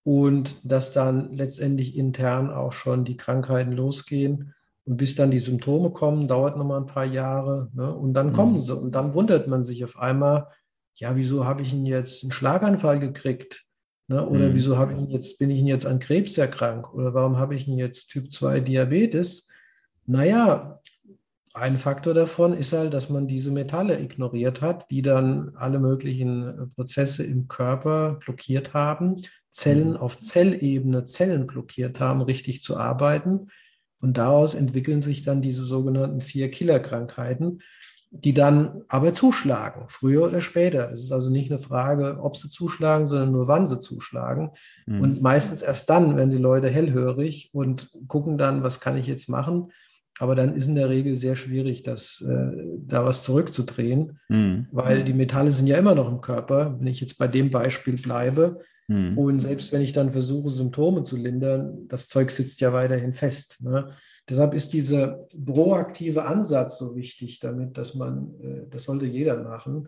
und 0.03 0.57
dass 0.69 0.91
dann 0.91 1.31
letztendlich 1.31 1.95
intern 1.95 2.49
auch 2.49 2.73
schon 2.73 3.05
die 3.05 3.15
Krankheiten 3.15 3.71
losgehen. 3.71 4.53
Und 4.87 4.97
bis 4.97 5.15
dann 5.15 5.31
die 5.31 5.39
Symptome 5.39 5.91
kommen, 5.91 6.27
dauert 6.27 6.57
nochmal 6.57 6.79
ein 6.79 6.85
paar 6.85 7.05
Jahre. 7.05 7.69
Ne? 7.73 7.93
Und 7.93 8.13
dann 8.13 8.29
mhm. 8.29 8.33
kommen 8.33 8.59
sie. 8.61 8.75
Und 8.75 8.95
dann 8.95 9.13
wundert 9.13 9.47
man 9.47 9.63
sich 9.63 9.83
auf 9.83 9.99
einmal, 9.99 10.47
ja, 10.95 11.15
wieso 11.15 11.45
habe 11.45 11.61
ich 11.61 11.73
ihn 11.73 11.85
jetzt 11.85 12.23
einen 12.23 12.31
Schlaganfall 12.31 12.99
gekriegt? 12.99 13.65
Ne? 14.07 14.25
Oder 14.25 14.49
mhm. 14.49 14.55
wieso 14.55 14.77
habe 14.77 14.93
ich 14.93 14.99
ihn 14.99 15.09
jetzt, 15.09 15.39
bin 15.39 15.51
ich 15.51 15.59
ihn 15.59 15.67
jetzt 15.67 15.85
an 15.85 15.99
Krebs 15.99 16.37
erkrankt? 16.37 16.93
Oder 16.93 17.13
warum 17.13 17.37
habe 17.37 17.55
ich 17.55 17.67
ihn 17.67 17.77
jetzt 17.77 18.07
Typ 18.07 18.31
2 18.31 18.61
Diabetes? 18.61 19.47
Naja, 20.05 20.79
ein 21.53 21.77
Faktor 21.77 22.13
davon 22.13 22.53
ist 22.53 22.71
halt, 22.71 22.93
dass 22.93 23.09
man 23.09 23.27
diese 23.27 23.51
Metalle 23.51 23.99
ignoriert 23.99 24.61
hat, 24.61 24.89
die 24.89 25.01
dann 25.01 25.53
alle 25.55 25.79
möglichen 25.79 26.47
äh, 26.47 26.67
Prozesse 26.67 27.23
im 27.23 27.47
Körper 27.47 28.19
blockiert 28.23 28.73
haben, 28.73 29.15
Zellen 29.49 29.91
mhm. 29.91 29.97
auf 29.97 30.17
Zellebene 30.17 31.03
Zellen 31.05 31.47
blockiert 31.47 31.99
haben, 31.99 32.21
richtig 32.21 32.63
zu 32.63 32.77
arbeiten. 32.77 33.47
Und 33.99 34.17
daraus 34.17 34.53
entwickeln 34.53 35.01
sich 35.01 35.23
dann 35.23 35.41
diese 35.41 35.63
sogenannten 35.63 36.21
vier 36.21 36.51
Killerkrankheiten, 36.51 37.61
die 38.11 38.33
dann 38.33 38.83
aber 38.87 39.11
zuschlagen, 39.11 39.85
früher 39.89 40.23
oder 40.25 40.41
später. 40.41 40.91
Es 40.91 41.03
ist 41.03 41.11
also 41.11 41.29
nicht 41.29 41.51
eine 41.51 41.59
Frage, 41.59 42.19
ob 42.21 42.37
sie 42.37 42.49
zuschlagen, 42.49 43.07
sondern 43.07 43.31
nur 43.31 43.47
wann 43.47 43.67
sie 43.67 43.79
zuschlagen. 43.79 44.51
Mhm. 44.85 45.01
Und 45.01 45.21
meistens 45.21 45.61
erst 45.61 45.89
dann, 45.89 46.15
wenn 46.15 46.29
die 46.29 46.37
Leute 46.37 46.69
hellhörig 46.69 47.49
und 47.53 47.89
gucken 48.07 48.37
dann, 48.37 48.63
was 48.63 48.79
kann 48.79 48.97
ich 48.97 49.07
jetzt 49.07 49.27
machen 49.27 49.71
aber 50.19 50.35
dann 50.35 50.55
ist 50.55 50.67
in 50.67 50.75
der 50.75 50.89
Regel 50.89 51.15
sehr 51.15 51.35
schwierig, 51.35 51.83
das, 51.83 52.21
äh, 52.21 52.77
da 52.85 53.05
was 53.05 53.23
zurückzudrehen, 53.23 54.19
mhm. 54.29 54.67
weil 54.71 55.03
die 55.03 55.13
Metalle 55.13 55.51
sind 55.51 55.67
ja 55.67 55.77
immer 55.77 55.95
noch 55.95 56.09
im 56.09 56.21
Körper. 56.21 56.75
Wenn 56.79 56.87
ich 56.87 57.01
jetzt 57.01 57.17
bei 57.17 57.27
dem 57.27 57.49
Beispiel 57.49 57.95
bleibe 57.95 58.61
mhm. 58.87 59.17
und 59.17 59.39
selbst 59.39 59.71
wenn 59.71 59.81
ich 59.81 59.93
dann 59.93 60.11
versuche, 60.11 60.51
Symptome 60.51 61.03
zu 61.03 61.17
lindern, 61.17 61.87
das 61.87 62.07
Zeug 62.07 62.29
sitzt 62.31 62.61
ja 62.61 62.73
weiterhin 62.73 63.13
fest. 63.13 63.61
Ne? 63.63 63.91
Deshalb 64.29 64.53
ist 64.53 64.73
dieser 64.73 65.27
proaktive 65.45 66.25
Ansatz 66.25 66.77
so 66.77 66.95
wichtig, 66.95 67.39
damit, 67.39 67.77
dass 67.77 67.95
man, 67.95 68.33
äh, 68.41 68.69
das 68.69 68.83
sollte 68.83 69.05
jeder 69.05 69.41
machen. 69.41 69.87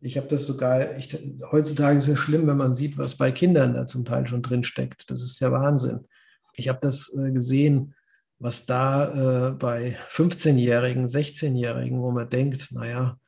Ich 0.00 0.16
habe 0.16 0.28
das 0.28 0.46
sogar, 0.46 0.96
ich, 0.96 1.16
heutzutage 1.50 1.98
ist 1.98 2.08
es 2.08 2.18
schlimm, 2.18 2.46
wenn 2.46 2.56
man 2.56 2.74
sieht, 2.74 2.98
was 2.98 3.16
bei 3.16 3.32
Kindern 3.32 3.74
da 3.74 3.86
zum 3.86 4.04
Teil 4.04 4.26
schon 4.26 4.42
drin 4.42 4.62
steckt. 4.62 5.10
Das 5.10 5.22
ist 5.22 5.40
der 5.40 5.52
Wahnsinn. 5.52 6.06
Ich 6.54 6.68
habe 6.68 6.78
das 6.82 7.12
äh, 7.16 7.32
gesehen, 7.32 7.94
was 8.38 8.66
da 8.66 9.48
äh, 9.48 9.52
bei 9.52 9.96
15-Jährigen, 10.10 11.06
16-Jährigen, 11.06 12.00
wo 12.00 12.10
man 12.10 12.28
denkt, 12.28 12.70
naja, 12.72 13.18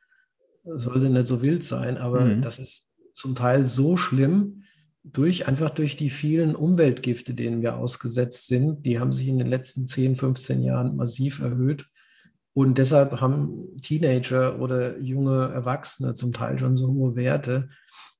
sollte 0.63 1.09
nicht 1.09 1.27
so 1.27 1.41
wild 1.41 1.63
sein, 1.63 1.97
aber 1.97 2.21
mhm. 2.21 2.41
das 2.41 2.59
ist 2.59 2.85
zum 3.13 3.35
Teil 3.35 3.65
so 3.65 3.97
schlimm, 3.97 4.63
durch, 5.03 5.47
einfach 5.47 5.71
durch 5.71 5.95
die 5.95 6.09
vielen 6.09 6.55
Umweltgifte, 6.55 7.33
denen 7.33 7.61
wir 7.61 7.77
ausgesetzt 7.77 8.47
sind. 8.47 8.85
Die 8.85 8.99
haben 8.99 9.13
sich 9.13 9.27
in 9.27 9.39
den 9.39 9.47
letzten 9.47 9.85
10, 9.85 10.15
15 10.15 10.61
Jahren 10.61 10.95
massiv 10.95 11.39
erhöht. 11.39 11.87
Und 12.53 12.77
deshalb 12.77 13.21
haben 13.21 13.81
Teenager 13.81 14.59
oder 14.59 14.99
junge 14.99 15.49
Erwachsene 15.49 16.13
zum 16.13 16.33
Teil 16.33 16.59
schon 16.59 16.75
so 16.75 16.87
hohe 16.87 17.15
Werte, 17.15 17.69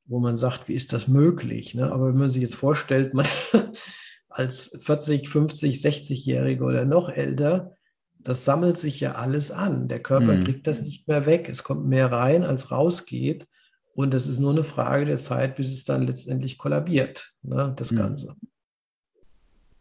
wo 0.05 0.19
man 0.19 0.37
sagt, 0.37 0.67
wie 0.67 0.73
ist 0.73 0.93
das 0.93 1.07
möglich? 1.07 1.75
Ne? 1.75 1.91
Aber 1.91 2.07
wenn 2.07 2.17
man 2.17 2.29
sich 2.29 2.41
jetzt 2.41 2.55
vorstellt, 2.55 3.13
man 3.13 3.27
als 4.29 4.81
40, 4.83 5.29
50, 5.29 5.77
60-Jährige 5.77 6.63
oder 6.63 6.85
noch 6.85 7.09
älter, 7.09 7.75
das 8.17 8.45
sammelt 8.45 8.77
sich 8.77 8.99
ja 8.99 9.15
alles 9.15 9.51
an. 9.51 9.87
Der 9.87 10.01
Körper 10.01 10.33
mhm. 10.33 10.43
kriegt 10.45 10.67
das 10.67 10.81
nicht 10.81 11.07
mehr 11.07 11.25
weg. 11.25 11.49
Es 11.49 11.63
kommt 11.63 11.85
mehr 11.85 12.11
rein, 12.11 12.43
als 12.43 12.71
rausgeht. 12.71 13.47
Und 13.93 14.13
es 14.13 14.25
ist 14.25 14.39
nur 14.39 14.51
eine 14.51 14.63
Frage 14.63 15.05
der 15.05 15.17
Zeit, 15.17 15.55
bis 15.55 15.71
es 15.71 15.83
dann 15.83 16.07
letztendlich 16.07 16.57
kollabiert, 16.57 17.33
ne, 17.41 17.73
das 17.75 17.91
mhm. 17.91 17.97
Ganze. 17.97 18.35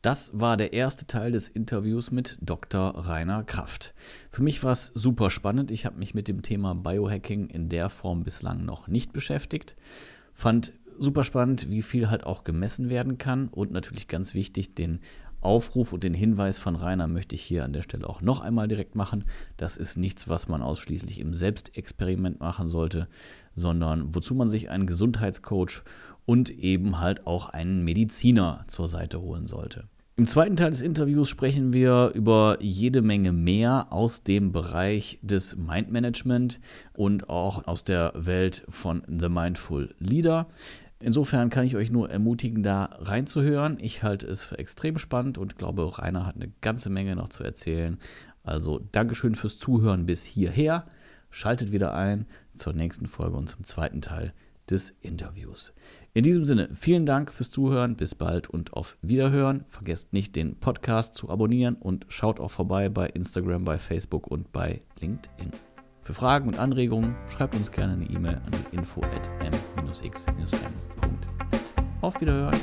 Das 0.03 0.31
war 0.33 0.57
der 0.57 0.73
erste 0.73 1.07
Teil 1.07 1.31
des 1.31 1.51
Interviews 1.51 2.11
mit 2.11 2.39
Dr. 2.41 2.91
Rainer 2.97 3.45
Kraft. 3.45 3.95
Für 4.31 4.43
mich 4.43 4.65
war 4.65 4.73
es 4.73 4.87
super 4.95 5.29
spannend. 5.29 5.71
Ich 5.71 5.85
habe 5.85 5.99
mich 5.99 6.15
mit 6.15 6.27
dem 6.27 6.41
Thema 6.41 6.75
Biohacking 6.75 7.49
in 7.49 7.69
der 7.69 7.91
Form 7.91 8.25
bislang 8.25 8.65
noch 8.65 8.89
nicht 8.89 9.13
beschäftigt. 9.13 9.77
Fand 10.33 10.73
super 10.99 11.23
spannend, 11.23 11.71
wie 11.71 11.83
viel 11.83 12.09
halt 12.09 12.25
auch 12.25 12.45
gemessen 12.45 12.89
werden 12.89 13.19
kann 13.19 13.49
und 13.49 13.73
natürlich 13.73 14.09
ganz 14.09 14.33
wichtig, 14.33 14.75
den 14.75 15.01
Aufruf 15.41 15.93
und 15.93 16.03
den 16.03 16.15
Hinweis 16.15 16.59
von 16.59 16.77
Rainer 16.77 17.09
möchte 17.09 17.35
ich 17.35 17.43
hier 17.43 17.65
an 17.65 17.73
der 17.73 17.83
Stelle 17.83 18.09
auch 18.09 18.21
noch 18.21 18.41
einmal 18.41 18.69
direkt 18.69 18.95
machen. 18.95 19.25
Das 19.57 19.77
ist 19.77 19.97
nichts, 19.97 20.29
was 20.29 20.49
man 20.49 20.63
ausschließlich 20.63 21.19
im 21.21 21.35
Selbstexperiment 21.35 22.41
machen 22.41 22.69
sollte, 22.69 23.09
sondern 23.55 24.15
wozu 24.15 24.35
man 24.35 24.49
sich 24.49 24.71
einen 24.71 24.87
Gesundheitscoach 24.87 25.83
und 26.27 26.51
eben 26.51 27.01
halt 27.01 27.27
auch 27.27 27.49
einen 27.49 27.85
Mediziner 27.85 28.65
zur 28.67 28.89
Seite 28.89 29.21
holen 29.21 29.47
sollte. 29.47 29.89
Im 30.21 30.27
zweiten 30.27 30.57
Teil 30.57 30.69
des 30.69 30.83
Interviews 30.83 31.31
sprechen 31.31 31.73
wir 31.73 32.13
über 32.15 32.59
jede 32.61 33.01
Menge 33.01 33.33
mehr 33.33 33.87
aus 33.91 34.23
dem 34.23 34.53
Bereich 34.53 35.19
des 35.23 35.57
Mindmanagement 35.57 36.61
und 36.93 37.31
auch 37.31 37.67
aus 37.67 37.85
der 37.85 38.13
Welt 38.15 38.67
von 38.69 39.03
The 39.09 39.31
Mindful 39.31 39.95
Leader. 39.99 40.49
Insofern 41.03 41.49
kann 41.49 41.65
ich 41.65 41.77
euch 41.77 41.91
nur 41.91 42.11
ermutigen, 42.11 42.63
da 42.63 42.85
reinzuhören. 43.01 43.79
Ich 43.81 44.03
halte 44.03 44.27
es 44.27 44.45
für 44.45 44.59
extrem 44.59 44.99
spannend 44.99 45.39
und 45.39 45.57
glaube, 45.57 45.99
Rainer 45.99 46.27
hat 46.27 46.37
eine 46.37 46.53
ganze 46.61 46.91
Menge 46.91 47.17
noch 47.17 47.31
zu 47.31 47.43
erzählen. 47.43 47.99
Also 48.43 48.81
Dankeschön 48.93 49.35
fürs 49.35 49.59
Zuhören 49.59 50.07
bis 50.07 50.25
hierher. 50.25 50.85
Schaltet 51.31 51.73
wieder 51.73 51.95
ein 51.95 52.27
zur 52.55 52.75
nächsten 52.75 53.07
Folge 53.07 53.37
und 53.37 53.49
zum 53.49 53.65
zweiten 53.65 54.03
Teil 54.03 54.35
des 54.69 54.91
Interviews. 55.01 55.73
In 56.13 56.25
diesem 56.25 56.45
Sinne, 56.45 56.69
vielen 56.75 57.07
Dank 57.07 57.33
fürs 57.33 57.51
Zuhören, 57.51 57.97
bis 57.97 58.15
bald 58.15 58.51
und 58.51 58.73
auf 58.73 58.99
Wiederhören. 59.01 59.65
Vergesst 59.69 60.13
nicht, 60.13 60.37
den 60.37 60.57
Podcast 60.57 61.15
zu 61.15 61.31
abonnieren 61.31 61.77
und 61.77 62.07
schaut 62.09 62.41
auch 62.41 62.51
vorbei 62.51 62.89
bei 62.89 63.07
Instagram, 63.07 63.65
bei 63.65 63.79
Facebook 63.79 64.27
und 64.27 64.53
bei 64.53 64.83
LinkedIn. 65.01 65.70
Für 66.03 66.15
Fragen 66.15 66.49
und 66.49 66.59
Anregungen 66.59 67.15
schreibt 67.29 67.55
uns 67.55 67.71
gerne 67.71 67.93
eine 67.93 68.05
E-Mail 68.05 68.41
an 68.47 68.53
info 68.73 69.03
at 69.03 69.31
m-x-m.net. 69.77 70.49
Auf 72.01 72.21
Wiederhören! 72.21 72.59